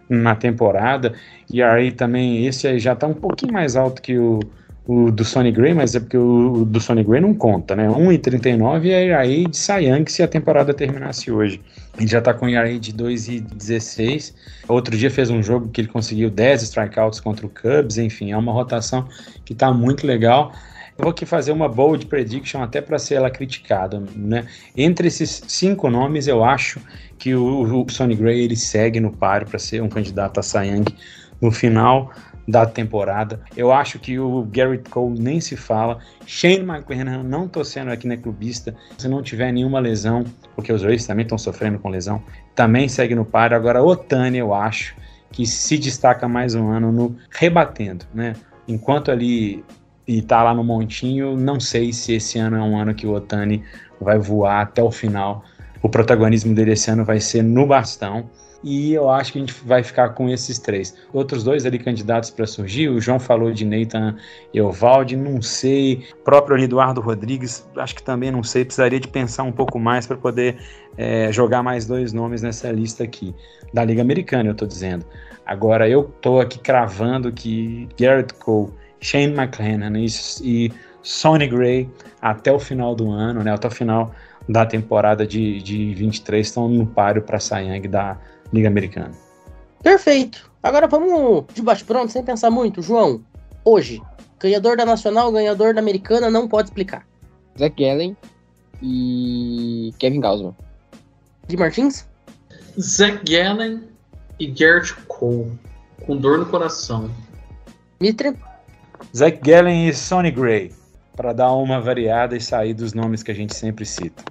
na 0.09 0.35
temporada. 0.35 1.13
E 1.53 1.63
aí 1.63 1.93
também, 1.93 2.47
esse 2.47 2.67
aí 2.67 2.79
já 2.79 2.95
está 2.95 3.07
um 3.07 3.15
pouquinho 3.15 3.53
mais 3.53 3.77
alto 3.77 4.03
que 4.03 4.19
o, 4.19 4.41
o 4.87 5.11
do 5.13 5.25
Sonny 5.25 5.53
Gray, 5.53 5.75
mas 5.75 5.95
é 5.95 6.01
porque 6.01 6.17
o, 6.17 6.63
o 6.63 6.65
do 6.65 6.81
Sonny 6.81 7.05
Gray 7.05 7.21
não 7.21 7.35
conta, 7.35 7.77
né? 7.77 7.87
1,39 7.87 8.85
e 8.87 9.13
aí 9.13 9.47
de 9.47 9.57
Sayang 9.57 10.11
se 10.11 10.23
a 10.23 10.29
temporada 10.29 10.75
terminasse 10.75 11.31
hoje. 11.31 11.61
Ele 11.97 12.07
já 12.07 12.19
está 12.19 12.33
com 12.33 12.49
ERA 12.49 12.79
de 12.79 12.93
2,16. 12.93 14.35
Outro 14.67 14.97
dia 14.97 15.11
fez 15.11 15.31
um 15.31 15.43
jogo 15.43 15.69
que 15.69 15.81
ele 15.81 15.89
conseguiu 15.89 16.31
10 16.31 16.63
strikeouts 16.63 17.21
contra 17.21 17.45
o 17.45 17.51
Cubs, 17.51 17.99
enfim, 17.99 18.33
é 18.33 18.37
uma 18.37 18.53
rotação 18.53 19.07
que 19.45 19.53
está 19.53 19.73
muito 19.73 20.07
legal. 20.07 20.53
Vou 21.01 21.11
aqui 21.11 21.25
fazer 21.25 21.53
uma 21.53 21.69
bold 21.69 22.07
prediction 22.07 22.61
até 22.61 22.81
para 22.81 22.99
ser 22.99 23.15
ela 23.15 23.31
criticada, 23.31 24.03
né? 24.17 24.49
Entre 24.77 25.07
esses 25.07 25.45
cinco 25.47 25.89
nomes, 25.89 26.27
eu 26.27 26.43
acho 26.43 26.81
que 27.17 27.37
o, 27.37 27.85
o 27.85 27.89
Sonny 27.89 28.17
Gray 28.17 28.41
ele 28.41 28.57
segue 28.57 28.99
no 28.99 29.13
páreo 29.13 29.47
para 29.47 29.61
ser 29.61 29.81
um 29.81 29.89
candidato 29.89 30.41
a 30.41 30.43
Sayang 30.43 30.93
no 31.41 31.53
final 31.53 32.11
da 32.49 32.67
temporada. 32.67 33.41
Eu 33.57 33.71
acho 33.71 34.01
que 34.01 34.19
o 34.19 34.43
Garrett 34.51 34.91
Cole 34.91 35.21
nem 35.21 35.41
se 35.41 35.57
fala. 35.57 36.01
Shane 36.27 36.65
McClanahan, 36.69 37.23
não 37.23 37.47
tô 37.47 37.63
sendo 37.63 37.93
aqui 37.93 38.09
na 38.09 38.17
clubista, 38.17 38.75
se 38.97 39.07
não 39.07 39.23
tiver 39.23 39.53
nenhuma 39.53 39.79
lesão, 39.79 40.25
porque 40.57 40.73
os 40.73 40.83
Rays 40.83 41.07
também 41.07 41.23
estão 41.23 41.39
sofrendo 41.39 41.79
com 41.79 41.91
lesão, 41.91 42.21
também 42.57 42.89
segue 42.89 43.15
no 43.15 43.25
páreo. 43.25 43.57
Agora, 43.57 43.81
Otani, 43.85 44.39
eu 44.39 44.53
acho 44.53 44.97
que 45.31 45.47
se 45.47 45.79
destaca 45.79 46.27
mais 46.27 46.57
um 46.57 46.69
ano 46.69 46.91
no 46.91 47.17
rebatendo, 47.31 48.05
né? 48.13 48.35
Enquanto 48.67 49.13
ali 49.13 49.65
e 50.09 50.23
tá 50.23 50.43
lá 50.43 50.55
no 50.55 50.65
montinho. 50.65 51.37
Não 51.37 51.61
sei 51.61 51.93
se 51.93 52.15
esse 52.15 52.39
ano 52.39 52.57
é 52.57 52.63
um 52.63 52.79
ano 52.79 52.95
que 52.95 53.07
o 53.07 53.13
Otani 53.13 53.63
vai 54.01 54.19
voar 54.19 54.63
até 54.63 54.83
o 54.83 54.91
final. 54.91 55.45
O 55.83 55.89
protagonismo 55.89 56.55
dele 56.55 56.73
esse 56.73 56.91
ano 56.91 57.05
vai 57.05 57.21
ser 57.21 57.43
no 57.43 57.67
bastão. 57.67 58.29
e 58.65 58.93
eu 58.93 59.09
acho 59.09 59.33
que 59.33 59.39
a 59.39 59.41
gente 59.41 59.55
vai 59.65 59.85
ficar 59.85 60.09
com 60.11 60.29
esses 60.29 60.59
três. 60.59 60.97
Outros 61.13 61.45
dois 61.45 61.65
ali 61.65 61.79
candidatos 61.79 62.31
para 62.31 62.45
surgir, 62.45 62.89
o 62.89 63.01
João 63.01 63.21
falou 63.21 63.53
de 63.53 63.65
Nathan 63.65 64.17
Eovaldi, 64.53 65.15
não 65.15 65.41
sei, 65.41 66.07
o 66.13 66.25
próprio 66.25 66.59
Eduardo 66.59 67.01
Rodrigues, 67.01 67.69
acho 67.77 67.95
que 67.95 68.03
também 68.03 68.33
não 68.33 68.43
sei, 68.43 68.65
precisaria 68.65 68.99
de 68.99 69.07
pensar 69.07 69.45
um 69.45 69.53
pouco 69.53 69.79
mais 69.79 70.09
para 70.09 70.17
poder 70.17 70.57
é, 70.97 71.31
jogar 71.31 71.63
mais 71.63 71.87
dois 71.87 72.13
nomes 72.13 72.43
nessa 72.43 72.73
lista 72.73 73.05
aqui, 73.05 73.33
da 73.73 73.85
Liga 73.85 74.03
Americana, 74.03 74.49
eu 74.49 74.53
estou 74.53 74.67
dizendo. 74.67 75.07
Agora, 75.47 75.89
eu 75.89 76.13
estou 76.17 76.41
aqui 76.41 76.59
cravando 76.59 77.31
que 77.31 77.89
Garrett 77.97 78.35
Cole, 78.35 78.73
Shane 79.01 79.35
McClanahan 79.35 79.99
e, 79.99 80.07
e 80.43 80.73
Sonny 81.03 81.47
Gray 81.47 81.89
até 82.21 82.53
o 82.53 82.59
final 82.59 82.95
do 82.95 83.11
ano, 83.11 83.43
né, 83.43 83.53
até 83.53 83.69
o 83.69 83.71
final 83.71 84.13
da 84.49 84.65
temporada 84.65 85.27
de, 85.27 85.63
de 85.63 85.95
23 85.95 86.47
estão 86.47 86.69
no 86.69 86.87
páreo 86.87 87.23
para 87.23 87.39
Sayang 87.39 87.87
da 87.87 88.19
Liga 88.53 88.69
Americana. 88.69 89.13
Perfeito. 89.83 90.51
Agora 90.63 90.87
vamos 90.87 91.45
de 91.55 91.63
bate-pronto, 91.63 92.11
sem 92.11 92.23
pensar 92.23 92.51
muito. 92.51 92.83
João, 92.83 93.23
hoje, 93.65 94.03
ganhador 94.41 94.77
da 94.77 94.85
Nacional, 94.85 95.31
ganhador 95.31 95.75
da 95.75 95.81
Americana, 95.81 96.31
não 96.31 96.49
pode 96.49 96.69
explicar. 96.69 97.07
Zach 97.59 97.75
Gallen 97.79 98.17
e 98.83 99.93
Kevin 99.99 100.21
Gausman. 100.21 100.57
De 101.47 101.57
Martins? 101.57 102.07
Zach 102.81 103.21
Gallen 103.31 103.83
e 104.39 104.47
Garrett 104.47 104.95
Cole, 105.07 105.59
com 106.05 106.17
dor 106.17 106.39
no 106.39 106.47
coração. 106.47 107.11
Mitre? 108.01 108.35
Zach 109.17 109.39
Gallen 109.43 109.89
e 109.89 109.95
Sonny 109.95 110.31
Gray, 110.31 110.73
para 111.17 111.33
dar 111.33 111.53
uma 111.53 111.81
variada 111.81 112.37
e 112.37 112.41
sair 112.41 112.75
dos 112.75 112.93
nomes 112.93 113.23
que 113.23 113.31
a 113.31 113.35
gente 113.35 113.55
sempre 113.55 113.85
cita. 113.85 114.23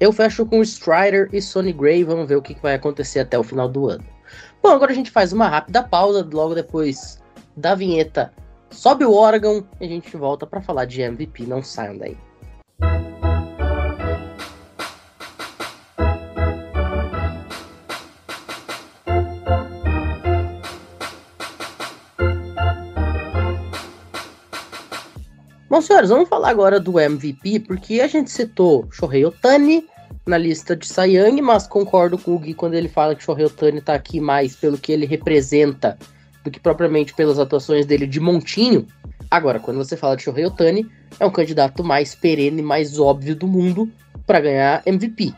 Eu 0.00 0.12
fecho 0.12 0.46
com 0.46 0.62
Strider 0.62 1.28
e 1.32 1.42
Sonny 1.42 1.72
Gray. 1.72 2.04
Vamos 2.04 2.28
ver 2.28 2.36
o 2.36 2.42
que 2.42 2.56
vai 2.62 2.74
acontecer 2.74 3.20
até 3.20 3.38
o 3.38 3.42
final 3.42 3.68
do 3.68 3.88
ano. 3.88 4.04
Bom, 4.62 4.70
agora 4.70 4.92
a 4.92 4.94
gente 4.94 5.10
faz 5.10 5.32
uma 5.32 5.48
rápida 5.48 5.82
pausa. 5.82 6.28
Logo 6.32 6.54
depois 6.54 7.20
da 7.56 7.74
vinheta, 7.74 8.32
sobe 8.70 9.04
o 9.04 9.12
órgão 9.12 9.66
e 9.80 9.86
a 9.86 9.88
gente 9.88 10.16
volta 10.16 10.46
para 10.46 10.60
falar 10.60 10.84
de 10.84 11.00
MVP. 11.00 11.46
Não 11.46 11.62
saiam 11.62 11.98
daí. 11.98 12.16
Bom, 25.78 25.82
senhores, 25.82 26.10
vamos 26.10 26.28
falar 26.28 26.50
agora 26.50 26.80
do 26.80 26.98
MVP, 26.98 27.60
porque 27.60 28.00
a 28.00 28.08
gente 28.08 28.32
citou 28.32 28.88
Shohei 28.90 29.24
Otani 29.24 29.86
na 30.26 30.36
lista 30.36 30.74
de 30.74 30.88
Sayang, 30.88 31.40
mas 31.40 31.68
concordo 31.68 32.18
com 32.18 32.34
o 32.34 32.38
Gui 32.40 32.52
quando 32.52 32.74
ele 32.74 32.88
fala 32.88 33.14
que 33.14 33.22
Shohei 33.22 33.44
Otani 33.44 33.80
tá 33.80 33.94
aqui 33.94 34.18
mais 34.18 34.56
pelo 34.56 34.76
que 34.76 34.90
ele 34.90 35.06
representa 35.06 35.96
do 36.42 36.50
que 36.50 36.58
propriamente 36.58 37.14
pelas 37.14 37.38
atuações 37.38 37.86
dele 37.86 38.08
de 38.08 38.18
montinho. 38.18 38.88
Agora, 39.30 39.60
quando 39.60 39.76
você 39.76 39.96
fala 39.96 40.16
de 40.16 40.24
Shohei 40.24 40.46
Otani, 40.46 40.84
é 41.20 41.24
um 41.24 41.30
candidato 41.30 41.84
mais 41.84 42.12
perene, 42.12 42.60
mais 42.60 42.98
óbvio 42.98 43.36
do 43.36 43.46
mundo 43.46 43.88
para 44.26 44.40
ganhar 44.40 44.82
MVP. 44.84 45.32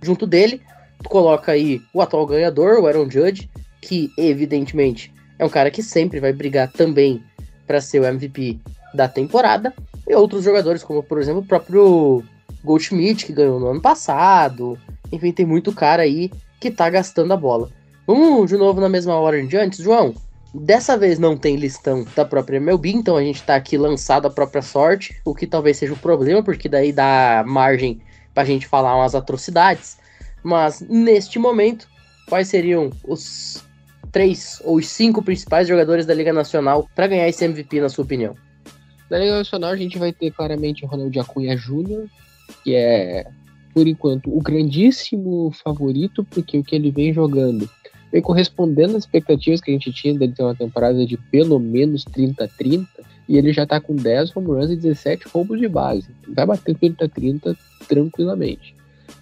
Junto 0.00 0.26
dele, 0.26 0.62
tu 1.02 1.10
coloca 1.10 1.52
aí 1.52 1.82
o 1.92 2.00
atual 2.00 2.24
ganhador, 2.24 2.80
o 2.80 2.86
Aaron 2.86 3.10
Judge, 3.10 3.50
que 3.82 4.10
evidentemente 4.16 5.12
é 5.38 5.44
um 5.44 5.50
cara 5.50 5.70
que 5.70 5.82
sempre 5.82 6.18
vai 6.18 6.32
brigar 6.32 6.72
também 6.72 7.22
para 7.66 7.78
ser 7.78 8.00
o 8.00 8.06
MVP 8.06 8.58
da 8.94 9.08
temporada, 9.08 9.72
e 10.06 10.14
outros 10.14 10.44
jogadores, 10.44 10.82
como 10.82 11.02
por 11.02 11.18
exemplo 11.18 11.40
o 11.40 11.46
próprio 11.46 12.22
Goldschmidt, 12.64 13.26
que 13.26 13.32
ganhou 13.32 13.58
no 13.58 13.68
ano 13.68 13.80
passado. 13.80 14.78
Enfim, 15.10 15.32
tem 15.32 15.46
muito 15.46 15.72
cara 15.72 16.02
aí 16.02 16.30
que 16.60 16.70
tá 16.70 16.88
gastando 16.88 17.32
a 17.32 17.36
bola. 17.36 17.70
Vamos 18.06 18.50
de 18.50 18.56
novo 18.56 18.80
na 18.80 18.88
mesma 18.88 19.14
hora 19.14 19.44
de 19.44 19.56
antes, 19.56 19.78
João. 19.78 20.14
Dessa 20.54 20.98
vez 20.98 21.18
não 21.18 21.36
tem 21.36 21.56
listão 21.56 22.04
da 22.14 22.24
própria 22.24 22.58
MLB, 22.58 22.90
então 22.90 23.16
a 23.16 23.22
gente 23.22 23.42
tá 23.42 23.56
aqui 23.56 23.78
lançado 23.78 24.26
a 24.26 24.30
própria 24.30 24.60
sorte, 24.60 25.18
o 25.24 25.34
que 25.34 25.46
talvez 25.46 25.78
seja 25.78 25.94
um 25.94 25.96
problema, 25.96 26.42
porque 26.42 26.68
daí 26.68 26.92
dá 26.92 27.42
margem 27.46 28.02
pra 28.34 28.44
gente 28.44 28.66
falar 28.66 28.96
umas 28.96 29.14
atrocidades. 29.14 29.96
Mas 30.42 30.80
neste 30.80 31.38
momento, 31.38 31.88
quais 32.28 32.48
seriam 32.48 32.90
os 33.06 33.64
três 34.10 34.60
ou 34.64 34.76
os 34.76 34.88
cinco 34.88 35.22
principais 35.22 35.66
jogadores 35.66 36.04
da 36.04 36.12
Liga 36.12 36.32
Nacional 36.32 36.86
para 36.94 37.06
ganhar 37.06 37.28
esse 37.28 37.44
MVP, 37.44 37.80
na 37.80 37.88
sua 37.88 38.04
opinião? 38.04 38.34
Na 39.12 39.18
Liga 39.18 39.36
Nacional 39.36 39.72
a 39.72 39.76
gente 39.76 39.98
vai 39.98 40.10
ter 40.10 40.30
claramente 40.30 40.86
o 40.86 40.88
Ronald 40.88 41.20
Acunha 41.20 41.54
Jr., 41.54 42.06
que 42.64 42.74
é, 42.74 43.26
por 43.74 43.86
enquanto, 43.86 44.34
o 44.34 44.40
grandíssimo 44.40 45.52
favorito, 45.62 46.24
porque 46.30 46.56
o 46.56 46.64
que 46.64 46.74
ele 46.74 46.90
vem 46.90 47.12
jogando 47.12 47.68
vem 48.10 48.22
correspondendo 48.22 48.96
às 48.96 49.04
expectativas 49.04 49.60
que 49.60 49.70
a 49.70 49.74
gente 49.74 49.92
tinha 49.92 50.18
dele 50.18 50.32
ter 50.32 50.42
uma 50.42 50.54
temporada 50.54 51.04
de 51.04 51.18
pelo 51.30 51.58
menos 51.58 52.06
30-30, 52.06 52.86
e 53.28 53.36
ele 53.36 53.52
já 53.52 53.66
tá 53.66 53.78
com 53.78 53.94
10 53.94 54.34
home 54.34 54.46
runs 54.46 54.70
e 54.70 54.76
17 54.76 55.28
roubos 55.28 55.60
de 55.60 55.68
base. 55.68 56.08
Vai 56.28 56.46
bater 56.46 56.74
30-30 56.74 57.54
tranquilamente. 57.86 58.74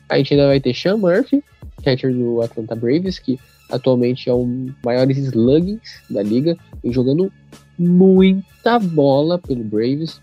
A 0.09 0.18
gente 0.18 0.35
ainda 0.35 0.46
vai 0.46 0.61
ter 0.61 0.72
Sean 0.72 0.98
Murphy, 0.98 1.42
catcher 1.83 2.14
do 2.14 2.40
Atlanta 2.42 2.76
Braves, 2.76 3.18
que 3.18 3.40
atualmente 3.68 4.31
é 4.31 4.35
um 4.35 4.72
maiores 4.85 5.18
sluggings 5.18 6.00
da 6.09 6.22
liga, 6.22 6.57
vem 6.81 6.92
jogando 6.92 7.33
muita 7.80 8.78
bola 8.78 9.38
pelo 9.38 9.64
Braves. 9.64 10.20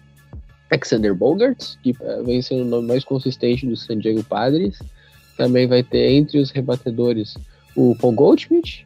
Alexander 0.70 1.16
Bogarts, 1.16 1.80
que 1.82 1.92
uh, 1.92 2.24
vem 2.24 2.42
sendo 2.42 2.64
o 2.64 2.66
nome 2.66 2.90
mais 2.90 3.04
consistente 3.04 3.66
do 3.66 3.76
San 3.76 3.98
Diego 3.98 4.24
Padres. 4.24 4.78
Também 5.38 5.66
vai 5.66 5.82
ter 5.82 6.12
entre 6.12 6.40
os 6.40 6.52
rebatedores 6.52 7.36
o 7.76 7.96
Paul 7.96 8.14
Goldschmidt, 8.14 8.86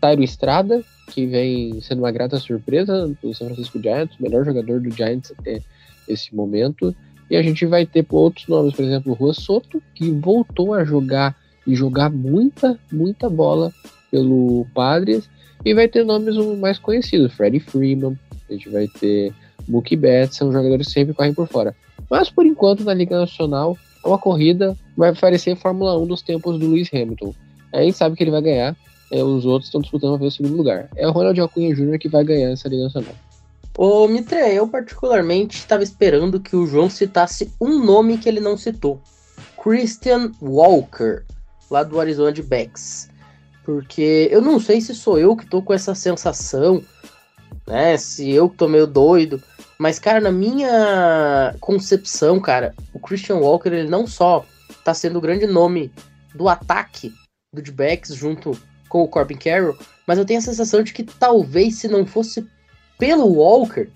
Tyro 0.00 0.22
Estrada, 0.22 0.82
que 1.08 1.26
vem 1.26 1.80
sendo 1.80 1.98
uma 1.98 2.10
grata 2.10 2.38
surpresa 2.38 3.08
do 3.22 3.34
San 3.34 3.46
Francisco 3.46 3.80
Giants, 3.80 4.18
o 4.18 4.22
melhor 4.22 4.44
jogador 4.44 4.80
do 4.80 4.90
Giants 4.90 5.32
até 5.38 5.60
esse 6.08 6.34
momento. 6.34 6.94
E 7.28 7.36
a 7.36 7.42
gente 7.42 7.66
vai 7.66 7.84
ter 7.86 8.04
outros 8.08 8.48
nomes, 8.48 8.74
por 8.74 8.84
exemplo, 8.84 9.12
o 9.12 9.14
Rua 9.14 9.34
Soto, 9.34 9.82
que 9.94 10.10
voltou 10.10 10.74
a 10.74 10.84
jogar 10.84 11.36
e 11.66 11.74
jogar 11.74 12.10
muita, 12.10 12.78
muita 12.90 13.28
bola 13.28 13.72
pelo 14.10 14.66
Padres. 14.74 15.28
E 15.64 15.74
vai 15.74 15.88
ter 15.88 16.04
nomes 16.04 16.36
mais 16.58 16.78
conhecidos, 16.78 17.32
Freddie 17.34 17.60
Freeman, 17.60 18.18
a 18.48 18.52
gente 18.52 18.68
vai 18.68 18.88
ter 18.88 19.32
Mookie 19.68 19.96
Betts, 19.96 20.36
são 20.36 20.52
jogadores 20.52 20.88
que 20.88 20.92
sempre 20.92 21.14
correm 21.14 21.34
por 21.34 21.46
fora. 21.46 21.74
Mas 22.10 22.30
por 22.30 22.46
enquanto 22.46 22.84
na 22.84 22.94
Liga 22.94 23.18
Nacional 23.18 23.76
é 24.04 24.08
uma 24.08 24.18
corrida, 24.18 24.76
vai 24.96 25.14
parecer 25.14 25.56
Fórmula 25.56 25.98
1 25.98 26.06
dos 26.06 26.22
tempos 26.22 26.58
do 26.58 26.68
Lewis 26.68 26.88
Hamilton. 26.92 27.34
A 27.72 27.82
gente 27.82 27.96
sabe 27.96 28.16
que 28.16 28.24
ele 28.24 28.30
vai 28.30 28.42
ganhar, 28.42 28.76
é, 29.12 29.22
os 29.22 29.44
outros 29.44 29.68
estão 29.68 29.80
disputando 29.80 30.18
ver 30.18 30.26
o 30.26 30.30
segundo 30.30 30.56
lugar. 30.56 30.88
É 30.96 31.06
o 31.06 31.12
Ronald 31.12 31.40
Acunha 31.40 31.74
Jr. 31.74 31.98
que 31.98 32.08
vai 32.08 32.24
ganhar 32.24 32.50
essa 32.50 32.68
Liga 32.68 32.84
Nacional. 32.84 33.14
Ô 33.76 34.08
Mitre, 34.08 34.54
eu 34.54 34.66
particularmente 34.66 35.58
estava 35.58 35.82
esperando 35.82 36.40
que 36.40 36.56
o 36.56 36.66
João 36.66 36.90
citasse 36.90 37.52
um 37.60 37.84
nome 37.84 38.18
que 38.18 38.28
ele 38.28 38.40
não 38.40 38.56
citou. 38.56 39.00
Christian 39.62 40.32
Walker, 40.40 41.22
lá 41.70 41.82
do 41.82 42.00
Arizona 42.00 42.32
de 42.32 42.42
Becks. 42.42 43.09
Porque 43.64 44.28
eu 44.30 44.40
não 44.40 44.58
sei 44.58 44.80
se 44.80 44.94
sou 44.94 45.18
eu 45.18 45.36
que 45.36 45.46
tô 45.46 45.62
com 45.62 45.72
essa 45.72 45.94
sensação, 45.94 46.82
né? 47.66 47.96
Se 47.96 48.30
eu 48.30 48.48
que 48.48 48.56
tô 48.56 48.68
meio 48.68 48.86
doido. 48.86 49.42
Mas, 49.78 49.98
cara, 49.98 50.20
na 50.20 50.30
minha 50.30 51.54
concepção, 51.60 52.38
cara, 52.38 52.74
o 52.92 52.98
Christian 52.98 53.36
Walker, 53.36 53.68
ele 53.68 53.88
não 53.88 54.06
só 54.06 54.44
tá 54.84 54.92
sendo 54.92 55.18
o 55.18 55.20
grande 55.20 55.46
nome 55.46 55.90
do 56.34 56.48
ataque 56.48 57.12
do 57.52 57.62
D-Backs 57.62 58.14
junto 58.14 58.58
com 58.88 59.02
o 59.02 59.08
Corbin 59.08 59.36
Carroll, 59.36 59.78
mas 60.06 60.18
eu 60.18 60.24
tenho 60.24 60.38
a 60.38 60.42
sensação 60.42 60.82
de 60.82 60.92
que 60.92 61.02
talvez 61.02 61.76
se 61.76 61.88
não 61.88 62.04
fosse 62.04 62.46
pelo 62.98 63.26
Walker, 63.26 63.88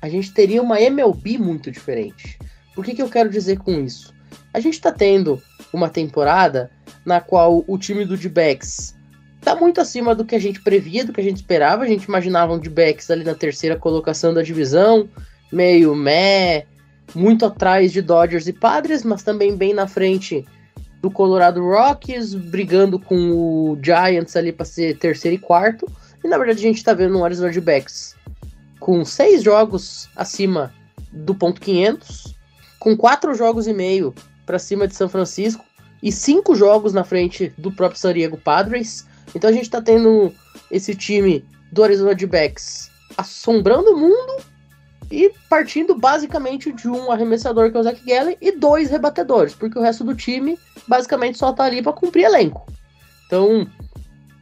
a 0.00 0.08
gente 0.08 0.32
teria 0.32 0.62
uma 0.62 0.80
MLB 0.80 1.38
muito 1.38 1.70
diferente. 1.70 2.38
Por 2.74 2.84
que, 2.84 2.94
que 2.94 3.02
eu 3.02 3.08
quero 3.08 3.30
dizer 3.30 3.58
com 3.58 3.72
isso? 3.72 4.14
A 4.52 4.60
gente 4.60 4.80
tá 4.80 4.90
tendo 4.90 5.40
uma 5.72 5.88
temporada 5.88 6.70
na 7.04 7.20
qual 7.20 7.64
o 7.66 7.78
time 7.78 8.04
do 8.04 8.16
D-Backs 8.16 8.94
tá 9.48 9.56
muito 9.56 9.80
acima 9.80 10.14
do 10.14 10.26
que 10.26 10.34
a 10.34 10.38
gente 10.38 10.60
previa, 10.60 11.04
do 11.04 11.12
que 11.12 11.20
a 11.20 11.24
gente 11.24 11.36
esperava. 11.36 11.82
A 11.82 11.86
gente 11.86 12.04
imaginava 12.04 12.52
um 12.52 12.58
D-backs 12.58 13.10
ali 13.10 13.24
na 13.24 13.34
terceira 13.34 13.76
colocação 13.76 14.34
da 14.34 14.42
divisão, 14.42 15.08
meio 15.50 15.94
meh, 15.94 16.66
muito 17.14 17.46
atrás 17.46 17.90
de 17.90 18.02
Dodgers 18.02 18.46
e 18.46 18.52
Padres, 18.52 19.02
mas 19.02 19.22
também 19.22 19.56
bem 19.56 19.72
na 19.72 19.86
frente 19.86 20.44
do 21.00 21.10
Colorado 21.10 21.62
Rockies, 21.62 22.34
brigando 22.34 22.98
com 22.98 23.30
o 23.30 23.78
Giants 23.82 24.36
ali 24.36 24.52
para 24.52 24.66
ser 24.66 24.98
terceiro 24.98 25.36
e 25.36 25.38
quarto. 25.38 25.86
E 26.22 26.28
na 26.28 26.36
verdade 26.36 26.58
a 26.58 26.62
gente 26.62 26.84
tá 26.84 26.92
vendo 26.92 27.16
um 27.16 27.24
Arizona 27.24 27.50
D-backs 27.50 28.14
com 28.78 29.04
seis 29.04 29.42
jogos 29.42 30.10
acima 30.14 30.72
do 31.10 31.34
ponto 31.34 31.60
500, 31.60 32.34
com 32.78 32.96
quatro 32.96 33.34
jogos 33.34 33.66
e 33.66 33.72
meio 33.72 34.14
para 34.44 34.58
cima 34.58 34.86
de 34.86 34.94
São 34.94 35.08
Francisco 35.08 35.64
e 36.02 36.12
cinco 36.12 36.54
jogos 36.54 36.92
na 36.92 37.02
frente 37.02 37.52
do 37.56 37.72
próprio 37.72 37.98
San 37.98 38.12
Diego 38.12 38.36
Padres. 38.36 39.06
Então 39.34 39.50
a 39.50 39.52
gente 39.52 39.70
tá 39.70 39.80
tendo 39.80 40.32
esse 40.70 40.94
time 40.94 41.44
do 41.72 41.84
Arizona 41.84 42.14
D-Backs 42.14 42.90
assombrando 43.16 43.92
o 43.92 43.98
mundo 43.98 44.42
e 45.10 45.32
partindo 45.48 45.94
basicamente 45.94 46.72
de 46.72 46.88
um 46.88 47.10
arremessador 47.10 47.70
que 47.70 47.76
é 47.76 47.80
o 47.80 47.82
Zach 47.82 48.02
Gallen 48.04 48.36
e 48.40 48.52
dois 48.52 48.90
rebatedores, 48.90 49.54
porque 49.54 49.78
o 49.78 49.82
resto 49.82 50.04
do 50.04 50.14
time 50.14 50.58
basicamente 50.86 51.38
só 51.38 51.52
tá 51.52 51.64
ali 51.64 51.82
para 51.82 51.92
cumprir 51.92 52.24
elenco. 52.24 52.66
Então, 53.26 53.66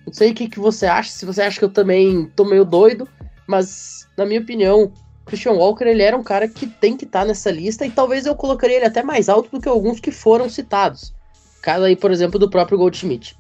Não 0.07 0.13
sei 0.13 0.31
o 0.31 0.35
que, 0.35 0.49
que 0.49 0.61
você 0.61 0.87
acha, 0.87 1.11
se 1.11 1.27
você 1.27 1.43
acha 1.43 1.59
que 1.59 1.65
eu 1.65 1.71
também 1.71 2.31
tô 2.37 2.45
meio 2.45 2.65
doido, 2.65 3.09
mas 3.47 4.07
na 4.17 4.25
minha 4.25 4.41
opinião, 4.41 4.93
Christian 5.25 5.53
Walker 5.53 5.85
ele 5.85 6.03
era 6.03 6.17
um 6.17 6.23
cara 6.23 6.49
que 6.49 6.67
tem 6.67 6.97
que 6.97 7.05
estar 7.05 7.21
tá 7.21 7.27
nessa 7.27 7.51
lista 7.51 7.85
e 7.85 7.91
talvez 7.91 8.27
eu 8.27 8.35
colocaria 8.35 8.77
ele 8.77 8.87
até 8.87 9.03
mais 9.03 9.29
alto 9.29 9.51
do 9.51 9.61
que 9.61 9.69
alguns 9.69 9.99
que 9.99 10.13
foram 10.13 10.49
citados. 10.49 11.13
Caso 11.61 11.85
aí, 11.85 11.97
por 11.97 12.13
exemplo, 12.13 12.39
do 12.39 12.49
próprio 12.49 12.79
Goldschmidt. 12.79 13.37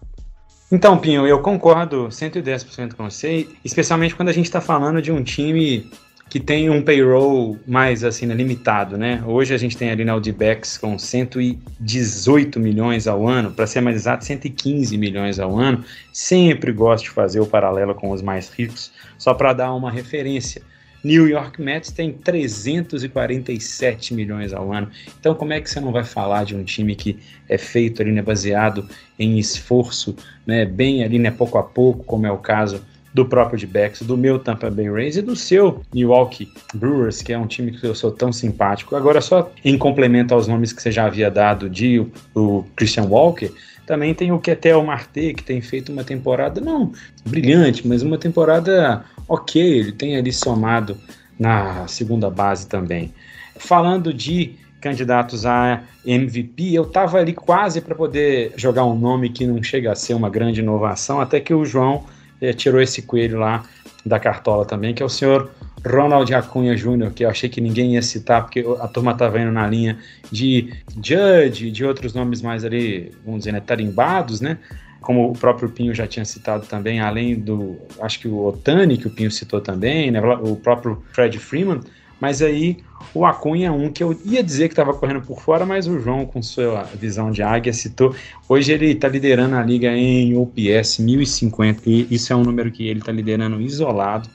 Então, 0.71 0.99
Pinho, 0.99 1.27
eu 1.27 1.41
concordo 1.41 2.09
110% 2.09 2.95
com 2.95 3.09
você, 3.09 3.49
especialmente 3.65 4.17
quando 4.17 4.31
a 4.31 4.33
gente 4.33 4.47
está 4.47 4.61
falando 4.61 5.01
de 5.01 5.13
um 5.13 5.23
time 5.23 5.89
que 6.29 6.41
tem 6.41 6.69
um 6.69 6.83
payroll 6.83 7.57
mais 7.69 8.03
assim, 8.03 8.27
limitado, 8.27 8.99
né? 8.99 9.23
Hoje 9.25 9.55
a 9.55 9.57
gente 9.57 9.77
tem 9.77 9.91
ali 9.91 10.05
na 10.05 10.13
Audibex 10.13 10.77
com 10.77 10.99
118 10.99 12.59
milhões 12.59 13.07
ao 13.07 13.29
ano, 13.29 13.53
para 13.53 13.65
ser 13.65 13.81
mais 13.81 13.95
exato, 13.95 14.25
115 14.25 14.99
milhões 14.99 15.39
ao 15.39 15.57
ano. 15.57 15.85
Sempre 16.13 16.73
gosto 16.73 17.05
de 17.05 17.11
fazer 17.11 17.39
o 17.39 17.47
paralelo 17.47 17.95
com 17.95 18.11
os 18.11 18.21
mais 18.21 18.51
ricos, 18.51 18.91
só 19.17 19.35
para 19.35 19.53
dar 19.53 19.73
uma 19.73 19.91
referência. 19.91 20.63
New 21.05 21.29
York 21.29 21.61
Mets 21.61 21.91
tem 21.91 22.13
347 22.13 24.15
milhões 24.15 24.53
ao 24.53 24.73
ano. 24.73 24.91
Então, 25.19 25.35
como 25.35 25.53
é 25.53 25.61
que 25.61 25.71
você 25.71 25.81
não 25.81 25.93
vai 25.93 26.05
falar 26.05 26.45
de 26.45 26.57
um 26.57 26.65
time 26.65 26.95
que 26.95 27.19
é 27.49 27.57
feito 27.57 28.03
ali, 28.03 28.13
né, 28.13 28.23
baseado 28.23 28.89
em 29.19 29.39
esforço, 29.39 30.17
né, 30.47 30.65
bem 30.65 31.05
ali, 31.05 31.19
né, 31.19 31.31
pouco 31.31 31.59
a 31.59 31.63
pouco, 31.63 32.05
como 32.05 32.27
é 32.27 32.33
o 32.33 32.39
caso 32.39 32.83
do 33.17 33.25
próprio 33.25 33.59
de 33.59 33.67
Bex, 33.67 34.03
do 34.03 34.15
meu 34.15 34.39
Tampa 34.39 34.69
Bay 34.69 34.91
Rays 34.91 35.17
e 35.17 35.23
do 35.23 35.35
seu 35.35 35.81
Milwaukee 35.95 36.53
Brewers, 36.75 37.23
que 37.23 37.33
é 37.33 37.39
um 37.39 37.47
time 37.47 37.73
que 37.73 37.87
eu 37.87 37.95
sou 37.95 38.11
tão 38.11 38.31
simpático. 38.31 38.95
Agora, 38.95 39.23
só 39.23 39.51
em 39.65 39.79
complemento 39.79 40.35
aos 40.35 40.47
nomes 40.47 40.71
que 40.71 40.83
você 40.83 40.93
já 40.93 41.07
havia 41.07 41.31
dado 41.31 41.71
de 41.71 41.99
o, 41.99 42.13
o 42.35 42.65
Christian 42.77 43.05
Walker, 43.05 43.51
também 43.87 44.13
tem 44.13 44.33
o 44.33 44.39
Ketel 44.39 44.83
Marte, 44.83 45.33
que 45.33 45.43
tem 45.43 45.63
feito 45.63 45.91
uma 45.91 46.05
temporada, 46.05 46.61
não 46.61 46.93
brilhante, 47.25 47.89
mas 47.89 48.03
uma 48.03 48.19
temporada 48.19 49.03
ok, 49.29 49.61
ele 49.61 49.93
tem 49.93 50.17
ali 50.17 50.33
somado 50.33 50.97
na 51.39 51.87
segunda 51.87 52.31
base 52.31 52.67
também. 52.67 53.13
Falando 53.57 54.13
de 54.13 54.55
candidatos 54.81 55.45
a 55.45 55.83
MVP, 56.05 56.75
eu 56.75 56.85
estava 56.85 57.19
ali 57.19 57.33
quase 57.33 57.81
para 57.81 57.95
poder 57.95 58.53
jogar 58.57 58.85
um 58.85 58.97
nome 58.97 59.31
que 59.31 59.47
não 59.47 59.63
chega 59.63 59.93
a 59.93 59.95
ser 59.95 60.15
uma 60.15 60.31
grande 60.31 60.61
inovação, 60.61 61.21
até 61.21 61.41
que 61.41 61.53
o 61.53 61.65
João 61.65 62.05
é, 62.41 62.53
tirou 62.53 62.81
esse 62.81 63.03
coelho 63.03 63.39
lá 63.39 63.65
da 64.05 64.21
cartola 64.21 64.65
também, 64.65 64.95
que 64.95 65.03
é 65.03 65.07
o 65.07 65.09
senhor 65.09 65.51
Ronald 65.85 66.33
Acunha 66.33 66.77
Jr., 66.77 67.11
que 67.13 67.25
eu 67.25 67.31
achei 67.31 67.49
que 67.49 67.61
ninguém 67.61 67.95
ia 67.95 68.03
citar, 68.03 68.43
porque 68.43 68.65
a 68.81 68.89
turma 68.89 69.13
estava 69.13 69.41
indo 69.41 69.51
na 69.51 69.67
linha 69.67 69.99
de 70.31 70.73
Judge, 71.03 71.71
de 71.71 71.85
outros 71.85 72.15
nomes 72.15 72.41
mais 72.41 72.65
ali, 72.65 73.13
vamos 73.25 73.41
dizer, 73.41 73.53
né, 73.53 73.61
tarimbados, 73.61 74.41
né? 74.41 74.59
Como 75.07 75.31
o 75.31 75.33
próprio 75.35 75.69
Pinho 75.69 75.95
já 75.95 76.05
tinha 76.05 76.25
citado 76.25 76.67
também, 76.67 76.99
além 76.99 77.37
do, 77.37 77.77
acho 78.01 78.19
que 78.19 78.27
o 78.27 78.45
Otani, 78.45 78.99
que 78.99 79.07
o 79.07 79.11
Pinho 79.11 79.31
citou 79.31 79.61
também, 79.61 80.11
né, 80.11 80.21
o 80.21 80.57
próprio 80.57 81.01
Fred 81.13 81.39
Freeman, 81.39 81.79
mas 82.21 82.43
aí 82.43 82.79
o 83.15 83.25
Acunha 83.25 83.69
é 83.69 83.71
um 83.71 83.89
que 83.89 84.03
eu 84.03 84.19
ia 84.25 84.43
dizer 84.43 84.67
que 84.67 84.73
estava 84.73 84.93
correndo 84.93 85.21
por 85.21 85.41
fora, 85.41 85.65
mas 85.65 85.87
o 85.87 86.01
João, 86.01 86.27
com 86.27 86.43
sua 86.43 86.83
visão 86.99 87.31
de 87.31 87.41
águia, 87.41 87.73
citou. 87.73 88.17
Hoje 88.49 88.73
ele 88.73 88.87
está 88.87 89.07
liderando 89.07 89.55
a 89.55 89.63
liga 89.63 89.97
em 89.97 90.37
OPS 90.37 90.99
1050, 90.99 91.83
e 91.87 92.09
isso 92.11 92.33
é 92.33 92.37
um 92.37 92.43
número 92.43 92.73
que 92.73 92.89
ele 92.89 92.99
está 92.99 93.13
liderando 93.13 93.61
isolado. 93.61 94.29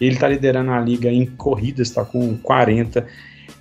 Ele 0.00 0.14
está 0.14 0.28
liderando 0.28 0.70
a 0.70 0.78
liga 0.78 1.10
em 1.10 1.26
corridas, 1.26 1.88
está 1.88 2.04
com 2.04 2.36
40. 2.38 3.04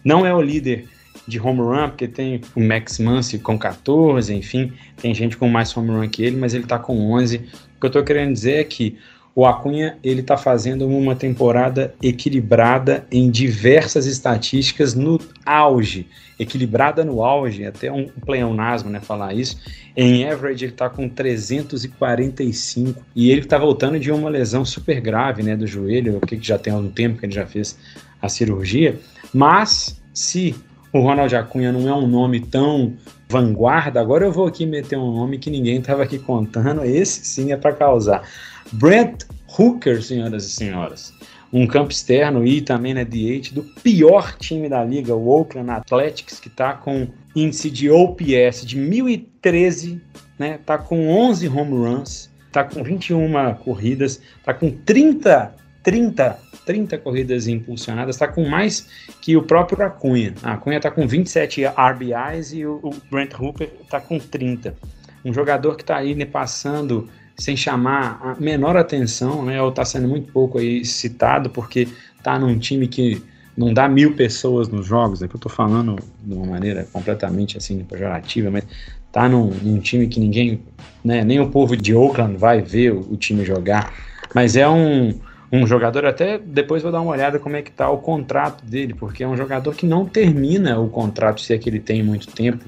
Não 0.06 0.28
é 0.28 0.36
o 0.36 0.40
líder 0.40 0.88
de 1.28 1.40
home 1.40 1.60
run, 1.60 1.90
porque 1.90 2.08
tem 2.08 2.42
o 2.56 2.62
Max 2.62 3.00
Muncy 3.00 3.40
com 3.40 3.58
14, 3.58 4.34
enfim, 4.34 4.74
tem 5.02 5.14
gente 5.14 5.38
com 5.38 5.48
mais 5.48 5.76
home 5.76 5.90
run 5.90 6.10
que 6.10 6.24
ele, 6.24 6.38
mas 6.38 6.54
ele 6.54 6.64
está 6.64 6.80
com 6.80 7.12
11. 7.14 7.38
O 7.38 7.42
que 7.42 7.86
eu 7.86 7.88
estou 7.88 8.04
querendo 8.04 8.34
dizer 8.34 8.60
é 8.60 8.64
que 8.64 8.98
o 9.34 9.46
Acunha 9.46 9.98
ele 10.04 10.20
está 10.20 10.36
fazendo 10.36 10.86
uma 10.88 11.16
temporada 11.16 11.96
equilibrada 12.02 13.06
em 13.10 13.30
diversas 13.30 14.06
estatísticas 14.06 14.94
no 14.94 15.20
auge, 15.46 16.08
equilibrada 16.38 17.06
no 17.06 17.24
auge, 17.24 17.66
até 17.66 17.90
um 17.92 18.08
pleonasmo, 18.26 18.90
né, 18.90 19.00
falar 19.00 19.34
isso. 19.34 19.58
Em 19.96 20.30
average 20.30 20.66
ele 20.66 20.74
está 20.74 20.90
com 20.90 21.08
345 21.08 23.02
e 23.16 23.32
ele 23.32 23.42
está 23.42 23.58
voltando 23.58 23.98
de 24.00 24.12
uma 24.12 24.30
lesão 24.30 24.66
super 24.66 25.00
grave, 25.00 25.44
né, 25.44 25.56
do 25.56 25.66
joelho, 25.66 26.18
o 26.18 26.22
que 26.22 26.38
já 26.42 26.58
tem 26.58 26.74
algum 26.74 26.90
tempo 26.90 27.18
que 27.18 27.26
ele 27.26 27.34
já 27.34 27.46
fez 27.46 27.78
a 28.22 28.28
cirurgia. 28.28 29.00
Mas 29.34 30.02
se 30.14 30.56
o 30.94 31.00
Ronald 31.00 31.34
Acunha 31.36 31.72
não 31.72 31.88
é 31.88 31.94
um 31.94 32.08
nome 32.08 32.40
tão 32.40 32.94
vanguarda, 33.30 34.02
agora 34.02 34.26
eu 34.26 34.32
vou 34.32 34.48
aqui 34.48 34.66
meter 34.66 34.98
um 34.98 35.12
nome 35.12 35.40
que 35.40 35.50
ninguém 35.50 35.78
estava 35.78 36.04
aqui 36.04 36.20
contando, 36.20 36.84
esse 36.84 37.26
sim 37.26 37.52
é 37.52 37.58
para 37.58 37.74
causar. 37.74 38.28
Brent 38.74 39.24
Hooker, 39.58 40.02
senhoras 40.04 40.46
e 40.46 40.50
senhores. 40.50 41.14
Um 41.54 41.68
campo 41.68 41.92
externo 41.92 42.46
e 42.46 42.62
também 42.62 42.94
na 42.94 43.04
DH 43.04 43.54
do 43.54 43.64
pior 43.84 44.36
time 44.38 44.70
da 44.70 44.84
liga, 44.84 45.14
o 45.14 45.28
Oakland 45.28 45.70
Athletics, 45.70 46.40
que 46.40 46.48
está 46.48 46.74
com 46.74 47.08
índice 47.36 47.70
de 47.70 47.90
OPS 47.90 48.66
de 48.66 48.78
1013, 48.78 50.02
né? 50.40 50.60
Tá 50.66 50.78
com 50.78 51.10
11 51.10 51.48
home 51.50 51.72
runs, 51.72 52.30
tá 52.52 52.64
com 52.64 52.82
21 52.82 53.54
corridas, 53.56 54.22
tá 54.46 54.54
com 54.54 54.72
30 54.72 55.54
30 55.84 56.52
30 56.66 56.98
corridas 57.00 57.48
impulsionadas, 57.48 58.16
está 58.16 58.28
com 58.28 58.48
mais 58.48 58.88
que 59.20 59.36
o 59.36 59.44
próprio 59.44 59.84
Acunha. 59.84 60.34
A 60.44 60.54
Acunha 60.54 60.78
está 60.78 60.92
com 60.92 61.08
27 61.08 61.64
RBIs 61.66 62.54
e 62.54 62.66
o, 62.66 62.80
o 62.84 62.92
Brent 63.10 63.34
Hooper 63.34 63.70
está 63.82 64.00
com 64.00 64.20
30. 64.20 64.76
Um 65.24 65.34
jogador 65.34 65.76
que 65.76 65.84
está 65.84 65.98
aí 65.98 66.16
né, 66.16 66.26
passando 66.26 67.10
sem 67.38 67.58
chamar 67.58 68.20
a 68.22 68.36
menor 68.40 68.78
atenção, 68.78 69.44
né? 69.44 69.62
Ou 69.62 69.70
está 69.70 69.84
sendo 69.84 70.08
muito 70.08 70.32
pouco 70.32 70.60
aí 70.60 70.86
citado 70.86 71.50
porque 71.50 71.88
está 72.18 72.38
num 72.38 72.58
time 72.58 72.88
que 72.88 73.22
não 73.58 73.74
dá 73.74 73.88
mil 73.88 74.16
pessoas 74.16 74.70
nos 74.70 74.86
jogos, 74.86 75.22
é 75.22 75.28
que 75.28 75.36
eu 75.36 75.38
estou 75.38 75.52
falando 75.52 75.98
de 76.24 76.34
uma 76.34 76.46
maneira 76.46 76.88
completamente 76.92 77.58
assim 77.58 77.84
pejorativa, 77.84 78.50
mas 78.50 78.66
tá 79.12 79.28
num, 79.28 79.48
num, 79.62 79.80
time 79.80 80.08
que 80.08 80.20
ninguém, 80.20 80.62
né, 81.04 81.24
nem 81.24 81.40
o 81.40 81.50
povo 81.50 81.76
de 81.76 81.94
Oakland 81.94 82.38
vai 82.38 82.62
ver 82.62 82.94
o, 82.94 83.00
o, 83.12 83.18
time 83.18 83.44
jogar, 83.44 83.94
mas 84.34 84.56
é 84.56 84.68
um, 84.70 85.14
um 85.52 85.68
jogador, 85.68 86.06
até 86.06 86.38
depois 86.38 86.82
vou 86.82 86.92
dar 86.92 87.02
uma 87.02 87.12
olhada 87.12 87.38
como 87.38 87.58
é 87.58 87.62
que 87.62 87.72
tá 87.72 87.90
o 87.90 87.98
contrato 87.98 88.64
dele, 88.64 88.94
porque 88.94 89.24
é 89.24 89.28
um 89.28 89.36
jogador 89.36 89.76
que 89.76 89.86
não 89.86 90.06
termina 90.06 90.80
o 90.80 90.88
contrato, 90.90 91.42
se 91.42 91.54
é 91.54 91.58
que 91.58 91.70
ele 91.70 91.80
tem 91.80 92.02
muito 92.02 92.28
tempo 92.28 92.64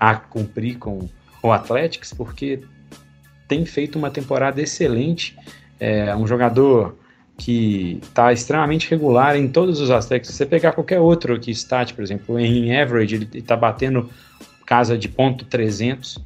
a 0.00 0.14
cumprir 0.14 0.78
com 0.78 1.08
o 1.42 1.52
Athletics, 1.52 2.14
porque 2.14 2.60
tem 3.46 3.66
feito 3.66 3.98
uma 3.98 4.10
temporada 4.10 4.62
excelente. 4.62 5.36
É 5.78 6.14
um 6.16 6.26
jogador 6.26 6.96
que 7.36 7.98
está 8.02 8.32
extremamente 8.32 8.88
regular 8.88 9.36
em 9.36 9.48
todos 9.48 9.80
os 9.80 9.90
aspectos. 9.90 10.30
Se 10.30 10.36
você 10.36 10.46
pegar 10.46 10.72
qualquer 10.72 11.00
outro 11.00 11.38
que 11.38 11.50
stat, 11.50 11.92
por 11.92 12.02
exemplo, 12.02 12.38
em 12.38 12.74
average, 12.74 13.16
ele 13.16 13.28
está 13.34 13.56
batendo 13.56 14.08
casa 14.64 14.96
de 14.96 15.08
ponto 15.08 15.44
300. 15.44 16.18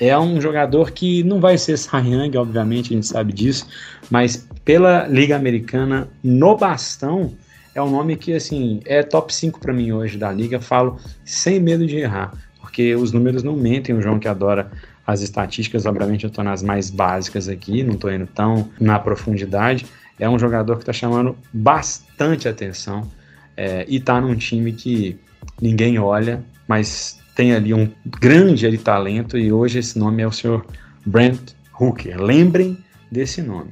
É 0.00 0.18
um 0.18 0.40
jogador 0.40 0.90
que 0.90 1.22
não 1.22 1.40
vai 1.40 1.56
ser 1.56 1.78
Young, 1.94 2.36
obviamente, 2.36 2.92
a 2.92 2.96
gente 2.96 3.06
sabe 3.06 3.32
disso, 3.32 3.66
mas 4.10 4.46
pela 4.64 5.06
Liga 5.06 5.36
Americana, 5.36 6.08
no 6.22 6.56
bastão, 6.56 7.32
é 7.74 7.82
um 7.82 7.90
nome 7.90 8.16
que, 8.16 8.32
assim, 8.32 8.80
é 8.84 9.02
top 9.02 9.34
5 9.34 9.60
para 9.60 9.72
mim 9.72 9.92
hoje 9.92 10.18
da 10.18 10.30
Liga, 10.32 10.60
falo 10.60 10.98
sem 11.24 11.60
medo 11.60 11.86
de 11.86 11.96
errar, 11.96 12.32
porque 12.60 12.94
os 12.94 13.12
números 13.12 13.42
não 13.42 13.54
mentem, 13.54 13.94
o 13.94 14.02
João 14.02 14.18
que 14.18 14.28
adora 14.28 14.70
as 15.06 15.22
estatísticas, 15.22 15.86
obviamente 15.86 16.24
eu 16.24 16.28
estou 16.28 16.42
nas 16.42 16.62
mais 16.62 16.90
básicas 16.90 17.48
aqui, 17.48 17.82
não 17.82 17.94
estou 17.94 18.12
indo 18.12 18.26
tão 18.26 18.68
na 18.80 18.98
profundidade. 18.98 19.86
É 20.18 20.28
um 20.28 20.38
jogador 20.38 20.76
que 20.76 20.82
está 20.82 20.92
chamando 20.92 21.36
bastante 21.52 22.48
atenção 22.48 23.08
é, 23.56 23.84
e 23.88 23.96
está 23.96 24.20
num 24.20 24.34
time 24.34 24.72
que 24.72 25.16
ninguém 25.60 25.98
olha, 25.98 26.42
mas 26.66 27.20
tem 27.36 27.52
ali 27.52 27.72
um 27.74 27.92
grande 28.18 28.66
ali, 28.66 28.78
talento 28.78 29.38
e 29.38 29.52
hoje 29.52 29.78
esse 29.78 29.98
nome 29.98 30.22
é 30.22 30.26
o 30.26 30.32
senhor 30.32 30.66
Brent 31.04 31.52
Hooker. 31.78 32.20
Lembrem 32.20 32.76
desse 33.12 33.42
nome. 33.42 33.70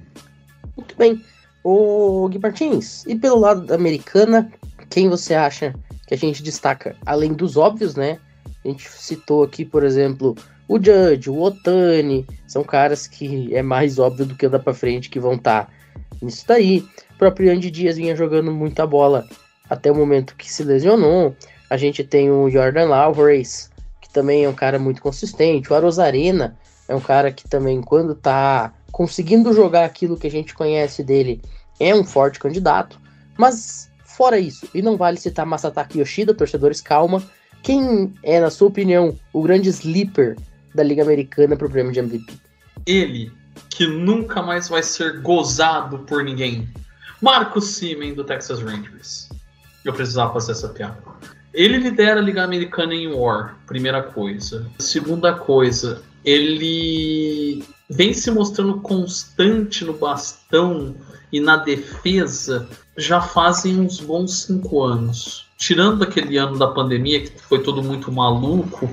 Muito 0.77 0.95
bem. 0.97 1.21
O 1.65 2.29
Gui 2.29 2.39
Martins, 2.39 3.05
e 3.07 3.17
pelo 3.17 3.41
lado 3.41 3.63
da 3.63 3.75
americana, 3.75 4.53
quem 4.91 5.09
você 5.09 5.35
acha 5.35 5.75
que 6.07 6.13
a 6.13 6.19
gente 6.19 6.43
destaca? 6.43 6.95
Além 7.07 7.33
dos 7.33 7.57
óbvios, 7.57 7.95
né? 7.95 8.19
A 8.63 8.69
gente 8.69 8.87
citou 8.87 9.43
aqui, 9.43 9.65
por 9.65 9.83
exemplo, 9.83 10.37
o 10.69 10.77
Judge, 10.77 11.31
o 11.31 11.41
Otani, 11.41 12.27
são 12.47 12.63
caras 12.63 13.07
que 13.07 13.55
é 13.55 13.63
mais 13.63 13.99
óbvio 13.99 14.27
do 14.27 14.35
que 14.35 14.45
andar 14.45 14.59
para 14.59 14.75
frente 14.75 15.09
que 15.09 15.19
vão 15.19 15.35
estar 15.35 15.65
tá 15.65 15.73
nisso 16.21 16.45
daí. 16.47 16.85
O 17.15 17.19
próprio 17.19 17.51
Andy 17.51 17.71
Dias 17.71 17.97
vinha 17.97 18.15
jogando 18.15 18.53
muita 18.53 18.87
bola 18.87 19.27
até 19.71 19.91
o 19.91 19.95
momento 19.95 20.37
que 20.37 20.53
se 20.53 20.63
lesionou. 20.63 21.35
A 21.71 21.77
gente 21.77 22.05
tem 22.05 22.31
o 22.31 22.51
Jordan 22.51 22.95
Alvarez, 22.95 23.71
que 24.01 24.09
também 24.11 24.45
é 24.45 24.49
um 24.49 24.55
cara 24.55 24.79
muito 24.79 25.01
consistente. 25.03 25.73
O 25.73 25.75
Arozarena 25.75 26.57
é 26.89 26.95
um 26.95 27.01
cara 27.01 27.33
que 27.33 27.49
também, 27.49 27.81
quando 27.81 28.15
tá 28.15 28.73
conseguindo 28.93 29.53
jogar 29.53 29.85
aquilo 29.85 30.17
que 30.17 30.27
a 30.27 30.31
gente 30.31 30.55
conhece 30.55 31.03
dele, 31.03 31.43
é 31.81 31.95
um 31.95 32.05
forte 32.05 32.39
candidato. 32.39 33.01
Mas 33.37 33.91
fora 34.05 34.39
isso, 34.39 34.69
e 34.73 34.81
não 34.81 34.97
vale 34.97 35.17
citar 35.17 35.45
Masataki 35.45 35.99
Yoshida, 35.99 36.35
torcedores, 36.35 36.81
calma. 36.81 37.23
Quem 37.63 38.13
é, 38.23 38.41
na 38.41 38.51
sua 38.51 38.69
opinião, 38.69 39.19
o 39.33 39.43
grande 39.43 39.69
sleeper 39.71 40.37
da 40.75 40.83
Liga 40.83 41.03
Americana 41.03 41.57
para 41.57 41.67
o 41.67 41.71
prêmio 41.71 41.93
de 41.93 41.99
MVP? 41.99 42.35
Ele, 42.87 43.33
que 43.71 43.87
nunca 43.87 44.43
mais 44.43 44.69
vai 44.69 44.83
ser 44.83 45.21
gozado 45.21 46.01
por 46.01 46.23
ninguém. 46.23 46.69
Marcos 47.21 47.69
Simen, 47.69 48.15
do 48.15 48.23
Texas 48.23 48.61
Rangers. 48.61 49.29
Eu 49.85 49.93
precisava 49.93 50.33
fazer 50.33 50.53
essa 50.53 50.69
piada. 50.69 51.03
Ele 51.55 51.79
lidera 51.79 52.19
a 52.19 52.23
Liga 52.23 52.43
Americana 52.43 52.93
em 52.93 53.07
War, 53.15 53.57
primeira 53.65 54.03
coisa. 54.03 54.67
Segunda 54.81 55.33
coisa, 55.33 56.03
ele 56.25 57.63
vem 57.89 58.13
se 58.13 58.29
mostrando 58.33 58.81
constante 58.81 59.85
no 59.85 59.93
bastão 59.93 60.97
e 61.33 61.39
na 61.39 61.57
defesa 61.57 62.69
já 62.97 63.21
fazem 63.21 63.79
uns 63.79 64.01
bons 64.01 64.43
cinco 64.43 64.83
anos. 64.83 65.47
Tirando 65.57 66.03
aquele 66.03 66.37
ano 66.37 66.59
da 66.59 66.67
pandemia, 66.67 67.21
que 67.21 67.41
foi 67.41 67.63
todo 67.63 67.85
muito 67.85 68.11
maluco, 68.11 68.91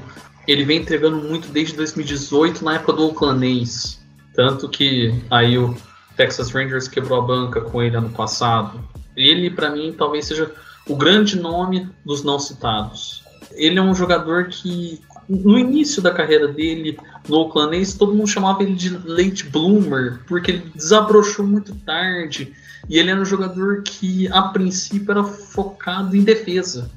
ele 0.47 0.64
vem 0.64 0.82
entregando 0.82 1.18
muito 1.18 1.47
desde 1.47 1.76
2018, 1.76 2.64
na 2.64 2.76
época 2.76 2.93
do 2.93 3.07
Oakland 3.07 3.64
A's. 3.64 3.99
Tanto 4.36 4.70
que 4.70 5.14
aí 5.32 5.57
o 5.57 5.76
Texas 6.16 6.51
Rangers 6.51 6.88
quebrou 6.88 7.20
a 7.20 7.26
banca 7.26 7.62
com 7.62 7.82
ele 7.82 7.97
ano 7.97 8.09
passado. 8.09 8.80
Ele, 9.16 9.49
para 9.49 9.72
mim, 9.72 9.93
talvez 9.97 10.26
seja 10.26 10.51
o 10.88 10.96
grande 10.96 11.40
nome 11.40 11.90
dos 12.06 12.24
não 12.24 12.40
citados. 12.40 13.24
Ele 13.54 13.80
é 13.80 13.82
um 13.82 13.94
jogador 13.94 14.48
que, 14.48 15.02
no 15.28 15.58
início 15.58 16.02
da 16.02 16.12
carreira 16.12 16.48
dele, 16.48 16.98
no 17.28 17.38
Oakland 17.38 17.78
A's, 17.78 17.94
todo 17.94 18.14
mundo 18.14 18.28
chamava 18.28 18.64
ele 18.64 18.74
de 18.74 18.90
late 19.06 19.50
bloomer, 19.50 20.22
porque 20.28 20.52
ele 20.52 20.72
desabrochou 20.76 21.46
muito 21.46 21.76
tarde. 21.76 22.54
E 22.90 22.98
ele 22.98 23.12
era 23.12 23.22
um 23.22 23.26
jogador 23.26 23.84
que, 23.84 24.28
a 24.32 24.44
princípio, 24.44 25.12
era 25.12 25.24
focado 25.24 26.16
em 26.16 26.24
defesa. 26.24 26.90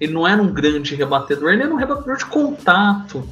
Ele 0.00 0.12
não 0.12 0.26
era 0.26 0.42
um 0.42 0.52
grande 0.52 0.94
rebatedor, 0.94 1.52
ele 1.52 1.62
era 1.62 1.72
um 1.72 1.76
rebatedor 1.76 2.16
de 2.16 2.26
contato. 2.26 3.28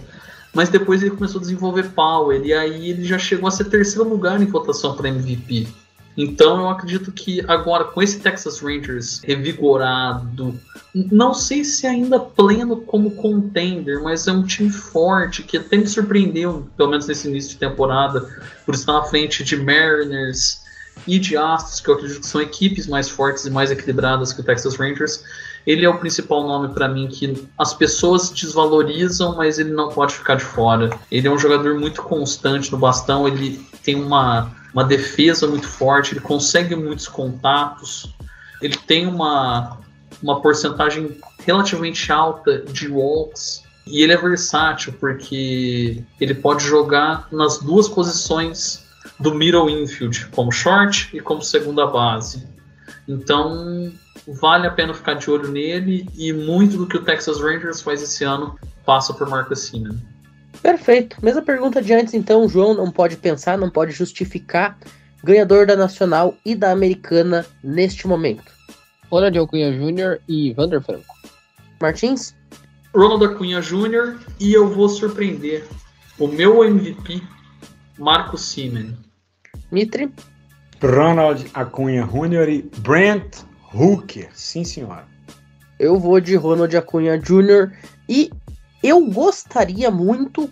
Mas 0.52 0.68
depois 0.68 1.02
ele 1.02 1.14
começou 1.14 1.38
a 1.38 1.42
desenvolver 1.42 1.90
power, 1.90 2.40
e 2.44 2.52
aí 2.52 2.90
ele 2.90 3.04
já 3.04 3.18
chegou 3.18 3.48
a 3.48 3.50
ser 3.50 3.64
terceiro 3.64 4.08
lugar 4.08 4.40
em 4.40 4.46
votação 4.46 4.94
para 4.94 5.08
MVP. 5.08 5.68
Então 6.16 6.60
eu 6.60 6.68
acredito 6.70 7.12
que 7.12 7.44
agora, 7.46 7.84
com 7.84 8.02
esse 8.02 8.20
Texas 8.20 8.60
Rangers 8.60 9.20
revigorado, 9.22 10.58
não 10.94 11.34
sei 11.34 11.62
se 11.62 11.86
ainda 11.86 12.18
pleno 12.18 12.78
como 12.78 13.10
contender, 13.10 14.02
mas 14.02 14.26
é 14.26 14.32
um 14.32 14.42
time 14.42 14.70
forte 14.70 15.42
que 15.42 15.58
até 15.58 15.76
me 15.76 15.86
surpreendeu, 15.86 16.66
pelo 16.76 16.88
menos 16.88 17.06
nesse 17.06 17.28
início 17.28 17.50
de 17.50 17.58
temporada, 17.58 18.26
por 18.64 18.74
estar 18.74 18.94
na 18.94 19.02
frente 19.02 19.44
de 19.44 19.56
Mariners 19.56 20.64
e 21.06 21.18
de 21.18 21.36
Astros, 21.36 21.80
que 21.80 21.90
eu 21.90 21.94
acredito 21.94 22.20
que 22.20 22.26
são 22.26 22.40
equipes 22.40 22.86
mais 22.86 23.10
fortes 23.10 23.44
e 23.44 23.50
mais 23.50 23.70
equilibradas 23.70 24.32
que 24.32 24.40
o 24.40 24.44
Texas 24.44 24.76
Rangers. 24.76 25.22
Ele 25.66 25.84
é 25.84 25.88
o 25.88 25.98
principal 25.98 26.46
nome 26.46 26.72
para 26.72 26.88
mim 26.88 27.08
que 27.08 27.46
as 27.58 27.74
pessoas 27.74 28.30
desvalorizam, 28.30 29.34
mas 29.36 29.58
ele 29.58 29.72
não 29.72 29.88
pode 29.88 30.14
ficar 30.14 30.36
de 30.36 30.44
fora. 30.44 30.96
Ele 31.10 31.26
é 31.26 31.30
um 31.30 31.38
jogador 31.38 31.78
muito 31.78 32.02
constante 32.02 32.70
no 32.70 32.78
bastão, 32.78 33.26
ele 33.26 33.60
tem 33.82 33.96
uma 33.96 34.50
uma 34.76 34.84
defesa 34.84 35.46
muito 35.46 35.66
forte, 35.66 36.12
ele 36.12 36.20
consegue 36.20 36.76
muitos 36.76 37.08
contatos, 37.08 38.14
ele 38.60 38.76
tem 38.76 39.06
uma, 39.06 39.78
uma 40.22 40.42
porcentagem 40.42 41.18
relativamente 41.46 42.12
alta 42.12 42.58
de 42.58 42.86
walks 42.86 43.62
e 43.86 44.02
ele 44.02 44.12
é 44.12 44.18
versátil 44.18 44.92
porque 45.00 46.04
ele 46.20 46.34
pode 46.34 46.62
jogar 46.62 47.26
nas 47.32 47.56
duas 47.56 47.88
posições 47.88 48.84
do 49.18 49.34
middle 49.34 49.70
infield, 49.70 50.26
como 50.26 50.52
short 50.52 51.08
e 51.16 51.20
como 51.20 51.40
segunda 51.40 51.86
base. 51.86 52.46
Então, 53.08 53.90
vale 54.28 54.66
a 54.66 54.70
pena 54.70 54.92
ficar 54.92 55.14
de 55.14 55.30
olho 55.30 55.50
nele 55.50 56.06
e 56.14 56.34
muito 56.34 56.76
do 56.76 56.86
que 56.86 56.98
o 56.98 57.02
Texas 57.02 57.40
Rangers 57.40 57.80
faz 57.80 58.02
esse 58.02 58.24
ano 58.24 58.58
passa 58.84 59.14
por 59.14 59.26
Marcus 59.26 59.60
Simeon. 59.60 59.96
Perfeito. 60.66 61.24
Mesma 61.24 61.42
pergunta 61.42 61.80
de 61.80 61.92
antes, 61.92 62.12
então. 62.12 62.44
O 62.44 62.48
João 62.48 62.74
não 62.74 62.90
pode 62.90 63.16
pensar, 63.16 63.56
não 63.56 63.70
pode 63.70 63.92
justificar 63.92 64.76
ganhador 65.22 65.64
da 65.64 65.76
Nacional 65.76 66.34
e 66.44 66.56
da 66.56 66.72
Americana 66.72 67.46
neste 67.62 68.08
momento. 68.08 68.52
Ronald 69.08 69.38
Acunha 69.38 69.70
Jr. 69.70 70.20
e 70.28 70.52
Vander 70.54 70.82
Franco. 70.82 71.14
Martins? 71.80 72.34
Ronald 72.92 73.24
Acunha 73.24 73.60
Jr. 73.60 74.18
e 74.40 74.52
eu 74.52 74.68
vou 74.68 74.88
surpreender. 74.88 75.64
O 76.18 76.26
meu 76.26 76.64
MVP, 76.64 77.22
Marco 77.96 78.36
Simen. 78.36 78.98
Mitre? 79.70 80.12
Ronald 80.82 81.46
Acunha 81.54 82.08
Jr. 82.08 82.48
e 82.48 82.62
Brent 82.78 83.36
Hooker. 83.72 84.30
Sim, 84.34 84.64
senhora. 84.64 85.06
Eu 85.78 86.00
vou 86.00 86.20
de 86.20 86.34
Ronald 86.34 86.76
Acunha 86.76 87.16
Jr. 87.16 87.70
e 88.08 88.32
eu 88.86 89.04
gostaria 89.06 89.90
muito 89.90 90.48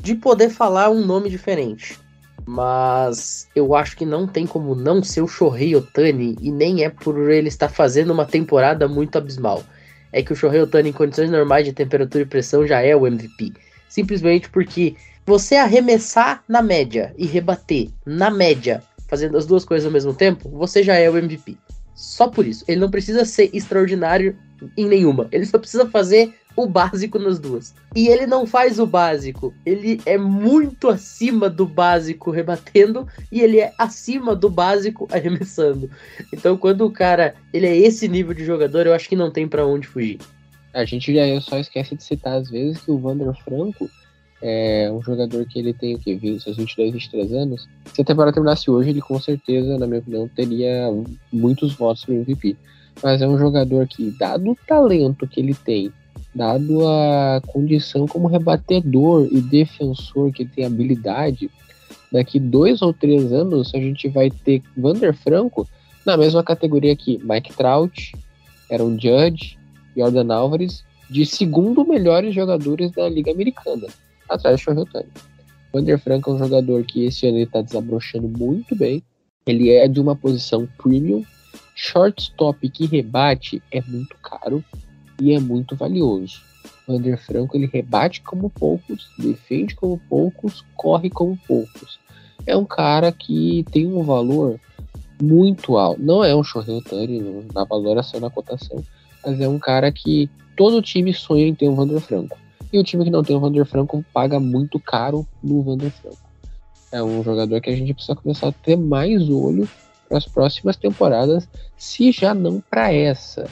de 0.00 0.14
poder 0.14 0.50
falar 0.50 0.90
um 0.90 1.04
nome 1.04 1.28
diferente. 1.28 1.98
Mas 2.46 3.48
eu 3.54 3.74
acho 3.74 3.96
que 3.96 4.06
não 4.06 4.26
tem 4.26 4.46
como 4.46 4.74
não 4.74 5.02
ser 5.02 5.20
o 5.20 5.28
Shohei 5.28 5.74
Otani 5.74 6.36
e 6.40 6.50
nem 6.50 6.84
é 6.84 6.90
por 6.90 7.30
ele 7.30 7.48
estar 7.48 7.68
fazendo 7.68 8.12
uma 8.12 8.24
temporada 8.24 8.86
muito 8.86 9.18
abismal. 9.18 9.64
É 10.12 10.22
que 10.22 10.32
o 10.32 10.36
Shohei 10.36 10.60
Otani 10.60 10.90
em 10.90 10.92
condições 10.92 11.30
normais 11.30 11.64
de 11.64 11.72
temperatura 11.72 12.22
e 12.22 12.26
pressão 12.26 12.66
já 12.66 12.80
é 12.80 12.94
o 12.94 13.06
MVP. 13.06 13.52
Simplesmente 13.88 14.48
porque 14.48 14.94
você 15.26 15.56
arremessar 15.56 16.42
na 16.48 16.62
média 16.62 17.14
e 17.16 17.26
rebater 17.26 17.88
na 18.04 18.30
média, 18.30 18.82
fazendo 19.08 19.36
as 19.36 19.46
duas 19.46 19.64
coisas 19.64 19.86
ao 19.86 19.92
mesmo 19.92 20.14
tempo, 20.14 20.48
você 20.50 20.82
já 20.82 20.96
é 20.96 21.08
o 21.08 21.16
MVP. 21.16 21.56
Só 21.94 22.28
por 22.28 22.46
isso. 22.46 22.64
Ele 22.66 22.80
não 22.80 22.90
precisa 22.90 23.24
ser 23.24 23.50
extraordinário 23.52 24.36
em 24.76 24.86
nenhuma. 24.86 25.28
Ele 25.30 25.46
só 25.46 25.58
precisa 25.58 25.88
fazer 25.88 26.34
o 26.56 26.66
básico 26.66 27.18
nas 27.18 27.38
duas. 27.38 27.74
E 27.94 28.08
ele 28.08 28.26
não 28.26 28.46
faz 28.46 28.78
o 28.78 28.86
básico, 28.86 29.54
ele 29.64 30.00
é 30.06 30.16
muito 30.18 30.88
acima 30.88 31.48
do 31.48 31.66
básico 31.66 32.30
rebatendo 32.30 33.06
e 33.30 33.40
ele 33.40 33.60
é 33.60 33.72
acima 33.78 34.34
do 34.34 34.48
básico 34.48 35.08
arremessando. 35.10 35.90
Então 36.32 36.56
quando 36.56 36.84
o 36.86 36.90
cara, 36.90 37.34
ele 37.52 37.66
é 37.66 37.76
esse 37.76 38.08
nível 38.08 38.34
de 38.34 38.44
jogador, 38.44 38.86
eu 38.86 38.94
acho 38.94 39.08
que 39.08 39.16
não 39.16 39.30
tem 39.30 39.46
para 39.46 39.66
onde 39.66 39.86
fugir. 39.86 40.18
A 40.72 40.84
gente 40.84 41.14
já 41.14 41.40
só 41.40 41.58
esquece 41.58 41.94
de 41.94 42.02
citar 42.02 42.38
às 42.38 42.48
vezes 42.48 42.80
que 42.80 42.90
o 42.90 43.00
Wander 43.00 43.34
Franco 43.44 43.90
é 44.42 44.90
um 44.92 45.00
jogador 45.00 45.46
que 45.46 45.58
ele 45.58 45.72
tem 45.72 45.94
o 45.94 45.98
que, 45.98 46.40
seus 46.40 46.56
22, 46.56 46.92
23 46.92 47.32
anos. 47.32 47.68
Se 47.94 48.02
a 48.02 48.04
temporada 48.04 48.34
terminasse 48.34 48.68
hoje, 48.68 48.90
ele 48.90 49.00
com 49.00 49.18
certeza, 49.20 49.78
na 49.78 49.86
minha 49.86 50.00
opinião, 50.00 50.28
teria 50.28 50.90
muitos 51.32 51.74
votos 51.74 52.04
para 52.04 52.14
MVP. 52.14 52.56
Mas 53.00 53.22
é 53.22 53.28
um 53.28 53.38
jogador 53.38 53.86
que, 53.86 54.10
dado 54.10 54.50
o 54.50 54.58
talento 54.66 55.28
que 55.28 55.40
ele 55.40 55.54
tem 55.54 55.92
dado 56.34 56.86
a 56.86 57.40
condição 57.46 58.06
como 58.06 58.28
rebatedor 58.28 59.28
e 59.30 59.40
defensor 59.40 60.32
que 60.32 60.44
tem 60.44 60.64
habilidade, 60.64 61.50
daqui 62.10 62.40
dois 62.40 62.80
ou 62.82 62.92
três 62.92 63.32
anos 63.32 63.74
a 63.74 63.78
gente 63.78 64.08
vai 64.08 64.30
ter 64.30 64.62
Vander 64.76 65.14
Franco 65.14 65.68
na 66.06 66.16
mesma 66.16 66.42
categoria 66.42 66.96
que 66.96 67.18
Mike 67.22 67.54
Trout, 67.54 68.12
Aaron 68.70 68.98
Judge, 68.98 69.58
Jordan 69.96 70.34
Álvares, 70.34 70.84
de 71.08 71.26
segundo 71.26 71.86
melhores 71.86 72.34
jogadores 72.34 72.90
da 72.92 73.08
Liga 73.08 73.30
Americana, 73.30 73.86
atrás 74.28 74.56
de 74.56 74.62
Shohei 74.64 74.80
Otani. 74.80 75.10
Vander 75.72 75.98
Franco 75.98 76.30
é 76.30 76.34
um 76.34 76.38
jogador 76.38 76.82
que 76.84 77.04
esse 77.04 77.26
ano 77.26 77.38
está 77.38 77.60
desabrochando 77.62 78.28
muito 78.28 78.74
bem. 78.74 79.02
Ele 79.46 79.70
é 79.70 79.88
de 79.88 80.00
uma 80.00 80.14
posição 80.14 80.68
premium. 80.78 81.24
Shortstop 81.74 82.68
que 82.68 82.86
rebate 82.86 83.62
é 83.70 83.80
muito 83.82 84.14
caro 84.22 84.62
e 85.20 85.32
é 85.32 85.40
muito 85.40 85.76
valioso. 85.76 86.42
O 86.86 86.92
Wander 86.92 87.18
Franco 87.18 87.56
ele 87.56 87.66
rebate 87.66 88.22
como 88.22 88.50
poucos, 88.50 89.08
defende 89.18 89.74
como 89.74 90.00
poucos, 90.08 90.64
corre 90.76 91.10
como 91.10 91.38
poucos. 91.46 91.98
É 92.46 92.56
um 92.56 92.64
cara 92.64 93.12
que 93.12 93.64
tem 93.70 93.86
um 93.86 94.02
valor 94.02 94.58
muito 95.20 95.76
alto. 95.76 96.02
Não 96.02 96.24
é 96.24 96.34
um 96.34 96.42
Shohei 96.42 96.82
na 97.54 97.64
valoração 97.64 98.18
na 98.18 98.30
cotação, 98.30 98.82
mas 99.24 99.40
é 99.40 99.48
um 99.48 99.58
cara 99.58 99.92
que 99.92 100.28
todo 100.56 100.82
time 100.82 101.14
sonha 101.14 101.46
em 101.46 101.54
ter 101.54 101.68
um 101.68 101.76
Wander 101.76 102.00
Franco. 102.00 102.36
E 102.72 102.78
o 102.78 102.84
time 102.84 103.04
que 103.04 103.10
não 103.10 103.22
tem 103.22 103.36
um 103.36 103.40
Wander 103.40 103.66
Franco 103.66 104.04
paga 104.12 104.40
muito 104.40 104.80
caro 104.80 105.26
no 105.42 105.62
Wander 105.62 105.90
Franco. 105.90 106.18
É 106.90 107.02
um 107.02 107.22
jogador 107.22 107.60
que 107.60 107.70
a 107.70 107.76
gente 107.76 107.94
precisa 107.94 108.16
começar 108.16 108.48
a 108.48 108.52
ter 108.52 108.76
mais 108.76 109.28
olho 109.28 109.68
para 110.08 110.18
as 110.18 110.26
próximas 110.26 110.76
temporadas, 110.76 111.48
se 111.76 112.12
já 112.12 112.34
não 112.34 112.60
para 112.60 112.92
essa. 112.92 113.48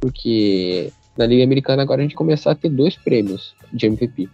Porque 0.00 0.92
na 1.20 1.26
Liga 1.26 1.44
Americana 1.44 1.82
agora 1.82 2.00
a 2.00 2.02
gente 2.02 2.14
começar 2.14 2.52
a 2.52 2.54
ter 2.54 2.70
dois 2.70 2.96
prêmios 2.96 3.54
de 3.70 3.84
MVP. 3.84 4.26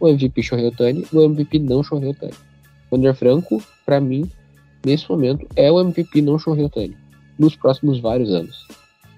O 0.00 0.08
MVP 0.08 0.42
Shohei 0.42 0.66
Otani 0.66 1.06
e 1.12 1.16
o 1.16 1.22
MVP 1.24 1.60
não 1.60 1.84
Shohei 1.84 2.10
Otani. 2.10 2.34
Wander 2.90 3.14
Franco, 3.14 3.62
para 3.86 4.00
mim, 4.00 4.28
nesse 4.84 5.08
momento, 5.08 5.46
é 5.54 5.70
o 5.70 5.80
MVP 5.80 6.20
não 6.20 6.40
Shohei 6.40 6.64
Otani. 6.64 6.96
Nos 7.38 7.54
próximos 7.54 8.00
vários 8.00 8.32
anos. 8.32 8.66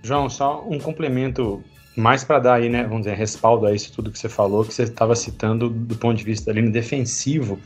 João, 0.02 0.28
só 0.28 0.66
um 0.68 0.78
complemento 0.78 1.64
mais 1.96 2.22
para 2.22 2.40
dar 2.40 2.54
aí, 2.56 2.68
né, 2.68 2.82
vamos 2.82 3.04
dizer, 3.04 3.16
respaldo 3.16 3.64
a 3.64 3.74
isso 3.74 3.90
tudo 3.90 4.10
que 4.10 4.18
você 4.18 4.28
falou, 4.28 4.62
que 4.62 4.74
você 4.74 4.82
estava 4.82 5.16
citando 5.16 5.70
do 5.70 5.96
ponto 5.96 6.18
de 6.18 6.24
vista 6.24 6.50
ali 6.50 6.60
no 6.60 6.70
defensivo 6.70 7.58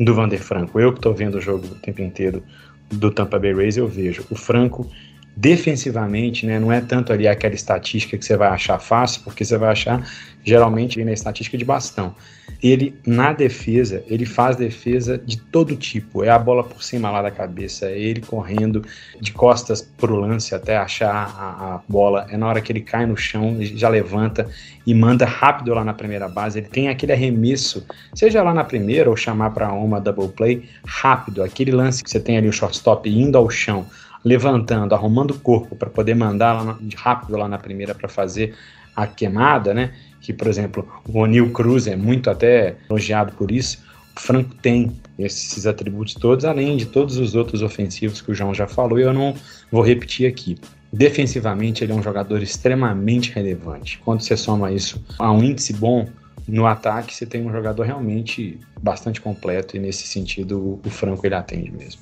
do 0.00 0.12
Vander 0.12 0.42
Franco. 0.42 0.80
Eu 0.80 0.92
que 0.92 0.98
estou 0.98 1.14
vendo 1.14 1.36
o 1.36 1.40
jogo 1.40 1.66
o 1.66 1.74
tempo 1.76 2.02
inteiro 2.02 2.42
do 2.90 3.12
Tampa 3.12 3.38
Bay 3.38 3.54
Rays, 3.54 3.76
eu 3.76 3.86
vejo 3.86 4.26
o 4.28 4.34
Franco 4.34 4.90
defensivamente, 5.36 6.46
né, 6.46 6.58
não 6.58 6.70
é 6.70 6.80
tanto 6.80 7.12
ali 7.12 7.26
aquela 7.26 7.54
estatística 7.54 8.16
que 8.16 8.24
você 8.24 8.36
vai 8.36 8.48
achar 8.48 8.78
fácil, 8.78 9.22
porque 9.24 9.44
você 9.44 9.58
vai 9.58 9.72
achar 9.72 10.06
geralmente 10.44 11.02
na 11.02 11.12
estatística 11.12 11.56
de 11.56 11.64
bastão. 11.64 12.14
ele 12.62 12.94
na 13.06 13.32
defesa, 13.32 14.04
ele 14.06 14.24
faz 14.24 14.56
defesa 14.56 15.18
de 15.18 15.38
todo 15.38 15.74
tipo. 15.74 16.22
É 16.22 16.30
a 16.30 16.38
bola 16.38 16.62
por 16.62 16.82
cima 16.82 17.10
lá 17.10 17.20
da 17.22 17.30
cabeça, 17.30 17.86
é 17.86 17.98
ele 17.98 18.20
correndo 18.20 18.84
de 19.20 19.32
costas 19.32 19.82
pro 19.82 20.16
lance 20.16 20.54
até 20.54 20.76
achar 20.76 21.10
a, 21.10 21.74
a 21.74 21.80
bola. 21.88 22.26
É 22.30 22.36
na 22.36 22.46
hora 22.46 22.60
que 22.60 22.70
ele 22.70 22.80
cai 22.80 23.06
no 23.06 23.16
chão, 23.16 23.56
já 23.60 23.88
levanta 23.88 24.48
e 24.86 24.94
manda 24.94 25.24
rápido 25.24 25.74
lá 25.74 25.84
na 25.84 25.94
primeira 25.94 26.28
base. 26.28 26.58
Ele 26.58 26.68
tem 26.68 26.88
aquele 26.88 27.12
arremesso, 27.12 27.84
seja 28.14 28.42
lá 28.42 28.54
na 28.54 28.64
primeira 28.64 29.10
ou 29.10 29.16
chamar 29.16 29.50
para 29.50 29.72
uma 29.72 30.00
double 30.00 30.28
play, 30.28 30.68
rápido. 30.86 31.42
Aquele 31.42 31.72
lance 31.72 32.04
que 32.04 32.10
você 32.10 32.20
tem 32.20 32.36
ali 32.36 32.48
o 32.48 32.52
shortstop 32.52 33.08
indo 33.08 33.36
ao 33.36 33.48
chão, 33.50 33.86
levantando, 34.24 34.94
arrumando 34.94 35.32
o 35.32 35.38
corpo 35.38 35.76
para 35.76 35.90
poder 35.90 36.14
mandar 36.14 36.54
lá 36.54 36.64
na, 36.64 36.78
rápido 36.96 37.36
lá 37.36 37.46
na 37.48 37.58
primeira 37.58 37.94
para 37.94 38.08
fazer 38.08 38.54
a 38.96 39.06
queimada, 39.06 39.74
né? 39.74 39.92
que, 40.24 40.32
por 40.32 40.46
exemplo, 40.46 40.88
o 41.06 41.18
O'Neill 41.18 41.50
Cruz 41.50 41.86
é 41.86 41.94
muito 41.94 42.30
até 42.30 42.76
elogiado 42.88 43.32
por 43.32 43.50
isso. 43.50 43.84
O 44.16 44.20
Franco 44.20 44.54
tem 44.54 44.90
esses 45.18 45.66
atributos 45.66 46.14
todos, 46.14 46.46
além 46.46 46.78
de 46.78 46.86
todos 46.86 47.18
os 47.18 47.34
outros 47.34 47.60
ofensivos 47.60 48.22
que 48.22 48.32
o 48.32 48.34
João 48.34 48.54
já 48.54 48.66
falou, 48.66 48.98
e 48.98 49.02
eu 49.02 49.12
não 49.12 49.34
vou 49.70 49.82
repetir 49.82 50.26
aqui. 50.26 50.56
Defensivamente, 50.90 51.84
ele 51.84 51.92
é 51.92 51.94
um 51.94 52.02
jogador 52.02 52.42
extremamente 52.42 53.32
relevante. 53.32 54.00
Quando 54.02 54.22
você 54.22 54.34
soma 54.34 54.72
isso 54.72 55.04
a 55.18 55.30
um 55.30 55.44
índice 55.44 55.74
bom 55.74 56.08
no 56.48 56.66
ataque, 56.66 57.14
você 57.14 57.26
tem 57.26 57.44
um 57.46 57.52
jogador 57.52 57.82
realmente 57.82 58.58
bastante 58.80 59.20
completo, 59.20 59.76
e 59.76 59.80
nesse 59.80 60.06
sentido, 60.06 60.80
o 60.82 60.88
Franco 60.88 61.26
ele 61.26 61.34
atende 61.34 61.70
mesmo. 61.70 62.00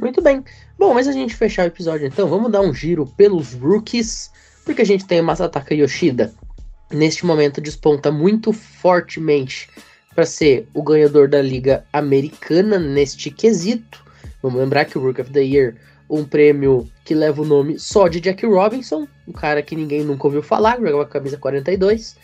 Muito 0.00 0.22
bem. 0.22 0.44
Bom, 0.78 0.94
mas 0.94 1.08
a 1.08 1.12
gente 1.12 1.34
fechar 1.34 1.64
o 1.64 1.66
episódio 1.66 2.06
então, 2.06 2.28
vamos 2.28 2.52
dar 2.52 2.60
um 2.60 2.72
giro 2.72 3.04
pelos 3.16 3.52
rookies, 3.54 4.30
porque 4.64 4.82
a 4.82 4.86
gente 4.86 5.04
tem 5.04 5.20
o 5.20 5.24
Masataka 5.24 5.74
Yoshida, 5.74 6.32
neste 6.92 7.26
momento 7.26 7.60
desponta 7.60 8.10
muito 8.10 8.52
fortemente 8.52 9.68
para 10.14 10.24
ser 10.24 10.68
o 10.72 10.82
ganhador 10.82 11.28
da 11.28 11.42
Liga 11.42 11.84
Americana 11.92 12.78
neste 12.78 13.30
quesito. 13.30 14.04
Vamos 14.42 14.60
lembrar 14.60 14.84
que 14.84 14.96
o 14.96 15.00
Rook 15.00 15.20
of 15.20 15.32
the 15.32 15.42
Year, 15.42 15.74
um 16.08 16.24
prêmio 16.24 16.88
que 17.04 17.14
leva 17.14 17.42
o 17.42 17.44
nome 17.44 17.78
só 17.78 18.08
de 18.08 18.20
Jack 18.20 18.46
Robinson, 18.46 19.06
um 19.26 19.32
cara 19.32 19.62
que 19.62 19.74
ninguém 19.76 20.04
nunca 20.04 20.26
ouviu 20.26 20.42
falar, 20.42 20.76
jogava 20.76 21.06
camisa 21.06 21.36
42. 21.36 22.16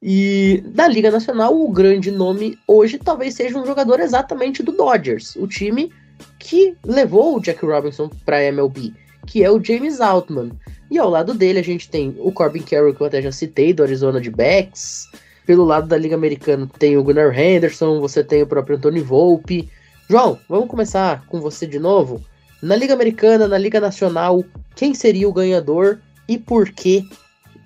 E 0.00 0.62
da 0.66 0.86
Liga 0.86 1.10
Nacional, 1.10 1.58
o 1.58 1.70
grande 1.70 2.10
nome 2.10 2.58
hoje 2.68 2.98
talvez 2.98 3.34
seja 3.34 3.58
um 3.58 3.66
jogador 3.66 3.98
exatamente 3.98 4.62
do 4.62 4.72
Dodgers, 4.72 5.34
o 5.36 5.46
time 5.46 5.92
que 6.38 6.76
levou 6.84 7.36
o 7.36 7.40
Jack 7.40 7.64
Robinson 7.64 8.08
para 8.24 8.44
MLB, 8.44 8.92
que 9.26 9.42
é 9.42 9.50
o 9.50 9.62
James 9.62 10.00
Altman. 10.00 10.52
E 10.90 10.98
ao 10.98 11.10
lado 11.10 11.34
dele 11.34 11.58
a 11.58 11.64
gente 11.64 11.88
tem 11.88 12.14
o 12.18 12.30
Corbin 12.30 12.62
Carroll, 12.62 12.94
que 12.94 13.00
eu 13.00 13.06
até 13.06 13.20
já 13.20 13.32
citei, 13.32 13.72
do 13.72 13.82
Arizona 13.82 14.20
de 14.20 14.30
Backs. 14.30 15.08
Pelo 15.44 15.64
lado 15.64 15.86
da 15.86 15.96
Liga 15.96 16.14
Americana 16.14 16.68
tem 16.78 16.96
o 16.96 17.02
Gunnar 17.02 17.36
Henderson, 17.38 18.00
você 18.00 18.22
tem 18.22 18.42
o 18.42 18.46
próprio 18.46 18.76
Anthony 18.76 19.00
Volpe. 19.00 19.68
João, 20.08 20.38
vamos 20.48 20.68
começar 20.68 21.24
com 21.26 21.40
você 21.40 21.66
de 21.66 21.78
novo. 21.78 22.24
Na 22.62 22.76
Liga 22.76 22.94
Americana, 22.94 23.48
na 23.48 23.58
Liga 23.58 23.80
Nacional, 23.80 24.44
quem 24.74 24.94
seria 24.94 25.28
o 25.28 25.32
ganhador 25.32 25.98
e 26.28 26.38
por 26.38 26.70
que 26.70 27.08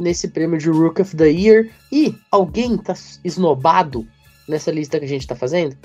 nesse 0.00 0.28
prêmio 0.28 0.58
de 0.58 0.68
Rook 0.70 1.02
of 1.02 1.16
the 1.16 1.28
Year? 1.28 1.68
E 1.92 2.14
alguém 2.30 2.76
tá 2.76 2.94
esnobado 3.24 4.06
nessa 4.48 4.70
lista 4.70 4.98
que 4.98 5.04
a 5.04 5.08
gente 5.08 5.26
tá 5.26 5.36
fazendo? 5.36 5.76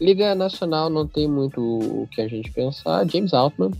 Liga 0.00 0.34
Nacional 0.34 0.90
não 0.90 1.06
tem 1.06 1.28
muito 1.28 1.60
o 1.60 2.08
que 2.10 2.20
a 2.20 2.28
gente 2.28 2.50
pensar. 2.50 3.08
James 3.08 3.32
Altman 3.32 3.70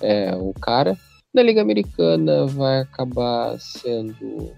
é 0.00 0.34
o 0.36 0.52
cara. 0.54 0.96
Na 1.34 1.42
Liga 1.42 1.60
Americana 1.60 2.46
vai 2.46 2.80
acabar 2.80 3.58
sendo 3.60 4.52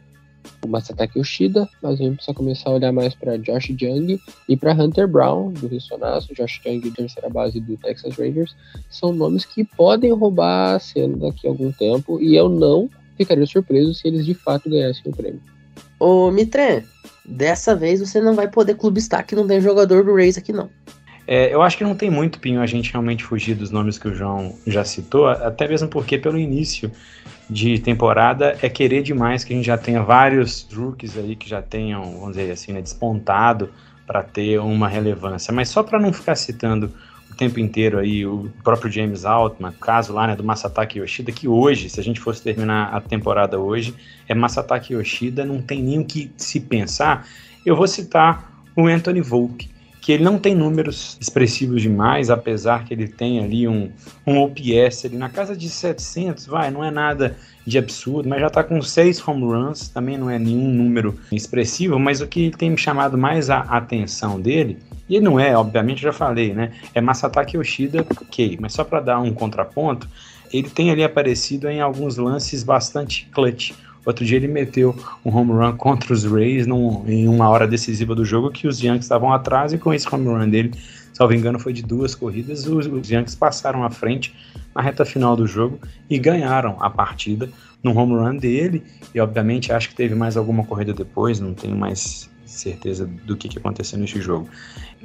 o 0.64 0.68
Masataki 0.68 1.18
Yoshida, 1.18 1.68
mas 1.82 1.94
a 1.94 2.02
gente 2.02 2.16
precisa 2.16 2.34
começar 2.34 2.70
a 2.70 2.74
olhar 2.74 2.92
mais 2.92 3.14
para 3.14 3.38
Josh 3.38 3.70
Young 3.70 4.20
e 4.48 4.56
para 4.56 4.72
Hunter 4.72 5.08
Brown, 5.08 5.52
do 5.52 5.66
Rissonaço, 5.66 6.34
Josh 6.34 6.60
Young, 6.64 6.80
terceira 6.90 7.28
base 7.28 7.60
do 7.60 7.76
Texas 7.76 8.16
Rangers, 8.16 8.54
são 8.88 9.12
nomes 9.12 9.44
que 9.44 9.64
podem 9.64 10.12
roubar 10.12 10.76
a 10.76 10.78
cena 10.78 11.16
daqui 11.16 11.46
a 11.46 11.50
algum 11.50 11.72
tempo, 11.72 12.20
e 12.20 12.36
eu 12.36 12.48
não 12.48 12.90
ficaria 13.16 13.46
surpreso 13.46 13.94
se 13.94 14.08
eles 14.08 14.24
de 14.24 14.34
fato 14.34 14.68
ganhassem 14.68 15.10
o 15.10 15.16
prêmio. 15.16 15.42
Ô 15.98 16.30
Mitre, 16.30 16.84
dessa 17.24 17.74
vez 17.74 18.00
você 18.00 18.20
não 18.20 18.34
vai 18.34 18.48
poder 18.48 18.74
clubistar 18.74 19.24
que 19.24 19.36
não 19.36 19.46
tem 19.46 19.60
jogador 19.60 20.04
do 20.04 20.14
Rays 20.14 20.38
aqui 20.38 20.52
não. 20.52 20.70
É, 21.26 21.54
eu 21.54 21.62
acho 21.62 21.78
que 21.78 21.84
não 21.84 21.94
tem 21.94 22.10
muito, 22.10 22.40
Pinho, 22.40 22.60
a 22.60 22.66
gente 22.66 22.90
realmente 22.90 23.22
fugir 23.22 23.54
dos 23.54 23.70
nomes 23.70 23.98
que 23.98 24.08
o 24.08 24.14
João 24.14 24.56
já 24.66 24.84
citou, 24.84 25.28
até 25.28 25.68
mesmo 25.68 25.86
porque 25.86 26.18
pelo 26.18 26.36
início 26.36 26.90
de 27.48 27.78
temporada 27.78 28.56
é 28.60 28.68
querer 28.68 29.02
demais 29.02 29.44
que 29.44 29.52
a 29.52 29.56
gente 29.56 29.66
já 29.66 29.78
tenha 29.78 30.02
vários 30.02 30.66
rookies 30.72 31.16
aí 31.16 31.36
que 31.36 31.48
já 31.48 31.62
tenham, 31.62 32.02
vamos 32.02 32.36
dizer 32.36 32.50
assim, 32.50 32.72
né, 32.72 32.82
despontado 32.82 33.70
para 34.06 34.22
ter 34.24 34.58
uma 34.58 34.88
relevância. 34.88 35.52
Mas 35.52 35.68
só 35.68 35.84
para 35.84 36.00
não 36.00 36.12
ficar 36.12 36.34
citando 36.34 36.92
o 37.30 37.36
tempo 37.36 37.58
inteiro 37.60 37.98
aí 37.98 38.26
o 38.26 38.50
próprio 38.62 38.90
James 38.90 39.24
Altman, 39.24 39.72
caso 39.80 40.12
lá 40.12 40.26
né, 40.26 40.36
do 40.36 40.44
Masataki 40.44 40.98
Yoshida, 40.98 41.32
que 41.32 41.48
hoje, 41.48 41.88
se 41.88 42.00
a 42.00 42.02
gente 42.02 42.20
fosse 42.20 42.42
terminar 42.42 42.94
a 42.94 43.00
temporada 43.00 43.58
hoje, 43.58 43.94
é 44.28 44.34
Masataki 44.34 44.94
Yoshida, 44.94 45.44
não 45.44 45.62
tem 45.62 45.82
nem 45.82 45.98
o 46.00 46.04
que 46.04 46.30
se 46.36 46.60
pensar. 46.60 47.26
Eu 47.64 47.76
vou 47.76 47.86
citar 47.86 48.64
o 48.76 48.86
Anthony 48.86 49.20
Volpe 49.20 49.70
que 50.00 50.12
ele 50.12 50.24
não 50.24 50.38
tem 50.38 50.54
números 50.54 51.18
expressivos 51.20 51.82
demais, 51.82 52.30
apesar 52.30 52.84
que 52.84 52.94
ele 52.94 53.06
tem 53.06 53.38
ali 53.38 53.68
um, 53.68 53.90
um 54.26 54.38
OPS 54.38 55.04
ali 55.04 55.16
na 55.16 55.28
casa 55.28 55.54
de 55.54 55.68
700, 55.68 56.46
vai, 56.46 56.70
não 56.70 56.82
é 56.82 56.90
nada 56.90 57.36
de 57.66 57.76
absurdo, 57.76 58.28
mas 58.28 58.40
já 58.40 58.46
está 58.46 58.64
com 58.64 58.80
seis 58.80 59.26
home 59.26 59.44
runs, 59.44 59.88
também 59.88 60.16
não 60.16 60.30
é 60.30 60.38
nenhum 60.38 60.72
número 60.72 61.18
expressivo, 61.30 61.98
mas 61.98 62.20
o 62.20 62.26
que 62.26 62.50
tem 62.50 62.70
me 62.70 62.78
chamado 62.78 63.18
mais 63.18 63.50
a 63.50 63.60
atenção 63.60 64.40
dele, 64.40 64.78
e 65.10 65.20
não 65.20 65.38
é, 65.38 65.56
obviamente, 65.56 66.00
já 66.00 66.12
falei, 66.12 66.54
né, 66.54 66.72
é 66.94 67.00
Masataki 67.00 67.56
Yoshida, 67.56 68.06
ok, 68.22 68.56
mas 68.60 68.72
só 68.72 68.84
para 68.84 69.00
dar 69.00 69.20
um 69.20 69.34
contraponto, 69.34 70.08
ele 70.52 70.70
tem 70.70 70.90
ali 70.90 71.04
aparecido 71.04 71.68
em 71.68 71.80
alguns 71.80 72.16
lances 72.16 72.62
bastante 72.62 73.28
clutch, 73.32 73.72
Outro 74.04 74.24
dia 74.24 74.36
ele 74.36 74.48
meteu 74.48 74.96
um 75.24 75.34
home 75.34 75.52
run 75.52 75.76
contra 75.76 76.12
os 76.12 76.24
Rays 76.24 76.66
num, 76.66 77.04
em 77.06 77.28
uma 77.28 77.48
hora 77.48 77.66
decisiva 77.66 78.14
do 78.14 78.24
jogo 78.24 78.50
que 78.50 78.66
os 78.66 78.80
Yankees 78.80 79.04
estavam 79.04 79.32
atrás 79.32 79.72
e 79.72 79.78
com 79.78 79.92
esse 79.92 80.12
home 80.12 80.26
run 80.26 80.48
dele, 80.48 80.72
salvo 81.12 81.34
engano, 81.34 81.58
foi 81.58 81.72
de 81.72 81.82
duas 81.82 82.14
corridas, 82.14 82.66
os, 82.66 82.86
os 82.86 83.10
Yankees 83.10 83.34
passaram 83.34 83.84
à 83.84 83.90
frente 83.90 84.34
na 84.74 84.80
reta 84.80 85.04
final 85.04 85.36
do 85.36 85.46
jogo 85.46 85.78
e 86.08 86.18
ganharam 86.18 86.76
a 86.80 86.88
partida 86.88 87.50
no 87.82 87.96
home 87.96 88.14
run 88.14 88.36
dele. 88.36 88.82
E 89.14 89.20
obviamente 89.20 89.72
acho 89.72 89.90
que 89.90 89.94
teve 89.94 90.14
mais 90.14 90.36
alguma 90.36 90.64
corrida 90.64 90.94
depois, 90.94 91.38
não 91.38 91.52
tenho 91.52 91.76
mais 91.76 92.29
certeza 92.52 93.06
do 93.06 93.36
que, 93.36 93.48
que 93.48 93.58
aconteceu 93.58 93.98
nesse 93.98 94.20
jogo. 94.20 94.48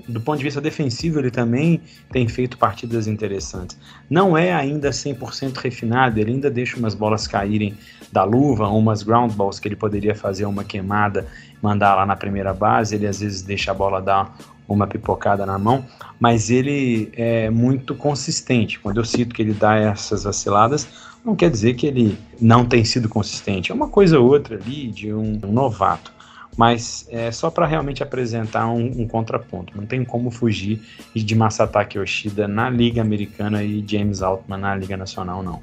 Do 0.08 0.20
ponto 0.20 0.38
de 0.38 0.44
vista 0.44 0.60
defensivo, 0.60 1.20
ele 1.20 1.32
também 1.32 1.82
tem 2.12 2.28
feito 2.28 2.58
partidas 2.58 3.08
interessantes. 3.08 3.78
Não 4.10 4.38
é 4.38 4.54
ainda 4.54 4.90
100% 4.90 5.58
refinado, 5.58 6.20
ele 6.20 6.32
ainda 6.32 6.50
deixa 6.50 6.78
umas 6.78 6.94
bolas 6.94 7.28
caírem 7.28 7.76
da 8.12 8.24
luva, 8.24 8.68
umas 8.68 9.04
ground 9.04 9.34
balls 9.34 9.60
que 9.60 9.68
ele 9.68 9.76
poderia 9.76 10.16
fazer 10.16 10.46
uma 10.46 10.64
queimada, 10.64 11.28
mandar 11.62 11.96
lá 11.96 12.06
na 12.06 12.16
primeira 12.16 12.54
base, 12.54 12.96
ele 12.96 13.08
às 13.08 13.20
vezes 13.20 13.42
deixa 13.42 13.72
a 13.72 13.74
bola 13.74 14.02
dar 14.02 14.36
uma 14.68 14.88
pipocada 14.88 15.46
na 15.46 15.60
mão, 15.60 15.86
mas 16.20 16.50
ele 16.50 17.12
é 17.14 17.50
muito 17.50 17.94
consistente. 17.94 18.80
Quando 18.80 18.98
eu 18.98 19.06
cito 19.06 19.34
que 19.36 19.42
ele 19.42 19.54
dá 19.54 19.76
essas 19.76 20.24
vaciladas, 20.24 20.88
não 21.24 21.36
quer 21.36 21.50
dizer 21.50 21.76
que 21.76 21.88
ele 21.88 22.18
não 22.40 22.66
tem 22.66 22.84
sido 22.84 23.10
consistente. 23.10 23.72
É 23.72 23.76
uma 23.76 23.88
coisa 23.88 24.20
ou 24.20 24.28
outra 24.28 24.56
ali 24.56 24.88
de 24.88 25.14
um 25.14 25.40
novato 25.48 26.15
mas 26.58 27.06
é 27.10 27.32
só 27.32 27.50
para 27.50 27.66
realmente 27.66 28.02
apresentar 28.02 28.68
um, 28.68 29.02
um, 29.02 29.08
contraponto. 29.08 29.76
Não 29.76 29.86
tem 29.86 30.04
como 30.06 30.32
fugir 30.32 30.82
de 31.14 31.36
Masataki 31.36 31.98
Yoshida 31.98 32.48
na 32.48 32.70
Liga 32.70 33.02
Americana 33.02 33.64
e 33.64 33.84
James 33.88 34.22
Altman 34.22 34.58
na 34.58 34.76
Liga 34.76 34.96
Nacional, 34.96 35.44
não. 35.44 35.62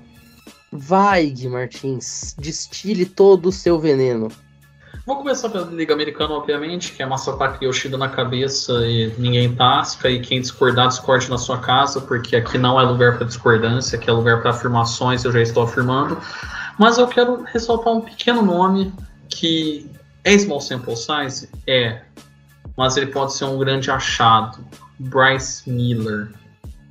Vai, 0.71 1.27
Gui 1.27 1.49
Martins, 1.49 2.35
destile 2.39 3.05
todo 3.05 3.47
o 3.51 3.53
seu 3.53 3.79
veneno. 3.79 4.29
Vou 5.05 5.17
começar 5.17 5.49
pela 5.49 5.67
Liga 5.67 5.93
Americana, 5.93 6.35
obviamente, 6.35 6.93
que 6.93 7.03
é 7.03 7.07
Masataki 7.07 7.65
Yoshida 7.65 7.99
na 7.99 8.09
cabeça 8.09 8.73
e 8.87 9.13
ninguém 9.19 9.53
tasca, 9.55 10.09
e 10.09 10.21
quem 10.21 10.41
discordar, 10.41 10.89
discorde 10.89 11.29
na 11.29 11.39
sua 11.39 11.59
casa, 11.59 12.01
porque 12.01 12.37
aqui 12.37 12.57
não 12.57 12.81
é 12.81 12.85
lugar 12.85 13.17
para 13.17 13.27
discordância, 13.27 13.99
aqui 13.99 14.09
é 14.09 14.13
lugar 14.13 14.41
para 14.41 14.51
afirmações, 14.51 15.25
eu 15.25 15.33
já 15.33 15.41
estou 15.41 15.65
afirmando. 15.65 16.17
Mas 16.79 16.99
eu 16.99 17.07
quero 17.09 17.43
ressaltar 17.43 17.93
um 17.93 18.01
pequeno 18.01 18.43
nome 18.43 18.93
que 19.29 19.91
é 20.25 20.39
small 20.39 20.61
sample 20.61 20.97
size? 20.97 21.49
É. 21.67 22.03
Mas 22.77 22.97
ele 22.97 23.07
pode 23.07 23.35
ser 23.35 23.45
um 23.45 23.59
grande 23.59 23.91
achado. 23.91 24.59
Bryce 24.99 25.69
Miller. 25.69 26.33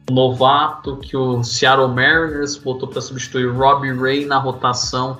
Novato 0.09 0.97
que 0.97 1.15
o 1.15 1.43
Seattle 1.43 1.87
Mariners 1.87 2.57
botou 2.57 2.89
para 2.89 3.01
substituir 3.01 3.49
Robbie 3.51 3.93
Ray 3.93 4.25
na 4.25 4.37
rotação. 4.37 5.19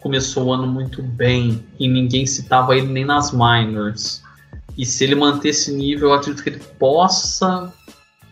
Começou 0.00 0.46
o 0.46 0.52
ano 0.52 0.66
muito 0.66 1.02
bem 1.02 1.64
e 1.78 1.88
ninguém 1.88 2.26
citava 2.26 2.76
ele 2.76 2.86
nem 2.86 3.04
nas 3.04 3.32
minors. 3.32 4.22
E 4.76 4.86
se 4.86 5.04
ele 5.04 5.14
manter 5.14 5.50
esse 5.50 5.72
nível, 5.72 6.08
eu 6.08 6.14
acredito 6.14 6.42
que 6.42 6.48
ele 6.48 6.62
possa 6.78 7.72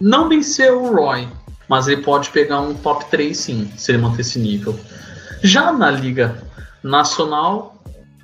não 0.01 0.29
vencer 0.29 0.73
o 0.73 0.95
Roy, 0.95 1.29
mas 1.69 1.87
ele 1.87 2.03
pode 2.03 2.31
pegar 2.31 2.61
um 2.61 2.75
top 2.75 3.05
3 3.11 3.37
sim, 3.37 3.71
se 3.77 3.93
ele 3.93 3.99
manter 3.99 4.23
esse 4.23 4.39
nível. 4.39 4.79
Já 5.43 5.71
na 5.71 5.91
Liga 5.91 6.43
Nacional, 6.83 7.70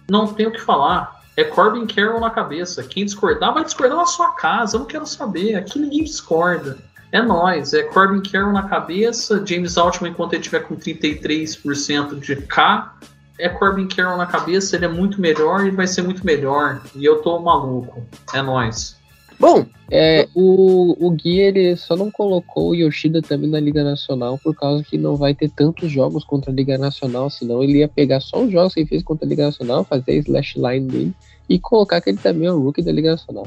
não 0.09 0.27
tenho 0.27 0.51
o 0.51 0.53
que 0.53 0.61
falar. 0.61 1.21
É 1.37 1.45
Corbin 1.45 1.87
Carroll 1.87 2.21
na 2.21 2.31
cabeça. 2.31 2.83
Quem 2.83 3.05
discordar 3.05 3.53
vai 3.53 3.65
discordar 3.65 3.99
na 3.99 4.07
sua 4.07 4.33
casa. 4.33 4.77
Eu 4.77 4.81
não 4.81 4.87
quero 4.87 5.07
saber. 5.07 5.55
Aqui 5.55 5.79
ninguém 5.79 6.05
discorda. 6.05 6.79
É 7.13 7.21
nós. 7.21 7.75
É 7.75 7.83
Corbin 7.83 8.23
Carroll 8.23 8.53
na 8.53 8.63
cabeça. 8.63 9.45
James 9.45 9.77
Altman, 9.77 10.11
enquanto 10.11 10.33
ele 10.33 10.43
tiver 10.43 10.61
com 10.61 10.77
33% 10.77 12.19
de 12.19 12.37
K, 12.37 12.95
é 13.39 13.49
Corbin 13.51 13.87
Carroll 13.87 14.17
na 14.17 14.27
cabeça. 14.27 14.77
Ele 14.77 14.87
é 14.87 14.89
muito 14.89 15.21
melhor 15.21 15.67
e 15.67 15.71
vai 15.71 15.87
ser 15.87 16.03
muito 16.03 16.25
melhor. 16.25 16.81
E 16.95 17.05
eu 17.05 17.21
tô 17.21 17.39
maluco. 17.39 18.03
É 18.33 18.41
nós. 18.41 18.96
Bom, 19.39 19.67
É, 19.91 20.29
o, 20.35 20.97
o 20.99 21.11
Gui 21.11 21.39
ele 21.39 21.77
só 21.77 21.97
não 21.97 22.11
colocou 22.11 22.71
o 22.71 22.75
Yoshida 22.75 23.23
também 23.23 23.49
na 23.49 23.61
Liga 23.61 23.85
Nacional 23.85 24.37
por 24.43 24.55
causa 24.55 24.83
que 24.83 24.99
não 24.99 25.15
vai 25.15 25.33
ter 25.33 25.49
tantos 25.49 25.91
jogos 25.91 26.25
contra 26.25 26.51
a 26.51 26.55
Liga 26.55 26.77
Nacional, 26.77 27.31
senão 27.31 27.63
ele 27.63 27.79
ia 27.79 27.89
pegar 27.89 28.21
só 28.21 28.43
os 28.43 28.51
jogos 28.51 28.75
que 28.75 28.81
ele 28.81 28.89
fez 28.89 29.03
contra 29.03 29.25
a 29.25 29.29
Liga 29.29 29.45
Nacional, 29.45 29.85
fazer 29.85 30.13
a 30.13 30.15
slash 30.15 30.59
line 30.59 30.89
dele 30.89 31.15
e 31.49 31.59
colocar 31.59 32.01
que 32.01 32.11
ele 32.11 32.19
também 32.19 32.49
é 32.49 32.53
o 32.53 32.61
rookie 32.61 32.83
da 32.83 32.91
Liga 32.91 33.13
Nacional. 33.13 33.47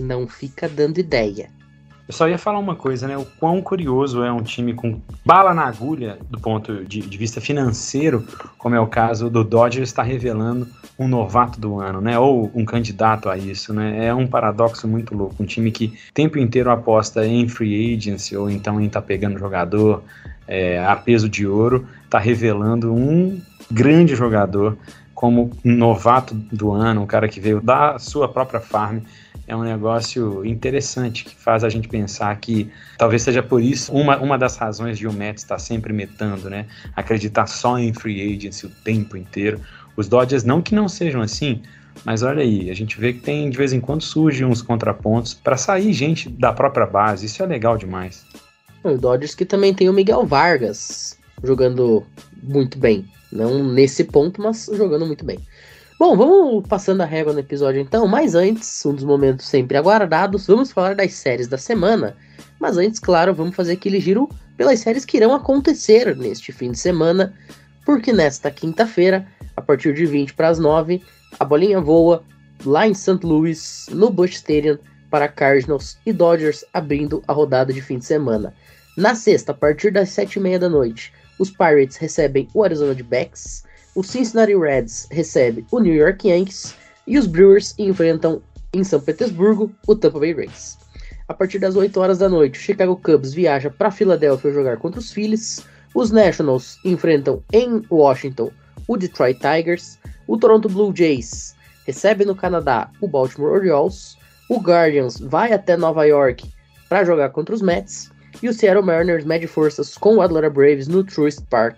não 0.00 0.26
fica 0.26 0.68
dando 0.68 0.98
ideia. 0.98 1.50
Eu 2.08 2.14
só 2.14 2.28
ia 2.28 2.38
falar 2.38 2.60
uma 2.60 2.76
coisa, 2.76 3.08
né? 3.08 3.16
O 3.16 3.24
quão 3.24 3.60
curioso 3.60 4.22
é 4.22 4.30
um 4.30 4.42
time 4.42 4.72
com 4.72 5.00
bala 5.24 5.52
na 5.52 5.64
agulha 5.64 6.18
do 6.30 6.38
ponto 6.38 6.84
de, 6.84 7.00
de 7.00 7.18
vista 7.18 7.40
financeiro, 7.40 8.24
como 8.56 8.76
é 8.76 8.80
o 8.80 8.86
caso 8.86 9.28
do 9.28 9.42
Dodgers, 9.42 9.88
está 9.88 10.04
revelando 10.04 10.68
um 10.96 11.08
novato 11.08 11.60
do 11.60 11.80
ano, 11.80 12.00
né? 12.00 12.16
Ou 12.16 12.48
um 12.54 12.64
candidato 12.64 13.28
a 13.28 13.36
isso, 13.36 13.74
né? 13.74 14.06
É 14.06 14.14
um 14.14 14.26
paradoxo 14.26 14.86
muito 14.86 15.16
louco. 15.16 15.42
Um 15.42 15.46
time 15.46 15.72
que 15.72 15.86
o 16.10 16.14
tempo 16.14 16.38
inteiro 16.38 16.70
aposta 16.70 17.26
em 17.26 17.48
free 17.48 17.96
agency 17.96 18.36
ou 18.36 18.48
então 18.48 18.80
em 18.80 18.88
tá 18.88 19.02
pegando 19.02 19.36
jogador 19.36 20.04
é, 20.46 20.78
a 20.84 20.94
peso 20.94 21.28
de 21.28 21.44
ouro, 21.44 21.88
está 22.04 22.20
revelando 22.20 22.94
um 22.94 23.40
grande 23.68 24.14
jogador 24.14 24.78
como 25.12 25.50
novato 25.64 26.34
do 26.34 26.70
ano, 26.70 27.02
um 27.02 27.06
cara 27.06 27.26
que 27.26 27.40
veio 27.40 27.60
da 27.60 27.98
sua 27.98 28.28
própria 28.28 28.60
farm 28.60 28.98
é 29.46 29.54
um 29.54 29.62
negócio 29.62 30.44
interessante 30.44 31.24
que 31.24 31.34
faz 31.34 31.62
a 31.62 31.68
gente 31.68 31.88
pensar 31.88 32.34
que 32.40 32.70
talvez 32.98 33.22
seja 33.22 33.42
por 33.42 33.62
isso 33.62 33.92
uma, 33.92 34.16
uma 34.18 34.36
das 34.36 34.56
razões 34.56 34.98
de 34.98 35.06
o 35.06 35.12
Mets 35.12 35.42
estar 35.42 35.58
sempre 35.58 35.92
metando, 35.92 36.50
né? 36.50 36.66
Acreditar 36.94 37.46
só 37.46 37.78
em 37.78 37.92
free 37.92 38.34
agency 38.34 38.66
o 38.66 38.70
tempo 38.84 39.16
inteiro. 39.16 39.60
Os 39.96 40.08
Dodgers 40.08 40.44
não 40.44 40.60
que 40.60 40.74
não 40.74 40.88
sejam 40.88 41.22
assim, 41.22 41.62
mas 42.04 42.22
olha 42.22 42.42
aí, 42.42 42.70
a 42.70 42.74
gente 42.74 42.98
vê 43.00 43.12
que 43.12 43.20
tem 43.20 43.48
de 43.48 43.56
vez 43.56 43.72
em 43.72 43.80
quando 43.80 44.02
surgem 44.02 44.44
uns 44.44 44.60
contrapontos 44.60 45.32
para 45.32 45.56
sair 45.56 45.92
gente 45.92 46.28
da 46.28 46.52
própria 46.52 46.86
base. 46.86 47.26
Isso 47.26 47.42
é 47.42 47.46
legal 47.46 47.78
demais. 47.78 48.24
O 48.82 48.96
Dodgers 48.96 49.34
que 49.34 49.44
também 49.44 49.72
tem 49.72 49.88
o 49.88 49.92
Miguel 49.92 50.26
Vargas 50.26 51.18
jogando 51.42 52.04
muito 52.42 52.78
bem. 52.78 53.04
Não 53.32 53.64
nesse 53.64 54.04
ponto, 54.04 54.40
mas 54.40 54.70
jogando 54.72 55.06
muito 55.06 55.24
bem. 55.24 55.38
Bom, 55.98 56.14
vamos 56.14 56.68
passando 56.68 57.00
a 57.00 57.06
régua 57.06 57.32
no 57.32 57.38
episódio 57.38 57.80
então, 57.80 58.06
mas 58.06 58.34
antes, 58.34 58.84
um 58.84 58.92
dos 58.92 59.02
momentos 59.02 59.46
sempre 59.46 59.78
aguardados, 59.78 60.46
vamos 60.46 60.70
falar 60.70 60.94
das 60.94 61.14
séries 61.14 61.48
da 61.48 61.56
semana. 61.56 62.14
Mas 62.60 62.76
antes, 62.76 63.00
claro, 63.00 63.32
vamos 63.32 63.56
fazer 63.56 63.72
aquele 63.72 63.98
giro 63.98 64.28
pelas 64.58 64.80
séries 64.80 65.06
que 65.06 65.16
irão 65.16 65.34
acontecer 65.34 66.14
neste 66.14 66.52
fim 66.52 66.70
de 66.70 66.78
semana, 66.78 67.32
porque 67.86 68.12
nesta 68.12 68.50
quinta-feira, 68.50 69.26
a 69.56 69.62
partir 69.62 69.94
de 69.94 70.04
20 70.04 70.34
para 70.34 70.48
as 70.48 70.58
9, 70.58 71.02
a 71.40 71.44
bolinha 71.46 71.80
voa 71.80 72.22
lá 72.66 72.86
em 72.86 72.92
St. 72.92 73.24
Louis, 73.24 73.86
no 73.90 74.10
Busch 74.10 74.34
Stadium, 74.34 74.76
para 75.10 75.28
Cardinals 75.28 75.96
e 76.04 76.12
Dodgers 76.12 76.62
abrindo 76.74 77.22
a 77.26 77.32
rodada 77.32 77.72
de 77.72 77.80
fim 77.80 77.98
de 77.98 78.04
semana. 78.04 78.52
Na 78.98 79.14
sexta, 79.14 79.52
a 79.52 79.54
partir 79.54 79.90
das 79.92 80.10
7h30 80.10 80.58
da 80.58 80.68
noite, 80.68 81.10
os 81.38 81.50
Pirates 81.50 81.96
recebem 81.96 82.48
o 82.52 82.62
Arizona 82.62 82.94
Diamondbacks, 82.94 83.64
o 83.96 84.04
Cincinnati 84.04 84.54
Reds 84.54 85.08
recebe 85.10 85.64
o 85.72 85.80
New 85.80 85.94
York 85.94 86.28
Yankees 86.28 86.74
e 87.06 87.18
os 87.18 87.26
Brewers 87.26 87.74
enfrentam 87.78 88.42
em 88.74 88.84
São 88.84 89.00
Petersburgo 89.00 89.72
o 89.86 89.96
Tampa 89.96 90.20
Bay 90.20 90.34
Rays. 90.34 90.76
A 91.28 91.34
partir 91.34 91.58
das 91.58 91.74
8 91.74 91.98
horas 91.98 92.18
da 92.18 92.28
noite, 92.28 92.58
o 92.58 92.62
Chicago 92.62 93.00
Cubs 93.02 93.32
viaja 93.32 93.70
para 93.70 93.90
Filadélfia 93.90 94.52
jogar 94.52 94.76
contra 94.76 95.00
os 95.00 95.10
Phillies, 95.10 95.64
os 95.94 96.10
Nationals 96.10 96.78
enfrentam 96.84 97.42
em 97.54 97.82
Washington 97.90 98.50
o 98.86 98.98
Detroit 98.98 99.40
Tigers, 99.40 99.98
o 100.28 100.36
Toronto 100.36 100.68
Blue 100.68 100.94
Jays 100.94 101.56
recebe 101.86 102.26
no 102.26 102.34
Canadá 102.34 102.90
o 103.00 103.08
Baltimore 103.08 103.52
Orioles, 103.52 104.18
o 104.50 104.60
Guardians 104.60 105.18
vai 105.18 105.52
até 105.52 105.74
Nova 105.74 106.04
York 106.04 106.52
para 106.88 107.04
jogar 107.04 107.30
contra 107.30 107.54
os 107.54 107.62
Mets 107.62 108.10
e 108.42 108.48
o 108.48 108.52
Seattle 108.52 108.84
Mariners 108.84 109.24
mede 109.24 109.46
forças 109.46 109.96
com 109.96 110.16
o 110.16 110.20
Atlanta 110.20 110.50
Braves 110.50 110.86
no 110.86 111.02
Truist 111.02 111.42
Park 111.48 111.76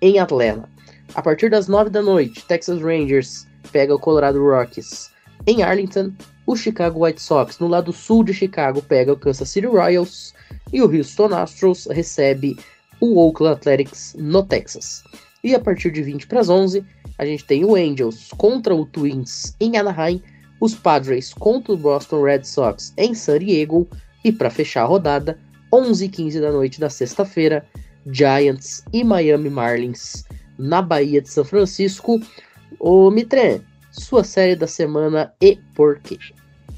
em 0.00 0.18
Atlanta. 0.18 0.66
A 1.14 1.22
partir 1.22 1.50
das 1.50 1.66
9 1.66 1.90
da 1.90 2.00
noite, 2.00 2.44
Texas 2.46 2.80
Rangers 2.80 3.46
pega 3.72 3.94
o 3.94 3.98
Colorado 3.98 4.40
Rockies. 4.40 5.10
Em 5.44 5.62
Arlington, 5.62 6.12
o 6.46 6.54
Chicago 6.54 7.04
White 7.04 7.20
Sox, 7.20 7.58
no 7.58 7.66
lado 7.66 7.92
sul 7.92 8.22
de 8.22 8.32
Chicago, 8.32 8.80
pega 8.80 9.12
o 9.12 9.16
Kansas 9.16 9.48
City 9.48 9.66
Royals. 9.66 10.32
E 10.72 10.80
o 10.80 10.84
Houston 10.84 11.34
Astros 11.34 11.86
recebe 11.90 12.56
o 13.00 13.18
Oakland 13.18 13.56
Athletics 13.56 14.14
no 14.16 14.44
Texas. 14.44 15.02
E 15.42 15.52
a 15.52 15.58
partir 15.58 15.90
de 15.90 16.00
20 16.00 16.28
para 16.28 16.40
as 16.40 16.48
11, 16.48 16.84
a 17.18 17.26
gente 17.26 17.44
tem 17.44 17.64
o 17.64 17.74
Angels 17.74 18.28
contra 18.36 18.74
o 18.74 18.86
Twins 18.86 19.56
em 19.58 19.76
Anaheim, 19.76 20.22
os 20.60 20.76
Padres 20.76 21.34
contra 21.34 21.72
o 21.72 21.76
Boston 21.76 22.22
Red 22.22 22.44
Sox 22.44 22.92
em 22.96 23.14
San 23.14 23.40
Diego. 23.40 23.88
E 24.24 24.30
para 24.30 24.50
fechar 24.50 24.82
a 24.82 24.86
rodada, 24.86 25.38
11 25.72 26.04
h 26.04 26.16
15 26.16 26.40
da 26.40 26.52
noite 26.52 26.78
da 26.78 26.88
sexta-feira, 26.88 27.66
Giants 28.06 28.84
e 28.92 29.02
Miami 29.02 29.50
Marlins 29.50 30.24
na 30.60 30.82
Bahia 30.82 31.20
de 31.20 31.28
São 31.28 31.44
Francisco. 31.44 32.20
Ô 32.78 33.10
Mitre, 33.10 33.62
sua 33.90 34.22
série 34.22 34.54
da 34.54 34.66
semana 34.66 35.32
e 35.40 35.58
por 35.74 35.98
quê? 35.98 36.18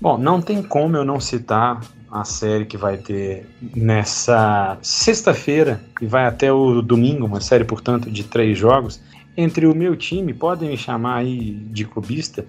Bom, 0.01 0.17
não 0.17 0.41
tem 0.41 0.63
como 0.63 0.97
eu 0.97 1.05
não 1.05 1.21
citar 1.21 1.81
a 2.11 2.25
série 2.25 2.67
que 2.67 2.77
vai 2.77 2.99
ter 2.99 3.47
nessa 3.75 4.77
sexta-feira 4.83 5.81
e 6.01 6.07
vai 6.07 6.27
até 6.27 6.53
o 6.53 6.83
domingo, 6.83 7.25
uma 7.25 7.41
série, 7.41 7.65
portanto, 7.65 8.11
de 8.11 8.25
três 8.25 8.59
jogos. 8.59 9.01
Entre 9.37 9.67
o 9.67 9.75
meu 9.75 9.97
time, 9.97 10.35
podem 10.35 10.69
me 10.69 10.77
chamar 10.77 11.17
aí 11.17 11.53
de 11.71 11.87
clubista, 11.87 12.45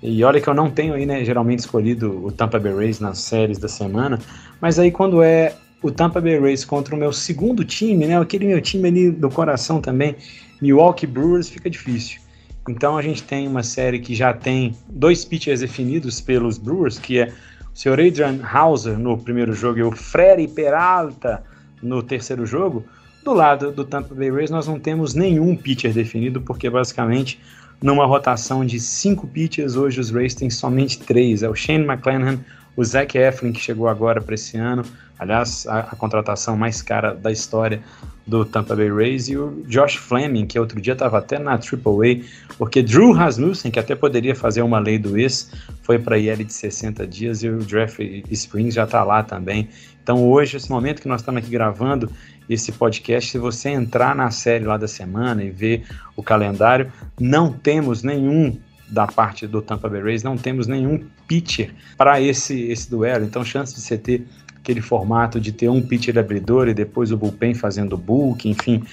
e 0.00 0.22
olha 0.22 0.40
que 0.40 0.48
eu 0.48 0.54
não 0.54 0.70
tenho 0.70 0.94
aí, 0.94 1.04
né, 1.04 1.24
geralmente 1.24 1.60
escolhido 1.60 2.24
o 2.24 2.30
Tampa 2.30 2.60
Bay 2.60 2.72
Rays 2.72 3.00
nas 3.00 3.18
séries 3.18 3.58
da 3.58 3.66
semana, 3.66 4.20
mas 4.60 4.78
aí 4.78 4.92
quando 4.92 5.20
é 5.20 5.56
o 5.82 5.90
Tampa 5.90 6.20
Bay 6.20 6.38
Rays 6.38 6.64
contra 6.64 6.94
o 6.94 6.98
meu 6.98 7.12
segundo 7.12 7.64
time, 7.64 8.06
né, 8.06 8.20
aquele 8.20 8.46
meu 8.46 8.60
time 8.60 8.88
ali 8.88 9.10
do 9.10 9.28
coração 9.28 9.80
também, 9.80 10.14
Milwaukee 10.60 11.06
Brewers 11.06 11.48
fica 11.48 11.68
difícil. 11.68 12.20
Então 12.68 12.98
a 12.98 13.02
gente 13.02 13.22
tem 13.22 13.48
uma 13.48 13.62
série 13.62 13.98
que 13.98 14.14
já 14.14 14.32
tem 14.32 14.76
dois 14.88 15.24
pitchers 15.24 15.60
definidos 15.60 16.20
pelos 16.20 16.58
Brewers, 16.58 16.98
que 16.98 17.18
é 17.20 17.26
o 17.26 17.78
Sr. 17.78 17.92
Adrian 17.92 18.40
Hauser 18.42 18.98
no 18.98 19.16
primeiro 19.16 19.52
jogo 19.52 19.78
e 19.78 19.82
o 19.82 19.92
Freddy 19.92 20.48
Peralta 20.48 21.42
no 21.82 22.02
terceiro 22.02 22.44
jogo. 22.44 22.84
Do 23.24 23.32
lado 23.32 23.72
do 23.72 23.84
Tampa 23.84 24.14
Bay 24.14 24.30
Rays 24.30 24.50
nós 24.50 24.66
não 24.66 24.78
temos 24.78 25.14
nenhum 25.14 25.56
pitcher 25.56 25.92
definido, 25.92 26.40
porque 26.40 26.68
basicamente 26.68 27.40
numa 27.80 28.04
rotação 28.04 28.64
de 28.64 28.80
cinco 28.80 29.26
pitchers, 29.26 29.76
hoje 29.76 30.00
os 30.00 30.10
Rays 30.10 30.34
têm 30.34 30.50
somente 30.50 30.98
três. 30.98 31.42
É 31.42 31.48
o 31.48 31.54
Shane 31.54 31.84
McClanahan, 31.84 32.40
o 32.76 32.84
Zach 32.84 33.16
Eflin, 33.16 33.52
que 33.52 33.60
chegou 33.60 33.88
agora 33.88 34.20
para 34.20 34.34
esse 34.34 34.56
ano, 34.56 34.84
aliás, 35.18 35.66
a, 35.66 35.80
a, 35.80 35.96
contratação 35.96 36.56
mais 36.56 36.80
cara 36.80 37.14
da 37.14 37.32
história 37.32 37.80
do 38.26 38.44
Tampa 38.44 38.76
Bay 38.76 38.90
Rays, 38.90 39.28
e 39.28 39.36
o 39.36 39.64
Josh 39.66 39.96
Fleming, 39.96 40.46
que 40.46 40.58
outro 40.58 40.80
dia 40.80 40.92
estava 40.92 41.18
até 41.18 41.38
na 41.38 41.52
AAA, 41.52 42.22
porque 42.58 42.82
Drew 42.82 43.12
Rasmussen, 43.12 43.70
que 43.70 43.78
até 43.78 43.94
poderia 43.94 44.34
fazer 44.34 44.62
uma 44.62 44.78
lei 44.78 44.98
do 44.98 45.16
ex, 45.16 45.50
foi 45.82 45.98
para 45.98 46.16
a 46.16 46.18
IL 46.18 46.44
de 46.44 46.52
60 46.52 47.06
dias, 47.06 47.42
e 47.42 47.48
o 47.48 47.60
Jeffrey 47.60 48.22
Springs 48.30 48.74
já 48.74 48.84
está 48.84 49.02
lá 49.02 49.22
também. 49.22 49.68
Então 50.02 50.26
hoje, 50.26 50.56
esse 50.56 50.70
momento 50.70 51.02
que 51.02 51.08
nós 51.08 51.20
estamos 51.20 51.42
aqui 51.42 51.50
gravando 51.50 52.10
esse 52.48 52.72
podcast, 52.72 53.30
se 53.30 53.38
você 53.38 53.70
entrar 53.70 54.14
na 54.14 54.30
série 54.30 54.64
lá 54.64 54.76
da 54.76 54.88
semana 54.88 55.42
e 55.42 55.50
ver 55.50 55.84
o 56.16 56.22
calendário, 56.22 56.90
não 57.20 57.52
temos 57.52 58.02
nenhum 58.02 58.58
da 58.88 59.06
parte 59.06 59.46
do 59.46 59.60
Tampa 59.60 59.88
Bay 59.88 60.02
Rays, 60.02 60.22
não 60.22 60.36
temos 60.36 60.66
nenhum 60.66 61.04
pitcher 61.26 61.74
para 61.96 62.20
esse, 62.20 62.58
esse 62.70 62.88
duelo, 62.88 63.24
então 63.24 63.44
chance 63.44 63.74
de 63.74 63.80
você 63.80 63.98
ter 63.98 64.26
aquele 64.68 64.82
formato 64.82 65.40
de 65.40 65.50
ter 65.50 65.70
um 65.70 65.80
pitcher 65.80 66.18
abridor 66.18 66.68
e 66.68 66.74
depois 66.74 67.10
o 67.10 67.16
bullpen 67.16 67.54
fazendo 67.54 67.96
bulk, 67.96 68.46
enfim, 68.46 68.84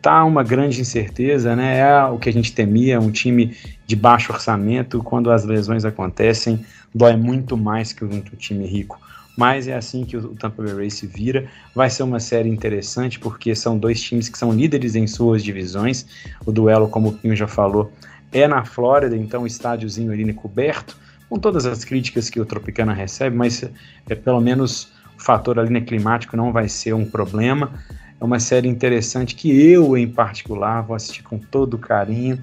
tá 0.00 0.24
uma 0.24 0.44
grande 0.44 0.80
incerteza, 0.80 1.56
né? 1.56 1.78
É 1.78 2.04
o 2.04 2.18
que 2.18 2.28
a 2.28 2.32
gente 2.32 2.52
temia, 2.52 3.00
um 3.00 3.10
time 3.10 3.56
de 3.84 3.96
baixo 3.96 4.32
orçamento, 4.32 5.02
quando 5.02 5.32
as 5.32 5.44
lesões 5.44 5.84
acontecem, 5.84 6.64
dói 6.94 7.16
muito 7.16 7.56
mais 7.56 7.92
que 7.92 8.04
um 8.04 8.20
time 8.38 8.64
rico. 8.64 9.00
Mas 9.36 9.66
é 9.66 9.74
assim 9.74 10.04
que 10.04 10.16
o 10.16 10.28
Tampa 10.36 10.62
Bay 10.62 10.72
Rays 10.72 10.94
se 10.94 11.08
vira. 11.08 11.48
Vai 11.74 11.90
ser 11.90 12.04
uma 12.04 12.20
série 12.20 12.48
interessante 12.48 13.18
porque 13.18 13.56
são 13.56 13.76
dois 13.76 14.00
times 14.00 14.28
que 14.28 14.38
são 14.38 14.52
líderes 14.52 14.94
em 14.94 15.08
suas 15.08 15.42
divisões. 15.42 16.06
O 16.46 16.52
duelo, 16.52 16.88
como 16.88 17.08
o 17.08 17.12
Pinho 17.12 17.34
já 17.34 17.48
falou, 17.48 17.90
é 18.30 18.46
na 18.46 18.64
Flórida, 18.64 19.16
então 19.16 19.42
o 19.42 19.46
estádiozinho 19.48 20.12
ali 20.12 20.32
coberto, 20.32 20.96
com 21.28 21.40
todas 21.40 21.66
as 21.66 21.84
críticas 21.84 22.30
que 22.30 22.38
o 22.38 22.44
Tropicana 22.44 22.92
recebe, 22.92 23.34
mas 23.34 23.64
é 24.08 24.14
pelo 24.14 24.40
menos 24.40 24.93
fator 25.24 25.58
ali 25.58 25.80
climático 25.80 26.36
não 26.36 26.52
vai 26.52 26.68
ser 26.68 26.94
um 26.94 27.04
problema. 27.04 27.72
É 28.20 28.24
uma 28.24 28.38
série 28.38 28.68
interessante 28.68 29.34
que 29.34 29.50
eu, 29.50 29.96
em 29.96 30.08
particular, 30.08 30.82
vou 30.82 30.94
assistir 30.94 31.22
com 31.22 31.38
todo 31.38 31.78
carinho 31.78 32.38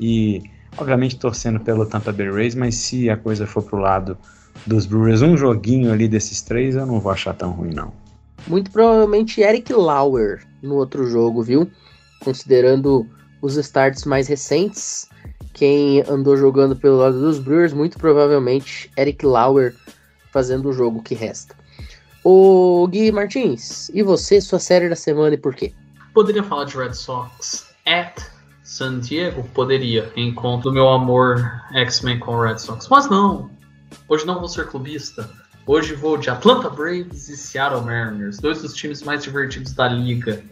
e 0.00 0.42
Obviamente 0.76 1.18
torcendo 1.18 1.60
pelo 1.60 1.84
Tampa 1.84 2.12
Bay 2.12 2.30
Rays, 2.30 2.54
mas 2.54 2.76
se 2.76 3.10
a 3.10 3.16
coisa 3.16 3.46
for 3.46 3.62
pro 3.62 3.78
lado 3.78 4.16
dos 4.66 4.86
Brewers, 4.86 5.20
um 5.20 5.36
joguinho 5.36 5.92
ali 5.92 6.08
desses 6.08 6.40
três, 6.40 6.74
eu 6.74 6.86
não 6.86 6.98
vou 6.98 7.12
achar 7.12 7.34
tão 7.34 7.50
ruim, 7.50 7.74
não. 7.74 7.92
Muito 8.46 8.70
provavelmente 8.70 9.40
Eric 9.40 9.72
Lauer 9.72 10.42
no 10.62 10.76
outro 10.76 11.06
jogo, 11.06 11.42
viu? 11.42 11.70
Considerando 12.20 13.06
os 13.40 13.56
starts 13.56 14.04
mais 14.04 14.26
recentes, 14.28 15.08
quem 15.52 16.02
andou 16.08 16.36
jogando 16.36 16.74
pelo 16.74 16.96
lado 16.96 17.20
dos 17.20 17.38
Brewers, 17.38 17.72
muito 17.72 17.98
provavelmente 17.98 18.90
Eric 18.96 19.26
Lauer 19.26 19.74
fazendo 20.32 20.70
o 20.70 20.72
jogo 20.72 21.02
que 21.02 21.14
resta. 21.14 21.54
O 22.24 22.86
Gui 22.88 23.10
Martins, 23.10 23.90
e 23.92 24.02
você, 24.02 24.40
sua 24.40 24.58
série 24.58 24.88
da 24.88 24.94
semana 24.94 25.34
e 25.34 25.38
por 25.38 25.54
quê? 25.54 25.72
Poderia 26.14 26.42
falar 26.42 26.64
de 26.64 26.76
Red 26.76 26.94
Sox 26.94 27.66
at 27.86 28.22
San 28.62 29.00
Diego? 29.00 29.42
Poderia, 29.54 30.12
em 30.14 30.32
conta 30.32 30.64
do 30.64 30.72
meu 30.72 30.88
amor 30.88 31.44
X-Men 31.74 32.20
com 32.20 32.38
Red 32.38 32.58
Sox. 32.58 32.86
Mas 32.88 33.10
não, 33.10 33.50
hoje 34.08 34.24
não 34.24 34.38
vou 34.38 34.48
ser 34.48 34.66
clubista. 34.66 35.28
Hoje 35.66 35.94
vou 35.94 36.16
de 36.16 36.28
Atlanta 36.28 36.68
Braves 36.68 37.28
e 37.28 37.36
Seattle 37.36 37.82
Mariners, 37.82 38.38
dois 38.38 38.62
dos 38.62 38.74
times 38.74 39.02
mais 39.02 39.22
divertidos 39.22 39.72
da 39.72 39.88
liga. 39.88 40.42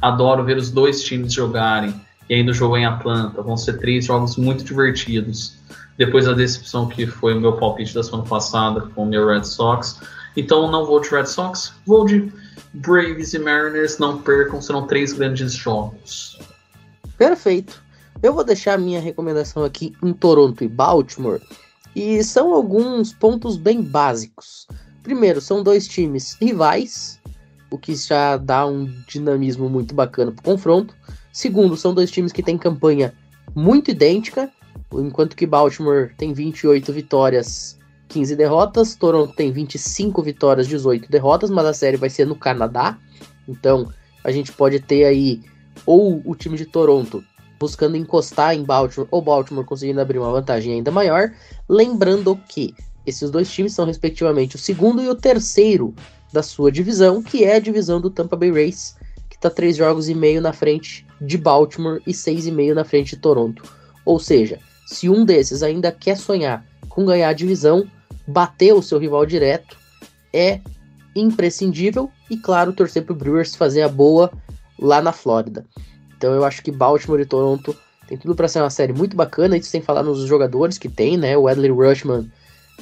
Adoro 0.00 0.44
ver 0.44 0.56
os 0.56 0.70
dois 0.70 1.02
times 1.02 1.32
jogarem. 1.32 1.94
E 2.28 2.34
ainda 2.34 2.52
jogo 2.52 2.76
em 2.76 2.86
Atlanta. 2.86 3.42
Vão 3.42 3.56
ser 3.56 3.78
três 3.78 4.06
jogos 4.06 4.36
muito 4.36 4.64
divertidos. 4.64 5.56
Depois 5.98 6.24
da 6.24 6.32
decepção 6.32 6.88
que 6.88 7.06
foi 7.06 7.34
o 7.34 7.40
meu 7.40 7.52
palpite 7.52 7.94
da 7.94 8.02
semana 8.02 8.24
passada 8.24 8.80
com 8.80 9.04
o 9.04 9.06
meu 9.06 9.26
Red 9.26 9.44
Sox. 9.44 10.00
Então 10.36 10.70
não 10.70 10.84
vou 10.84 11.00
de 11.00 11.08
Red 11.10 11.26
Sox, 11.26 11.72
vou 11.86 12.04
de 12.04 12.32
Braves 12.72 13.34
e 13.34 13.38
Mariners. 13.38 13.98
Não 13.98 14.20
percam, 14.20 14.60
serão 14.60 14.86
três 14.86 15.12
grandes 15.12 15.52
jogos. 15.52 16.38
Perfeito. 17.16 17.82
Eu 18.22 18.32
vou 18.32 18.44
deixar 18.44 18.78
minha 18.78 19.00
recomendação 19.00 19.64
aqui 19.64 19.92
em 20.02 20.12
Toronto 20.12 20.64
e 20.64 20.68
Baltimore. 20.68 21.40
E 21.94 22.22
são 22.24 22.52
alguns 22.52 23.12
pontos 23.12 23.56
bem 23.56 23.82
básicos. 23.82 24.66
Primeiro, 25.02 25.40
são 25.40 25.62
dois 25.62 25.86
times 25.86 26.36
rivais, 26.40 27.20
o 27.70 27.78
que 27.78 27.94
já 27.94 28.36
dá 28.36 28.66
um 28.66 28.86
dinamismo 29.06 29.68
muito 29.68 29.94
bacana 29.94 30.32
para 30.32 30.40
o 30.40 30.44
confronto. 30.44 30.94
Segundo, 31.32 31.76
são 31.76 31.92
dois 31.92 32.10
times 32.10 32.32
que 32.32 32.42
têm 32.42 32.56
campanha 32.56 33.12
muito 33.54 33.90
idêntica, 33.90 34.50
enquanto 34.92 35.36
que 35.36 35.46
Baltimore 35.46 36.12
tem 36.16 36.32
28 36.32 36.92
vitórias, 36.92 37.78
15 38.14 38.36
derrotas, 38.36 38.94
Toronto 38.94 39.34
tem 39.34 39.50
25 39.50 40.22
vitórias, 40.22 40.68
18 40.68 41.10
derrotas, 41.10 41.50
mas 41.50 41.66
a 41.66 41.74
série 41.74 41.96
vai 41.96 42.08
ser 42.08 42.24
no 42.24 42.36
Canadá. 42.36 42.96
Então, 43.48 43.90
a 44.22 44.30
gente 44.30 44.52
pode 44.52 44.78
ter 44.78 45.04
aí 45.04 45.42
ou 45.84 46.22
o 46.24 46.36
time 46.36 46.56
de 46.56 46.64
Toronto 46.64 47.24
buscando 47.58 47.96
encostar 47.96 48.54
em 48.54 48.62
Baltimore 48.62 49.08
ou 49.10 49.20
Baltimore 49.20 49.64
conseguindo 49.64 50.00
abrir 50.00 50.20
uma 50.20 50.30
vantagem 50.30 50.74
ainda 50.74 50.92
maior, 50.92 51.32
lembrando 51.68 52.38
que 52.48 52.72
esses 53.04 53.32
dois 53.32 53.50
times 53.50 53.72
são 53.72 53.84
respectivamente 53.84 54.54
o 54.54 54.60
segundo 54.60 55.02
e 55.02 55.08
o 55.08 55.14
terceiro 55.16 55.92
da 56.32 56.42
sua 56.42 56.70
divisão, 56.70 57.20
que 57.20 57.42
é 57.42 57.56
a 57.56 57.60
divisão 57.60 58.00
do 58.00 58.10
Tampa 58.10 58.36
Bay 58.36 58.52
Rays, 58.52 58.96
que 59.28 59.34
está 59.34 59.50
três 59.50 59.76
jogos 59.76 60.08
e 60.08 60.14
meio 60.14 60.40
na 60.40 60.52
frente 60.52 61.04
de 61.20 61.36
Baltimore 61.36 62.00
e 62.06 62.14
seis 62.14 62.46
e 62.46 62.52
meio 62.52 62.76
na 62.76 62.84
frente 62.84 63.16
de 63.16 63.22
Toronto. 63.22 63.64
Ou 64.04 64.20
seja, 64.20 64.60
se 64.86 65.08
um 65.08 65.24
desses 65.24 65.64
ainda 65.64 65.90
quer 65.90 66.16
sonhar 66.16 66.64
com 66.88 67.04
ganhar 67.04 67.30
a 67.30 67.32
divisão, 67.32 67.84
bater 68.26 68.72
o 68.72 68.82
seu 68.82 68.98
rival 68.98 69.24
direto 69.26 69.76
é 70.32 70.60
imprescindível 71.14 72.10
e 72.28 72.36
claro 72.36 72.72
torcer 72.72 73.04
para 73.04 73.12
o 73.12 73.16
Brewers 73.16 73.54
fazer 73.54 73.82
a 73.82 73.88
boa 73.88 74.32
lá 74.78 75.00
na 75.00 75.12
Flórida. 75.12 75.64
Então 76.16 76.32
eu 76.32 76.44
acho 76.44 76.62
que 76.62 76.72
Baltimore 76.72 77.20
e 77.20 77.26
Toronto 77.26 77.76
tem 78.08 78.18
tudo 78.18 78.34
para 78.34 78.48
ser 78.48 78.60
uma 78.60 78.70
série 78.70 78.92
muito 78.92 79.16
bacana, 79.16 79.56
isso 79.56 79.70
sem 79.70 79.80
falar 79.80 80.02
nos 80.02 80.20
jogadores 80.26 80.78
que 80.78 80.88
tem, 80.88 81.16
né? 81.16 81.36
O 81.36 81.48
Adley 81.48 81.70
Rushman 81.70 82.30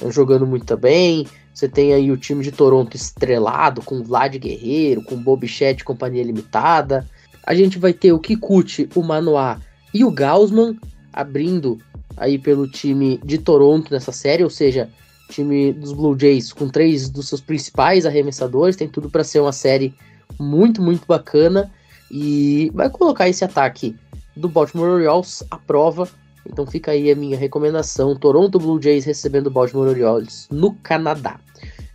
jogando 0.09 0.45
muito 0.45 0.75
bem, 0.75 1.27
você 1.53 1.67
tem 1.67 1.93
aí 1.93 2.11
o 2.11 2.17
time 2.17 2.43
de 2.43 2.51
Toronto 2.51 2.95
estrelado, 2.95 3.81
com 3.81 4.03
Vlad 4.03 4.35
Guerreiro, 4.35 5.03
com 5.03 5.15
Bobichette 5.15 5.83
Companhia 5.83 6.23
Limitada. 6.23 7.07
A 7.45 7.53
gente 7.53 7.77
vai 7.77 7.93
ter 7.93 8.11
o 8.11 8.19
Kikuchi, 8.19 8.89
o 8.95 9.03
Manoá 9.03 9.59
e 9.93 10.03
o 10.03 10.11
Gaussman 10.11 10.77
abrindo 11.11 11.77
aí 12.17 12.39
pelo 12.39 12.67
time 12.67 13.19
de 13.23 13.37
Toronto 13.37 13.93
nessa 13.93 14.11
série, 14.11 14.43
ou 14.43 14.49
seja, 14.49 14.89
time 15.33 15.73
dos 15.73 15.93
Blue 15.93 16.17
Jays 16.19 16.53
com 16.53 16.69
três 16.69 17.09
dos 17.09 17.29
seus 17.29 17.41
principais 17.41 18.05
arremessadores, 18.05 18.75
tem 18.75 18.87
tudo 18.87 19.09
para 19.09 19.23
ser 19.23 19.39
uma 19.39 19.51
série 19.51 19.93
muito, 20.39 20.81
muito 20.81 21.05
bacana 21.07 21.71
e 22.11 22.71
vai 22.73 22.89
colocar 22.89 23.27
esse 23.27 23.43
ataque 23.43 23.95
do 24.35 24.47
Baltimore 24.47 24.89
Orioles 24.89 25.43
à 25.49 25.57
prova. 25.57 26.07
Então 26.45 26.65
fica 26.65 26.91
aí 26.91 27.11
a 27.11 27.15
minha 27.15 27.37
recomendação: 27.37 28.15
Toronto 28.15 28.59
Blue 28.59 28.81
Jays 28.81 29.05
recebendo 29.05 29.47
o 29.47 29.51
Baltimore 29.51 29.87
Orioles 29.87 30.47
no 30.51 30.75
Canadá. 30.75 31.39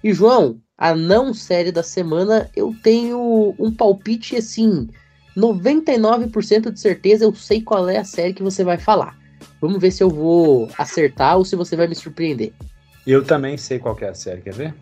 E 0.02 0.12
João, 0.12 0.60
a 0.76 0.94
não 0.94 1.34
série 1.34 1.72
da 1.72 1.82
semana, 1.82 2.48
eu 2.56 2.74
tenho 2.82 3.54
um 3.58 3.72
palpite 3.72 4.36
assim, 4.36 4.88
99% 5.36 6.70
de 6.70 6.80
certeza 6.80 7.24
eu 7.24 7.34
sei 7.34 7.60
qual 7.60 7.88
é 7.88 7.98
a 7.98 8.04
série 8.04 8.32
que 8.32 8.42
você 8.42 8.64
vai 8.64 8.78
falar. 8.78 9.16
Vamos 9.60 9.80
ver 9.80 9.90
se 9.90 10.02
eu 10.02 10.08
vou 10.08 10.68
acertar 10.78 11.36
ou 11.36 11.44
se 11.44 11.56
você 11.56 11.76
vai 11.76 11.88
me 11.88 11.94
surpreender. 11.94 12.52
Eu 13.08 13.24
também 13.24 13.56
sei 13.56 13.78
qual 13.78 13.96
é 14.02 14.08
a 14.08 14.12
série, 14.12 14.42
quer 14.42 14.52
ver? 14.52 14.74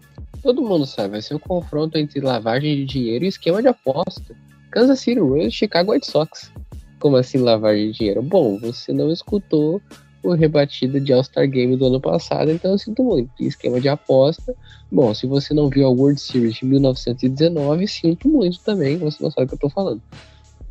Todo 0.43 0.61
mundo 0.61 0.85
sabe, 0.85 1.11
vai 1.11 1.23
ser 1.23 1.37
um 1.37 1.39
confronto 1.39 1.97
entre 1.97 2.19
lavagem 2.19 2.75
de 2.75 2.85
dinheiro 2.85 3.25
e 3.25 3.29
esquema 3.29 3.63
de 3.63 3.69
aposta. 3.69 4.35
Kansas 4.73 4.99
City 4.99 5.21
Royals 5.21 5.55
e 5.55 5.57
Chicago 5.57 5.93
White 5.93 6.11
Sox. 6.11 6.51
Como 6.99 7.17
assim 7.17 7.39
lavagem 7.39 7.93
de 7.93 7.99
dinheiro? 7.99 8.21
Bom, 8.23 8.59
você 8.59 8.93
não 8.93 9.13
escutou 9.13 9.81
o 10.25 10.33
rebatido 10.35 11.01
de 11.01 11.13
All-Star 11.13 11.49
Game 11.49 11.77
do 11.77 11.87
ano 11.87 12.01
passado, 12.01 12.51
então 12.51 12.73
eu 12.73 12.79
sinto 12.79 13.05
muito. 13.05 13.31
Esquema 13.39 13.81
de 13.81 13.89
aposta. 13.89 14.57
Bom, 14.91 15.15
se 15.15 15.25
você 15.25 15.55
não 15.55 15.69
viu 15.69 15.87
a 15.87 15.91
World 15.91 16.21
Series 16.21 16.57
de 16.57 16.65
1919, 16.65 17.87
sinto 17.87 18.29
muito 18.29 18.59
também, 18.59 18.99
você 18.99 19.23
não 19.23 19.31
sabe 19.31 19.45
o 19.45 19.49
que 19.51 19.55
eu 19.55 19.61
tô 19.61 19.71
falando. 19.71 20.03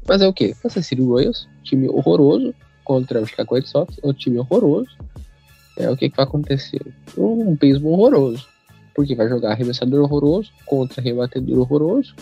Mas 0.05 0.21
é 0.21 0.27
o 0.27 0.33
que? 0.33 0.53
Kansas 0.55 0.85
City 0.85 1.01
Royals, 1.01 1.47
time 1.63 1.87
horroroso, 1.87 2.53
contra 2.83 3.21
o 3.21 3.25
Chicago 3.25 3.55
White 3.55 3.69
Sox, 3.69 3.97
é 4.03 4.05
um 4.05 4.11
time 4.11 4.39
horroroso. 4.39 4.89
É 5.77 5.89
o 5.89 5.97
que, 5.97 6.09
que 6.09 6.15
vai 6.15 6.25
acontecer? 6.25 6.81
Um 7.17 7.55
beisebol 7.55 7.93
horroroso. 7.93 8.47
Porque 8.93 9.15
vai 9.15 9.27
jogar 9.27 9.51
arremessador 9.51 10.01
horroroso 10.01 10.51
contra 10.65 11.01
rebatedor 11.01 11.59
horroroso. 11.59 12.15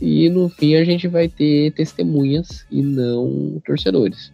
E 0.00 0.28
no 0.30 0.48
fim 0.48 0.76
a 0.76 0.84
gente 0.84 1.06
vai 1.08 1.28
ter 1.28 1.72
testemunhas 1.72 2.64
e 2.70 2.82
não 2.82 3.60
torcedores. 3.64 4.32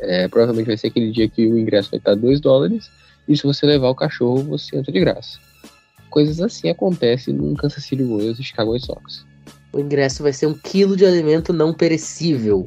É, 0.00 0.28
provavelmente 0.28 0.66
vai 0.66 0.76
ser 0.76 0.88
aquele 0.88 1.10
dia 1.10 1.28
que 1.28 1.46
o 1.46 1.58
ingresso 1.58 1.90
vai 1.90 1.98
estar 1.98 2.14
2 2.14 2.40
dólares. 2.40 2.90
E 3.28 3.36
se 3.36 3.44
você 3.44 3.64
levar 3.64 3.88
o 3.88 3.94
cachorro, 3.94 4.42
você 4.42 4.76
entra 4.76 4.92
de 4.92 5.00
graça. 5.00 5.38
Coisas 6.10 6.40
assim 6.40 6.68
acontecem 6.68 7.32
no 7.32 7.54
Kansas 7.56 7.84
City 7.84 8.02
Royals 8.02 8.38
e 8.38 8.42
Chicago 8.42 8.72
White 8.72 8.86
Sox. 8.86 9.24
O 9.72 9.80
ingresso 9.80 10.22
vai 10.22 10.32
ser 10.32 10.46
um 10.46 10.54
quilo 10.54 10.96
de 10.96 11.06
alimento 11.06 11.52
não 11.52 11.72
perecível. 11.72 12.66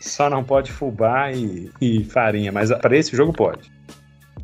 Só 0.00 0.30
não 0.30 0.42
pode 0.42 0.72
fubá 0.72 1.30
e, 1.32 1.70
e 1.80 2.04
farinha, 2.04 2.50
mas 2.50 2.70
para 2.78 2.96
esse 2.96 3.14
jogo 3.14 3.32
pode. 3.32 3.70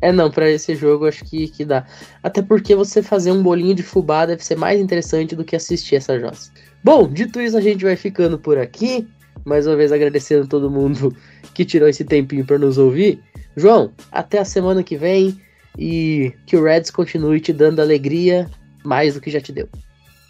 É, 0.01 0.11
não, 0.11 0.29
para 0.29 0.49
esse 0.49 0.75
jogo 0.75 1.07
acho 1.07 1.23
que, 1.25 1.47
que 1.47 1.65
dá. 1.65 1.85
Até 2.21 2.41
porque 2.41 2.75
você 2.75 3.01
fazer 3.01 3.31
um 3.31 3.41
bolinho 3.41 3.73
de 3.73 3.83
fubá 3.83 4.25
deve 4.25 4.43
ser 4.43 4.55
mais 4.55 4.79
interessante 4.79 5.35
do 5.35 5.43
que 5.43 5.55
assistir 5.55 5.95
essa 5.95 6.19
jossa. 6.19 6.51
Bom, 6.83 7.07
dito 7.07 7.41
isso, 7.41 7.57
a 7.57 7.61
gente 7.61 7.83
vai 7.83 7.95
ficando 7.95 8.37
por 8.37 8.57
aqui. 8.57 9.07
Mais 9.43 9.67
uma 9.67 9.75
vez 9.75 9.91
agradecendo 9.91 10.47
todo 10.47 10.71
mundo 10.71 11.15
que 11.53 11.65
tirou 11.65 11.87
esse 11.87 12.03
tempinho 12.03 12.45
para 12.45 12.57
nos 12.57 12.77
ouvir. 12.77 13.19
João, 13.55 13.91
até 14.11 14.39
a 14.39 14.45
semana 14.45 14.83
que 14.83 14.97
vem 14.97 15.39
e 15.77 16.33
que 16.45 16.55
o 16.55 16.63
Reds 16.63 16.91
continue 16.91 17.39
te 17.39 17.53
dando 17.53 17.79
alegria 17.79 18.49
mais 18.83 19.15
do 19.15 19.21
que 19.21 19.31
já 19.31 19.41
te 19.41 19.51
deu. 19.51 19.67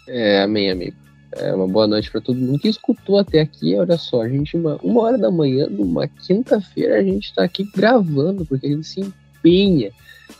É, 0.08 0.42
amém, 0.42 0.70
amigo. 0.70 0.96
É 1.32 1.52
uma 1.52 1.68
boa 1.68 1.86
noite 1.86 2.10
para 2.10 2.20
todo 2.20 2.38
mundo 2.38 2.58
que 2.58 2.68
escutou 2.68 3.18
até 3.18 3.40
aqui. 3.40 3.74
Olha 3.76 3.98
só, 3.98 4.22
a 4.22 4.28
gente, 4.28 4.56
uma, 4.56 4.76
uma 4.76 5.02
hora 5.02 5.18
da 5.18 5.30
manhã, 5.30 5.66
numa 5.68 6.08
quinta-feira, 6.08 6.98
a 6.98 7.02
gente 7.02 7.26
está 7.26 7.44
aqui 7.44 7.64
gravando, 7.74 8.46
porque 8.46 8.66
a 8.66 8.70
gente 8.70 8.86
se 8.86 9.12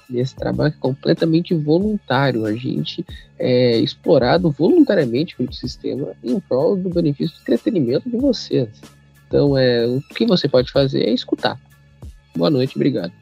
nesse 0.08 0.34
trabalho 0.34 0.74
completamente 0.80 1.54
voluntário. 1.54 2.44
A 2.44 2.54
gente 2.54 3.04
é 3.38 3.78
explorado 3.78 4.50
voluntariamente 4.50 5.36
pelo 5.36 5.52
sistema 5.52 6.12
em 6.22 6.38
prol 6.40 6.76
do 6.76 6.90
benefício 6.90 7.36
do 7.36 7.42
entretenimento 7.42 8.08
de 8.08 8.16
vocês. 8.16 8.68
Então, 9.26 9.56
é, 9.56 9.86
o 9.86 10.00
que 10.14 10.26
você 10.26 10.48
pode 10.48 10.70
fazer 10.70 11.02
é 11.02 11.10
escutar. 11.10 11.58
Boa 12.36 12.50
noite, 12.50 12.76
obrigado. 12.76 13.12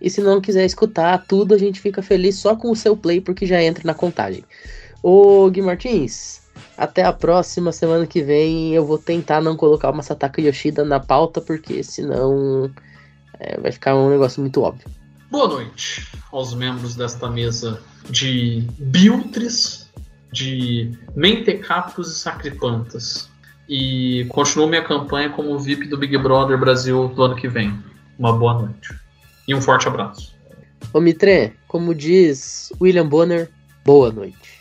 E 0.00 0.08
se 0.08 0.20
não 0.20 0.40
quiser 0.40 0.64
escutar 0.64 1.26
tudo, 1.26 1.54
a 1.54 1.58
gente 1.58 1.80
fica 1.80 2.02
feliz 2.02 2.36
só 2.36 2.56
com 2.56 2.70
o 2.70 2.76
seu 2.76 2.96
play, 2.96 3.20
porque 3.20 3.44
já 3.44 3.62
entra 3.62 3.82
na 3.84 3.92
contagem. 3.92 4.44
Ô 5.02 5.50
Gui 5.50 5.60
Martins, 5.60 6.40
até 6.76 7.02
a 7.02 7.12
próxima 7.12 7.72
semana 7.72 8.06
que 8.06 8.22
vem. 8.22 8.72
Eu 8.74 8.86
vou 8.86 8.98
tentar 8.98 9.40
não 9.40 9.56
colocar 9.56 9.90
uma 9.90 10.02
Sataka 10.02 10.40
Yoshida 10.40 10.84
na 10.84 11.00
pauta, 11.00 11.40
porque 11.40 11.82
senão 11.82 12.70
é, 13.38 13.58
vai 13.60 13.72
ficar 13.72 13.96
um 13.96 14.10
negócio 14.10 14.40
muito 14.40 14.62
óbvio. 14.62 14.88
Boa 15.30 15.46
noite 15.46 16.08
aos 16.32 16.52
membros 16.54 16.96
desta 16.96 17.30
mesa 17.30 17.80
de 18.10 18.66
Biltres, 18.80 19.88
de 20.32 20.90
Mentecaptos 21.14 22.10
e 22.10 22.18
Sacripantas. 22.18 23.30
E 23.68 24.26
continuo 24.28 24.66
minha 24.66 24.82
campanha 24.82 25.30
como 25.30 25.56
VIP 25.56 25.86
do 25.86 25.96
Big 25.96 26.18
Brother 26.18 26.58
Brasil 26.58 27.06
do 27.14 27.22
ano 27.22 27.36
que 27.36 27.46
vem. 27.46 27.72
Uma 28.18 28.36
boa 28.36 28.54
noite. 28.54 28.92
E 29.46 29.54
um 29.54 29.62
forte 29.62 29.86
abraço. 29.86 30.34
Ô 30.92 31.00
Mitre, 31.00 31.52
como 31.68 31.94
diz 31.94 32.72
William 32.80 33.06
Bonner, 33.06 33.48
boa 33.84 34.10
noite. 34.10 34.60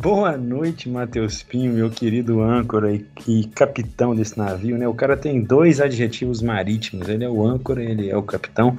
Boa 0.00 0.36
noite, 0.36 0.88
Matheus 0.88 1.44
Pinho, 1.44 1.74
meu 1.74 1.90
querido 1.90 2.42
âncora 2.42 2.92
e, 2.92 3.06
e, 3.28 3.44
capitão 3.46 4.16
desse 4.16 4.36
navio, 4.36 4.76
né? 4.76 4.88
O 4.88 4.94
cara 4.94 5.16
tem 5.16 5.42
dois 5.42 5.80
adjetivos 5.80 6.42
marítimos, 6.42 7.08
ele 7.08 7.22
é 7.22 7.28
o 7.28 7.46
âncora, 7.46 7.84
ele 7.84 8.10
é 8.10 8.16
o 8.16 8.22
capitão. 8.22 8.76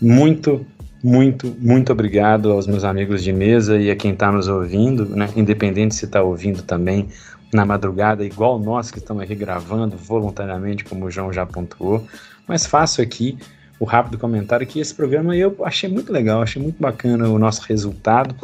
Muito, 0.00 0.64
muito, 1.02 1.54
muito 1.58 1.92
obrigado 1.92 2.50
aos 2.50 2.66
meus 2.66 2.84
amigos 2.84 3.22
de 3.22 3.32
mesa 3.32 3.76
e 3.78 3.90
a 3.90 3.96
quem 3.96 4.12
está 4.12 4.32
nos 4.32 4.48
ouvindo, 4.48 5.04
né? 5.04 5.28
Independente 5.36 5.94
se 5.94 6.06
está 6.06 6.22
ouvindo 6.22 6.62
também 6.62 7.08
na 7.52 7.66
madrugada, 7.66 8.24
igual 8.24 8.58
nós 8.58 8.90
que 8.90 8.98
estamos 8.98 9.22
aqui 9.22 9.34
gravando 9.34 9.96
voluntariamente, 9.96 10.84
como 10.84 11.04
o 11.04 11.10
João 11.10 11.30
já 11.32 11.44
pontuou. 11.44 12.06
Mas 12.48 12.64
faço 12.64 13.02
aqui 13.02 13.36
o 13.78 13.84
rápido 13.84 14.16
comentário 14.16 14.66
que 14.66 14.80
esse 14.80 14.94
programa 14.94 15.36
eu 15.36 15.54
achei 15.64 15.88
muito 15.88 16.10
legal, 16.12 16.40
achei 16.40 16.62
muito 16.62 16.80
bacana 16.80 17.28
o 17.28 17.38
nosso 17.38 17.62
resultado. 17.68 18.34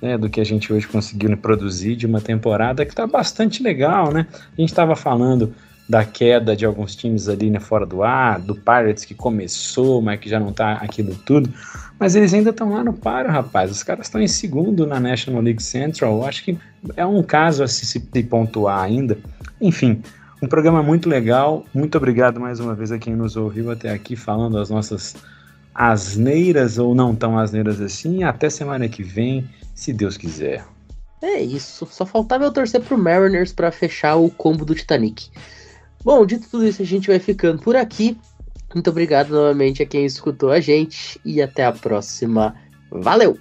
Né, 0.00 0.16
do 0.16 0.30
que 0.30 0.40
a 0.40 0.44
gente 0.44 0.72
hoje 0.72 0.88
conseguiu 0.88 1.36
produzir 1.36 1.94
de 1.94 2.06
uma 2.06 2.22
temporada 2.22 2.86
que 2.86 2.90
está 2.90 3.06
bastante 3.06 3.62
legal, 3.62 4.10
né? 4.10 4.26
A 4.56 4.58
gente 4.58 4.70
estava 4.70 4.96
falando 4.96 5.52
da 5.90 6.04
queda 6.04 6.54
de 6.54 6.64
alguns 6.64 6.94
times 6.94 7.28
ali 7.28 7.50
né, 7.50 7.58
fora 7.58 7.84
do 7.84 8.04
ar, 8.04 8.38
do 8.38 8.54
Pirates 8.54 9.04
que 9.04 9.12
começou, 9.12 10.00
mas 10.00 10.20
que 10.20 10.28
já 10.28 10.38
não 10.38 10.50
está 10.50 10.74
aquilo 10.74 11.16
tudo. 11.26 11.52
Mas 11.98 12.14
eles 12.14 12.32
ainda 12.32 12.50
estão 12.50 12.72
lá 12.72 12.84
no 12.84 12.92
páreo, 12.92 13.32
rapaz. 13.32 13.72
Os 13.72 13.82
caras 13.82 14.06
estão 14.06 14.20
em 14.20 14.28
segundo 14.28 14.86
na 14.86 15.00
National 15.00 15.42
League 15.42 15.60
Central. 15.60 16.24
Acho 16.24 16.44
que 16.44 16.56
é 16.96 17.04
um 17.04 17.24
caso 17.24 17.64
a 17.64 17.68
se, 17.68 17.84
se 17.84 18.22
pontuar 18.22 18.80
ainda. 18.80 19.18
Enfim, 19.60 20.00
um 20.40 20.46
programa 20.46 20.80
muito 20.80 21.08
legal. 21.08 21.66
Muito 21.74 21.98
obrigado 21.98 22.38
mais 22.38 22.60
uma 22.60 22.72
vez 22.72 22.92
a 22.92 22.98
quem 22.98 23.16
nos 23.16 23.36
ouviu 23.36 23.68
até 23.68 23.90
aqui 23.90 24.14
falando 24.14 24.58
as 24.58 24.70
nossas 24.70 25.16
asneiras 25.74 26.78
ou 26.78 26.94
não 26.94 27.16
tão 27.16 27.36
asneiras 27.36 27.80
assim. 27.80 28.22
Até 28.22 28.48
semana 28.48 28.88
que 28.88 29.02
vem, 29.02 29.44
se 29.74 29.92
Deus 29.92 30.16
quiser. 30.16 30.64
É 31.20 31.40
isso. 31.40 31.84
Só 31.90 32.06
faltava 32.06 32.44
eu 32.44 32.52
torcer 32.52 32.80
pro 32.80 32.96
Mariners 32.96 33.52
para 33.52 33.72
fechar 33.72 34.14
o 34.14 34.30
combo 34.30 34.64
do 34.64 34.72
Titanic. 34.72 35.28
Bom, 36.02 36.24
dito 36.24 36.48
tudo 36.50 36.66
isso, 36.66 36.80
a 36.80 36.84
gente 36.84 37.08
vai 37.08 37.18
ficando 37.18 37.62
por 37.62 37.76
aqui. 37.76 38.16
Muito 38.74 38.88
obrigado 38.88 39.30
novamente 39.30 39.82
a 39.82 39.86
quem 39.86 40.04
escutou 40.06 40.50
a 40.50 40.60
gente 40.60 41.20
e 41.24 41.42
até 41.42 41.64
a 41.64 41.72
próxima. 41.72 42.54
Valeu! 42.90 43.38